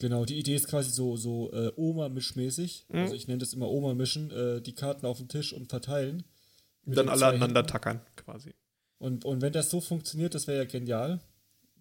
Genau, 0.00 0.24
die 0.24 0.38
Idee 0.38 0.56
ist 0.56 0.66
quasi 0.66 0.90
so, 0.90 1.16
so 1.16 1.52
äh, 1.52 1.70
Oma-Mischmäßig. 1.76 2.86
Mhm. 2.88 2.98
Also 2.98 3.14
ich 3.14 3.28
nenne 3.28 3.38
das 3.38 3.52
immer 3.52 3.70
Oma-Mischen, 3.70 4.32
äh, 4.32 4.60
die 4.60 4.74
Karten 4.74 5.06
auf 5.06 5.18
den 5.18 5.28
Tisch 5.28 5.52
und 5.52 5.68
verteilen. 5.68 6.24
Dann 6.86 7.08
alle 7.08 7.26
aneinander 7.26 7.60
Händen. 7.60 7.70
tackern, 7.70 8.00
quasi. 8.16 8.52
Und, 8.98 9.24
und 9.24 9.42
wenn 9.42 9.52
das 9.52 9.70
so 9.70 9.80
funktioniert, 9.80 10.34
das 10.34 10.46
wäre 10.46 10.58
ja 10.58 10.64
genial. 10.64 11.20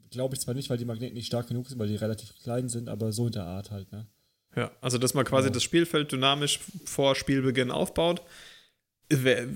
Glaube 0.09 0.36
ich 0.36 0.41
zwar 0.41 0.53
nicht, 0.53 0.70
weil 0.70 0.78
die 0.78 0.86
Magneten 0.86 1.16
nicht 1.16 1.28
stark 1.28 1.47
genug 1.47 1.68
sind, 1.68 1.80
weil 1.80 1.88
die 1.88 1.95
relativ 1.95 2.34
klein 2.43 2.70
sind, 2.70 2.89
aber 2.89 3.11
so 3.11 3.28
in 3.28 3.34
der 3.34 3.45
Art 3.45 3.72
halt, 3.72 3.91
ne? 3.91 4.07
Ja, 4.55 4.72
also 4.82 4.99
dass 4.99 5.16
man 5.16 5.26
quasi 5.26 5.47
genau. 5.47 5.55
das 5.55 5.64
Spielfeld 5.64 6.11
dynamisch 6.11 6.59
vor 6.86 7.16
Spielbeginn 7.16 7.72
aufbaut 7.72 8.22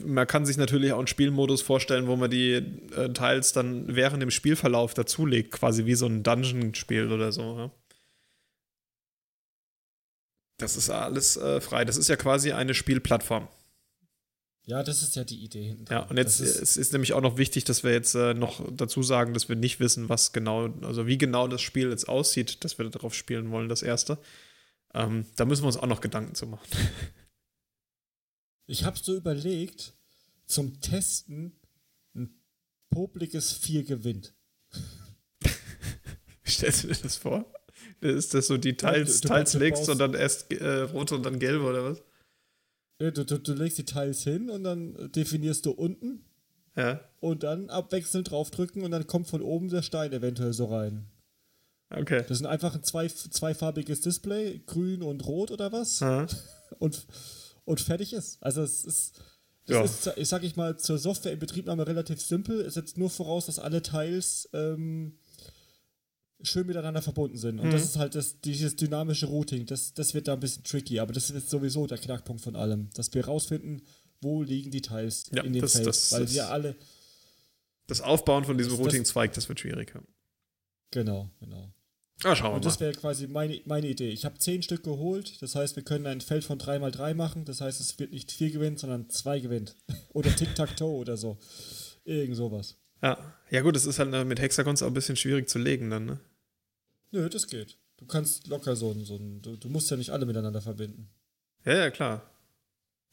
man 0.05 0.27
kann 0.27 0.45
sich 0.45 0.57
natürlich 0.57 0.91
auch 0.91 0.97
einen 0.97 1.07
Spielmodus 1.07 1.61
vorstellen, 1.61 2.07
wo 2.07 2.15
man 2.15 2.29
die 2.29 2.53
äh, 2.53 3.13
Teils 3.13 3.53
dann 3.53 3.95
während 3.95 4.21
dem 4.21 4.31
Spielverlauf 4.31 4.93
dazulegt, 4.93 5.51
quasi 5.51 5.85
wie 5.85 5.95
so 5.95 6.05
ein 6.05 6.23
Dungeon-Spiel 6.23 7.11
oder 7.11 7.31
so. 7.31 7.57
Ja? 7.57 7.71
Das 10.57 10.75
ist 10.75 10.89
alles 10.89 11.37
äh, 11.37 11.61
frei. 11.61 11.85
Das 11.85 11.97
ist 11.97 12.07
ja 12.07 12.15
quasi 12.15 12.51
eine 12.51 12.73
Spielplattform. 12.73 13.47
Ja, 14.67 14.83
das 14.83 15.01
ist 15.01 15.15
ja 15.15 15.23
die 15.23 15.45
Idee 15.45 15.63
hinten. 15.63 15.85
Ja, 15.89 16.01
und 16.01 16.17
jetzt 16.17 16.41
ist, 16.41 16.61
es 16.61 16.75
ist 16.75 16.91
nämlich 16.91 17.13
auch 17.13 17.21
noch 17.21 17.37
wichtig, 17.37 17.63
dass 17.63 17.85
wir 17.85 17.93
jetzt 17.93 18.15
äh, 18.15 18.33
noch 18.33 18.61
dazu 18.69 19.01
sagen, 19.01 19.33
dass 19.33 19.47
wir 19.47 19.55
nicht 19.55 19.79
wissen, 19.79 20.09
was 20.09 20.33
genau, 20.33 20.67
also 20.81 21.07
wie 21.07 21.17
genau 21.17 21.47
das 21.47 21.61
Spiel 21.61 21.89
jetzt 21.89 22.09
aussieht, 22.09 22.65
dass 22.65 22.77
wir 22.77 22.89
darauf 22.89 23.13
spielen 23.13 23.49
wollen, 23.49 23.69
das 23.69 23.81
erste. 23.81 24.17
Ähm, 24.93 25.25
da 25.37 25.45
müssen 25.45 25.63
wir 25.63 25.67
uns 25.67 25.77
auch 25.77 25.87
noch 25.87 26.01
Gedanken 26.01 26.35
zu 26.35 26.47
machen. 26.47 26.67
Ich 28.69 28.83
habe 28.83 28.99
so 29.01 29.15
überlegt, 29.15 29.93
zum 30.45 30.81
Testen 30.81 31.57
ein 32.13 32.37
popliges 32.89 33.53
4 33.53 33.85
gewinnt. 33.85 34.35
Wie 36.43 36.51
stellst 36.51 36.83
du 36.83 36.87
dir 36.89 36.95
das 37.01 37.15
vor? 37.15 37.49
Ist 38.01 38.33
das 38.33 38.47
so 38.47 38.57
die 38.57 38.75
Teils, 38.75 39.15
ja, 39.15 39.21
du, 39.21 39.27
Teils 39.29 39.53
legst 39.53 39.87
und 39.87 39.99
dann 39.99 40.13
erst 40.13 40.51
äh, 40.51 40.81
rote 40.81 41.15
und 41.15 41.23
dann 41.23 41.39
gelbe 41.39 41.63
oder 41.63 41.85
was? 41.85 42.03
Ja, 42.99 43.11
du, 43.11 43.25
du, 43.25 43.37
du 43.37 43.53
legst 43.53 43.77
die 43.77 43.85
Teils 43.85 44.23
hin 44.23 44.49
und 44.49 44.63
dann 44.63 45.11
definierst 45.11 45.65
du 45.65 45.71
unten. 45.71 46.25
Ja. 46.75 47.01
Und 47.19 47.43
dann 47.43 47.69
abwechselnd 47.69 48.29
draufdrücken 48.29 48.83
und 48.83 48.91
dann 48.91 49.07
kommt 49.07 49.27
von 49.27 49.41
oben 49.41 49.69
der 49.69 49.81
Stein 49.81 50.13
eventuell 50.13 50.53
so 50.53 50.65
rein. 50.65 51.07
Okay. 51.89 52.23
Das 52.27 52.39
ist 52.39 52.45
einfach 52.45 52.75
ein 52.75 52.83
zwei, 52.83 53.07
zweifarbiges 53.07 54.01
Display, 54.01 54.61
grün 54.65 55.01
und 55.01 55.25
rot 55.25 55.51
oder 55.51 55.71
was? 55.71 56.01
Aha. 56.01 56.27
Und 56.79 57.07
und 57.67 57.81
fertig 57.81 58.13
ist. 58.13 58.41
Also 58.41 58.63
es 58.63 58.85
ist, 58.85 59.21
ja. 59.65 59.83
ist, 59.83 60.09
ich 60.15 60.29
sag 60.29 60.43
ich 60.43 60.55
mal, 60.55 60.77
zur 60.77 60.97
Software 60.97 61.33
in 61.33 61.39
Betriebnahme 61.39 61.85
relativ 61.85 62.21
simpel. 62.21 62.61
Es 62.61 62.75
setzt 62.75 62.97
nur 62.97 63.09
voraus, 63.09 63.47
dass 63.47 63.59
alle 63.59 63.81
Teils 63.81 64.49
ähm, 64.53 65.17
schön 66.41 66.67
miteinander 66.67 67.01
verbunden 67.01 67.37
sind. 67.37 67.59
Und 67.59 67.67
mhm. 67.67 67.71
das 67.71 67.83
ist 67.83 67.97
halt 67.97 68.15
das, 68.15 68.39
dieses 68.41 68.75
dynamische 68.75 69.25
Routing. 69.25 69.65
Das, 69.65 69.93
das 69.93 70.13
wird 70.13 70.27
da 70.27 70.33
ein 70.33 70.39
bisschen 70.39 70.63
tricky, 70.63 70.99
aber 70.99 71.13
das 71.13 71.29
ist 71.29 71.49
sowieso 71.49 71.87
der 71.87 71.97
Knackpunkt 71.97 72.41
von 72.41 72.55
allem. 72.55 72.89
Dass 72.93 73.13
wir 73.13 73.25
rausfinden, 73.25 73.81
wo 74.21 74.43
liegen 74.43 74.71
die 74.71 74.81
Teils 74.81 75.29
ja, 75.31 75.43
in 75.43 75.53
dem 75.53 75.61
das, 75.61 75.73
Feld. 75.73 75.87
Das, 75.87 76.11
weil 76.11 76.21
das, 76.21 76.33
wir 76.33 76.49
alle. 76.49 76.75
Das 77.87 78.01
Aufbauen 78.01 78.43
von 78.43 78.57
diesem 78.57 78.73
Routing-Zweig, 78.73 79.33
das 79.33 79.47
wird 79.49 79.59
schwieriger. 79.59 80.03
Genau, 80.91 81.29
genau. 81.39 81.73
Ah, 82.23 82.35
schauen 82.35 82.51
wir 82.51 82.55
Und 82.55 82.65
das 82.65 82.79
wäre 82.79 82.93
quasi 82.93 83.27
meine, 83.27 83.61
meine 83.65 83.87
Idee. 83.87 84.09
Ich 84.09 84.25
habe 84.25 84.39
zehn 84.39 84.63
Stück 84.63 84.83
geholt, 84.83 85.39
das 85.41 85.55
heißt, 85.55 85.75
wir 85.75 85.83
können 85.83 86.07
ein 86.07 86.21
Feld 86.21 86.43
von 86.43 86.57
3x3 86.57 87.13
machen, 87.13 87.45
das 87.45 87.61
heißt, 87.61 87.79
es 87.79 87.99
wird 87.99 88.11
nicht 88.11 88.31
vier 88.31 88.49
gewinnt, 88.49 88.79
sondern 88.79 89.09
zwei 89.09 89.39
gewinnt. 89.39 89.75
oder 90.13 90.35
Tic-Tac-Toe 90.35 90.97
oder 90.97 91.15
so. 91.15 91.37
Irgend 92.05 92.35
sowas. 92.35 92.77
Ja. 93.01 93.17
ja, 93.49 93.61
gut, 93.61 93.75
es 93.75 93.85
ist 93.85 93.99
halt 93.99 94.11
mit 94.27 94.39
Hexagons 94.39 94.81
auch 94.81 94.87
ein 94.87 94.93
bisschen 94.93 95.15
schwierig 95.15 95.49
zu 95.49 95.59
legen 95.59 95.89
dann, 95.89 96.05
ne? 96.05 96.19
Nö, 97.11 97.29
das 97.29 97.47
geht. 97.47 97.77
Du 97.97 98.05
kannst 98.05 98.47
locker 98.47 98.75
so 98.75 98.91
ein, 98.91 99.05
so 99.05 99.15
ein 99.15 99.41
du, 99.41 99.55
du 99.55 99.69
musst 99.69 99.89
ja 99.89 99.97
nicht 99.97 100.11
alle 100.11 100.25
miteinander 100.25 100.61
verbinden. 100.61 101.09
Ja, 101.65 101.75
ja, 101.75 101.89
klar. 101.89 102.29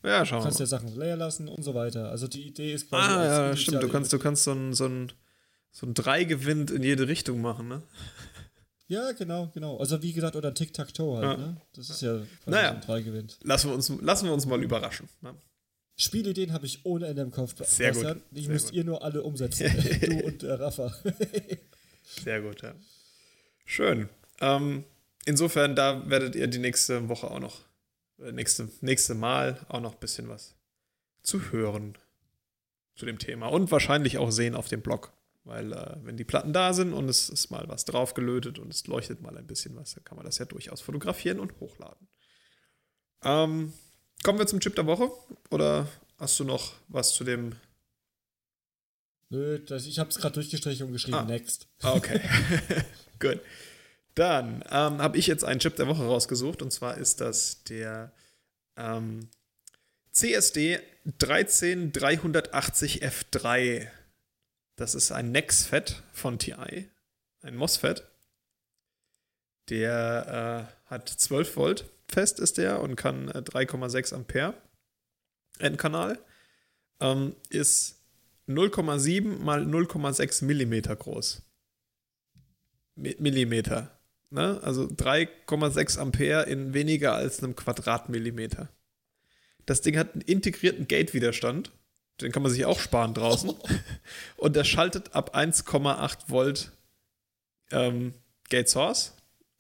Ja, 0.03 0.25
schauen 0.27 0.41
Du 0.41 0.45
kannst 0.45 0.61
ja 0.61 0.67
Sachen 0.67 0.95
leer 0.99 1.17
lassen 1.17 1.49
und 1.49 1.63
so 1.63 1.75
weiter. 1.75 2.11
Also 2.11 2.29
die 2.29 2.47
Idee 2.47 2.75
ist 2.75 2.89
quasi. 2.89 3.11
Ah, 3.11 3.25
ja, 3.25 3.57
stimmt. 3.57 3.83
Du 3.83 3.89
kannst, 3.89 4.13
du 4.13 4.19
kannst 4.19 4.45
so 4.45 4.53
ein, 4.53 4.75
so 4.75 4.87
ein, 4.87 5.13
so 5.73 5.87
ein 5.87 5.95
Drei-Gewinn 5.95 6.69
in 6.69 6.83
jede 6.83 7.09
Richtung 7.09 7.41
machen, 7.41 7.69
ne? 7.69 7.83
Ja, 8.87 9.13
genau, 9.13 9.51
genau. 9.55 9.79
Also 9.79 10.03
wie 10.03 10.13
gesagt, 10.13 10.37
oder 10.37 10.53
Tic-Tac-Toe 10.53 11.17
halt, 11.17 11.39
ja. 11.39 11.47
ne? 11.47 11.61
Das 11.75 11.89
ist 11.89 12.03
ja 12.03 12.21
naja. 12.45 12.73
ein 12.73 12.81
drei 12.83 13.01
gewinnt. 13.01 13.39
Lassen 13.43 13.71
wir 13.71 13.75
uns, 13.75 13.89
lassen 14.03 14.27
wir 14.27 14.35
uns 14.35 14.45
mal 14.45 14.63
überraschen. 14.63 15.09
Ne? 15.23 15.35
Spielideen 15.97 16.53
habe 16.53 16.67
ich 16.67 16.85
ohne 16.85 17.07
Ende 17.07 17.23
im 17.23 17.31
Kopf. 17.31 17.55
Sehr 17.65 17.93
gut. 17.93 18.17
Die 18.31 18.43
Sehr 18.43 18.53
müsst 18.53 18.67
gut. 18.67 18.75
ihr 18.75 18.85
nur 18.85 19.03
alle 19.03 19.23
umsetzen. 19.23 19.67
du 20.01 20.27
und 20.27 20.43
der 20.43 20.59
Rafa. 20.59 20.93
Sehr 22.03 22.43
gut, 22.43 22.63
ja. 22.63 22.75
Schön. 23.65 24.09
Ähm, 24.41 24.85
insofern, 25.25 25.77
da 25.77 26.09
werdet 26.09 26.35
ihr 26.35 26.49
die 26.49 26.59
nächste 26.59 27.09
Woche 27.09 27.31
auch 27.31 27.39
noch, 27.39 27.61
äh, 28.19 28.33
nächste, 28.33 28.69
nächste 28.81 29.15
Mal 29.15 29.65
auch 29.69 29.81
noch 29.81 29.95
ein 29.95 30.01
bisschen 30.01 30.29
was 30.29 30.55
zu 31.23 31.53
hören 31.53 31.97
zu 32.97 33.07
dem 33.07 33.19
Thema 33.19 33.47
und 33.49 33.71
wahrscheinlich 33.71 34.19
auch 34.19 34.31
sehen 34.31 34.55
auf 34.55 34.69
dem 34.69 34.83
Blog. 34.83 35.13
Weil 35.45 35.73
äh, 35.73 35.97
wenn 36.03 36.17
die 36.17 36.25
Platten 36.25 36.53
da 36.53 36.73
sind 36.73 36.93
und 36.93 37.09
es 37.09 37.29
ist 37.29 37.51
mal 37.51 37.69
was 37.69 37.85
draufgelötet 37.85 38.59
und 38.59 38.73
es 38.73 38.87
leuchtet 38.87 39.21
mal 39.21 39.37
ein 39.37 39.47
bisschen 39.47 39.77
was, 39.77 39.95
dann 39.95 40.05
kann 40.05 40.17
man 40.17 40.25
das 40.25 40.39
ja 40.39 40.47
durchaus 40.47 40.81
fotografieren 40.81 41.39
und 41.39 41.61
hochladen. 41.61 42.09
Ähm, 43.23 43.73
kommen 44.25 44.41
wir 44.41 44.49
zum 44.49 44.59
Chip 44.59 44.75
der 44.75 44.87
Woche? 44.87 45.13
Oder 45.51 45.87
hast 46.19 46.41
du 46.41 46.45
noch 46.45 46.73
was 46.89 47.15
zu 47.15 47.23
dem? 47.23 47.55
Nö, 49.31 49.61
das, 49.61 49.87
ich 49.87 50.01
habe 50.01 50.11
es 50.11 50.19
gerade 50.19 50.35
durchgestrichen 50.35 50.87
und 50.87 50.93
geschrieben, 50.93 51.19
ah. 51.19 51.25
next. 51.25 51.69
Okay, 51.83 52.21
gut. 53.21 53.41
Dann 54.17 54.65
ähm, 54.71 55.01
habe 55.01 55.17
ich 55.19 55.29
jetzt 55.29 55.45
einen 55.45 55.61
Chip 55.61 55.77
der 55.77 55.87
Woche 55.87 56.05
rausgesucht 56.05 56.63
und 56.63 56.73
zwar 56.73 56.97
ist 56.97 57.21
das 57.21 57.63
der 57.65 58.13
ähm, 58.77 59.29
CSD 60.11 60.81
13380F3 61.21 63.87
das 64.77 64.95
ist 64.95 65.13
ein 65.13 65.31
NexFET 65.31 66.03
von 66.13 66.39
TI, 66.39 66.89
ein 67.43 67.57
MOSFET. 67.57 68.07
Der 69.71 70.69
äh, 70.87 70.91
hat 70.91 71.09
12 71.09 71.57
Volt 71.57 71.87
fest 72.09 72.41
ist 72.41 72.59
der 72.59 72.81
und 72.81 72.97
kann 72.97 73.29
äh, 73.29 73.39
3,6 73.39 74.15
Ampere 74.15 74.55
Endkanal. 75.59 76.19
Ähm, 77.01 77.35
ist 77.51 78.01
0,7 78.49 79.39
mal 79.43 79.63
0,6 79.63 80.45
Millimeter 80.45 80.95
groß. 80.97 81.43
Mi 82.97 83.17
Millimeter. 83.19 83.99
Ne? 84.31 84.61
Also 84.63 84.85
3,6 84.85 85.99
Ampere 85.99 86.45
in 86.45 86.75
weniger 86.75 87.15
als 87.15 87.43
einem 87.43 87.57
Quadratmillimeter. 87.57 88.69
Das 89.67 89.81
Ding 89.81 89.97
hat 89.97 90.13
einen 90.13 90.23
integrierten 90.23 90.87
Gate-Widerstand. 90.89 91.73
Den 92.21 92.33
kann 92.33 92.43
man 92.43 92.53
sich 92.53 92.65
auch 92.65 92.79
sparen 92.79 93.15
draußen. 93.15 93.53
Und 94.37 94.57
der 94.57 94.65
schaltet 94.65 95.15
ab 95.15 95.37
1,8 95.37 96.29
Volt 96.29 96.73
ähm, 97.71 98.13
Gate 98.51 98.69
Source. 98.69 99.15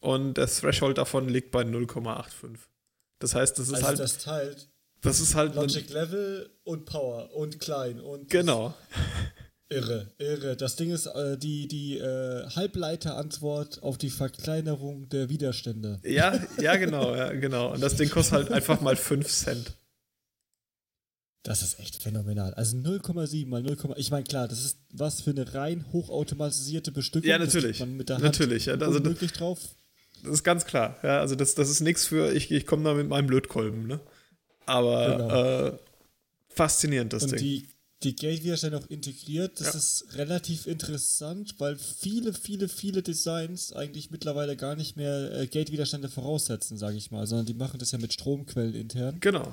Und 0.04 0.34
der 0.34 0.46
Threshold 0.48 0.98
davon 0.98 1.28
liegt 1.28 1.50
bei 1.50 1.62
0,85. 1.62 2.58
Das 3.20 3.34
heißt, 3.34 3.58
das 3.58 3.68
ist 3.68 3.74
also 3.74 3.86
halt. 3.86 3.98
das 4.00 4.18
teilt 4.18 4.68
Das 5.00 5.18
ist 5.20 5.34
halt. 5.34 5.54
Logic 5.54 5.88
Level 5.90 6.50
und 6.64 6.84
Power 6.84 7.32
und 7.34 7.58
klein 7.58 8.00
und 8.00 8.28
Genau. 8.28 8.74
irre, 9.70 10.12
irre. 10.18 10.56
Das 10.56 10.76
Ding 10.76 10.90
ist 10.90 11.06
äh, 11.06 11.38
die, 11.38 11.68
die 11.68 11.96
äh, 11.98 12.46
Halbleiterantwort 12.50 13.82
auf 13.82 13.96
die 13.96 14.10
Verkleinerung 14.10 15.08
der 15.08 15.30
Widerstände. 15.30 16.00
Ja, 16.04 16.38
ja, 16.60 16.76
genau, 16.76 17.14
ja, 17.16 17.32
genau. 17.32 17.72
Und 17.72 17.80
das 17.80 17.96
Ding 17.96 18.10
kostet 18.10 18.34
halt 18.34 18.52
einfach 18.52 18.80
mal 18.82 18.96
5 18.96 19.26
Cent. 19.26 19.72
Das 21.44 21.62
ist 21.62 21.78
echt 21.78 22.02
phänomenal. 22.02 22.52
Also 22.54 22.76
0,7 22.76 23.46
mal 23.48 23.62
0, 23.62 23.76
ich 23.96 24.10
meine, 24.10 24.24
klar, 24.24 24.48
das 24.48 24.64
ist 24.64 24.78
was 24.92 25.20
für 25.22 25.30
eine 25.30 25.54
rein 25.54 25.84
hochautomatisierte 25.92 26.90
Bestückung. 26.92 27.28
Ja, 27.28 27.38
Das 27.38 27.52
natürlich. 27.54 27.80
Man 27.80 27.96
mit 27.96 28.08
der 28.08 28.16
Hand 28.16 28.24
Natürlich, 28.24 28.66
ja, 28.66 28.74
also 28.74 28.86
das- 28.86 28.96
unmöglich 28.98 29.32
drauf. 29.32 29.60
Das 30.24 30.32
ist 30.34 30.44
ganz 30.44 30.64
klar. 30.64 30.96
Ja, 31.02 31.20
also 31.20 31.34
das, 31.36 31.54
das 31.54 31.70
ist 31.70 31.80
nichts 31.80 32.06
für, 32.06 32.32
ich, 32.32 32.50
ich 32.50 32.66
komme 32.66 32.84
da 32.84 32.94
mit 32.94 33.08
meinem 33.08 33.28
Lötkolben, 33.28 33.86
ne? 33.86 34.00
Aber 34.66 35.16
Genau. 35.16 35.68
äh, 35.68 35.78
faszinierend, 36.48 37.12
das 37.12 37.24
Und 37.24 37.32
Ding. 37.32 37.38
die, 37.40 37.68
die 38.02 38.16
Gate-Widerstände 38.16 38.78
auch 38.78 38.86
integriert, 38.88 39.60
das 39.60 39.72
Ja. 39.72 39.78
ist 39.78 40.06
relativ 40.16 40.66
interessant, 40.66 41.54
weil 41.58 41.76
viele, 41.76 42.32
viele, 42.32 42.68
viele 42.68 43.02
Designs 43.02 43.72
eigentlich 43.72 44.10
mittlerweile 44.10 44.56
gar 44.56 44.76
nicht 44.76 44.96
mehr 44.96 45.32
äh, 45.32 45.46
Gate-Widerstände 45.46 46.08
voraussetzen, 46.08 46.76
sage 46.78 46.96
ich 46.96 47.10
mal, 47.10 47.26
sondern 47.26 47.46
die 47.46 47.54
machen 47.54 47.78
das 47.78 47.92
ja 47.92 47.98
mit 47.98 48.12
Stromquellen 48.12 48.74
intern. 48.74 49.18
genau. 49.20 49.52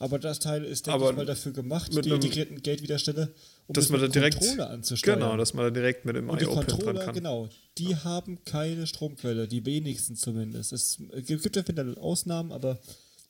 Aber 0.00 0.18
das 0.18 0.38
Teil 0.40 0.64
ist, 0.64 0.86
denke 0.86 1.10
ich 1.10 1.14
mal, 1.16 1.26
dafür 1.26 1.52
gemacht, 1.52 1.92
mit 1.94 2.06
die 2.06 2.10
integrierten 2.10 2.62
Gate-Widerstände, 2.62 3.34
um 3.66 3.74
Dass 3.74 3.84
das 3.84 3.90
man 3.92 4.00
da 4.00 4.08
direkt- 4.08 4.38
Controller 4.38 4.70
anzusteuern. 4.70 5.18
Genau, 5.20 5.36
dass 5.36 5.52
man 5.54 5.66
da 5.66 5.70
direkt 5.70 6.04
mit 6.06 6.16
dem 6.16 6.28
Und 6.30 6.40
die 6.40 6.46
IO-Pin 6.46 6.78
dran 6.78 6.98
kann. 6.98 7.14
genau, 7.14 7.48
die 7.76 7.94
haben 7.94 8.42
keine 8.46 8.86
Stromquelle, 8.86 9.46
die 9.46 9.64
wenigsten 9.66 10.16
zumindest. 10.16 10.72
Es 10.72 10.98
gibt 11.26 11.54
ja 11.54 11.68
wieder 11.68 11.84
Ausnahmen, 11.98 12.50
aber 12.50 12.78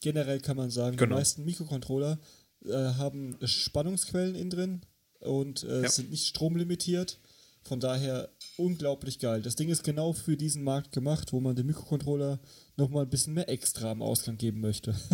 generell 0.01 0.41
kann 0.41 0.57
man 0.57 0.71
sagen, 0.71 0.97
Genau. 0.97 1.17
die 1.17 1.19
meisten 1.21 1.45
Mikrocontroller 1.45 2.19
äh, 2.65 2.73
haben 2.73 3.37
Spannungsquellen 3.45 4.37
innen 4.37 4.51
drin 4.51 4.81
und 5.19 5.65
äh, 5.65 5.83
Ja. 5.83 5.89
sind 5.91 6.11
nicht 6.11 6.27
stromlimitiert. 6.29 7.19
Von 7.63 7.81
daher 7.81 8.31
unglaublich 8.57 9.19
geil. 9.19 9.43
Das 9.43 9.55
Ding 9.57 9.69
ist 9.69 9.83
genau 9.85 10.13
für 10.15 10.37
diesen 10.37 10.63
Markt 10.63 10.93
gemacht, 10.93 11.33
wo 11.33 11.41
man 11.41 11.57
dem 11.57 11.67
Mikrocontroller 11.67 12.39
nochmal 12.77 13.05
ein 13.05 13.11
bisschen 13.11 13.35
mehr 13.35 13.49
extra 13.51 13.91
am 13.91 14.01
Ausgang 14.03 14.39
geben 14.39 14.61
möchte. 14.61 14.95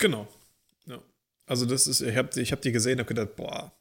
Genau. 0.00 0.28
Also 1.48 1.66
das 1.66 1.86
ist, 1.86 2.00
ich 2.02 2.16
habe 2.16 2.40
ich 2.40 2.52
hab 2.52 2.60
die 2.62 2.72
gesehen 2.72 2.94
und 2.94 2.98
habe 3.00 3.14
gedacht, 3.14 3.34
boah, 3.36 3.72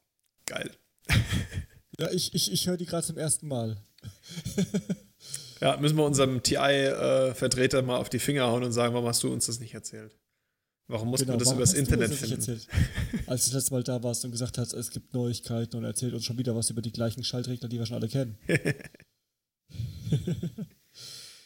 geil. 0.46 0.72
ja, 2.00 2.10
ich, 2.12 2.34
ich, 2.34 2.52
ich 2.52 2.68
höre 2.68 2.78
die 2.78 2.86
gerade 2.86 3.06
zum 3.06 3.18
ersten 3.18 3.48
Mal. 3.48 3.78
Ja, 5.60 5.76
müssen 5.78 5.98
wir 5.98 6.06
unserem 6.06 6.44
TI-Vertreter 6.44 7.82
mal 7.82 7.98
auf 7.98 8.10
die 8.10 8.20
Finger 8.20 8.46
hauen 8.46 8.64
und 8.64 8.72
sagen, 8.74 8.94
warum 8.94 9.08
hast 9.08 9.24
du 9.24 9.34
uns 9.34 9.48
das 9.48 9.60
nicht 9.60 9.74
erzählt? 9.74 10.16
Warum 10.86 11.08
mussten 11.10 11.28
wir 11.30 11.36
das 11.36 11.50
Genau, 11.50 11.58
warum 11.58 11.58
übers 11.58 11.70
hast 11.70 11.78
du 11.78 11.80
Internet 11.80 12.12
das 12.12 12.22
nicht 12.22 12.30
finden? 12.44 12.52
erzählt? 12.52 12.68
Als 13.28 13.46
du 13.46 13.50
das 13.52 13.62
letzte 13.64 13.74
Mal 13.74 13.82
da 13.84 14.04
warst 14.04 14.24
und 14.24 14.30
gesagt 14.30 14.60
hast, 14.60 14.74
es 14.74 14.92
gibt 14.92 15.16
Neuigkeiten 15.16 15.76
und 15.78 15.84
erzählt 15.84 16.14
uns 16.14 16.26
schon 16.26 16.38
wieder 16.38 16.56
was 16.56 16.70
über 16.70 16.84
die 16.84 16.92
gleichen 16.92 17.24
Schaltregler, 17.24 17.68
die 17.70 17.80
wir 17.80 17.88
schon 17.88 17.96
alle 17.98 18.08
kennen. 18.08 18.38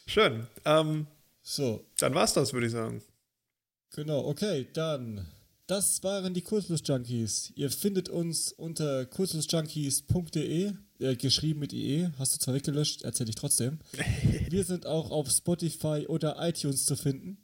Schön. 0.06 0.46
Ähm, 0.66 1.06
So, 1.42 1.86
dann 1.98 2.14
war's 2.14 2.34
das, 2.34 2.52
würde 2.52 2.66
ich 2.66 2.72
sagen. 2.72 3.02
genau, 3.94 4.26
okay, 4.26 4.68
dann. 4.74 5.26
Das 5.72 6.02
waren 6.02 6.34
die 6.34 6.42
Kurzschluss-Junkies. 6.42 7.54
Ihr 7.56 7.70
findet 7.70 8.10
uns 8.10 8.52
unter 8.52 9.06
kurzschlussjunkies.de, 9.06 10.72
äh, 10.98 11.16
geschrieben 11.16 11.60
mit 11.60 11.72
IE. 11.72 12.10
Hast 12.18 12.34
du 12.34 12.40
zwar 12.40 12.52
weggelöscht, 12.52 13.04
erzähle 13.04 13.30
ich 13.30 13.36
trotzdem. 13.36 13.78
Wir 14.50 14.64
sind 14.64 14.84
auch 14.84 15.10
auf 15.10 15.30
Spotify 15.30 16.04
oder 16.06 16.36
iTunes 16.46 16.84
zu 16.84 16.94
finden. 16.94 17.38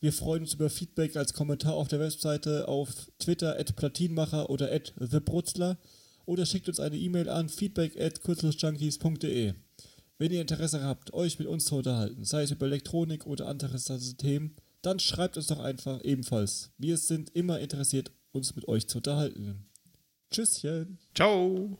Wir 0.00 0.12
freuen 0.12 0.42
uns 0.42 0.54
über 0.54 0.70
Feedback 0.70 1.14
als 1.14 1.34
Kommentar 1.34 1.74
auf 1.74 1.86
der 1.86 2.00
Webseite, 2.00 2.66
auf 2.66 3.12
Twitter 3.20 3.56
at 3.56 3.76
Platinmacher 3.76 4.50
oder 4.50 4.72
at 4.72 4.92
TheBrutzler 4.98 5.78
oder 6.26 6.46
schickt 6.46 6.68
uns 6.68 6.80
eine 6.80 6.96
E-Mail 6.96 7.28
an 7.28 7.48
feedback 7.48 7.96
at. 7.96 8.18
Wenn 8.26 10.32
ihr 10.32 10.40
Interesse 10.40 10.82
habt, 10.82 11.14
euch 11.14 11.38
mit 11.38 11.46
uns 11.46 11.66
zu 11.66 11.76
unterhalten, 11.76 12.24
sei 12.24 12.42
es 12.42 12.50
über 12.50 12.66
Elektronik 12.66 13.24
oder 13.24 13.46
andere 13.46 13.78
Themen, 14.16 14.56
dann 14.82 14.98
schreibt 14.98 15.36
uns 15.36 15.48
doch 15.48 15.60
einfach 15.60 16.02
ebenfalls. 16.04 16.70
Wir 16.78 16.96
sind 16.96 17.30
immer 17.34 17.60
interessiert, 17.60 18.12
uns 18.32 18.54
mit 18.54 18.68
euch 18.68 18.88
zu 18.88 18.98
unterhalten. 18.98 19.68
Tschüsschen. 20.30 20.98
Ciao. 21.14 21.78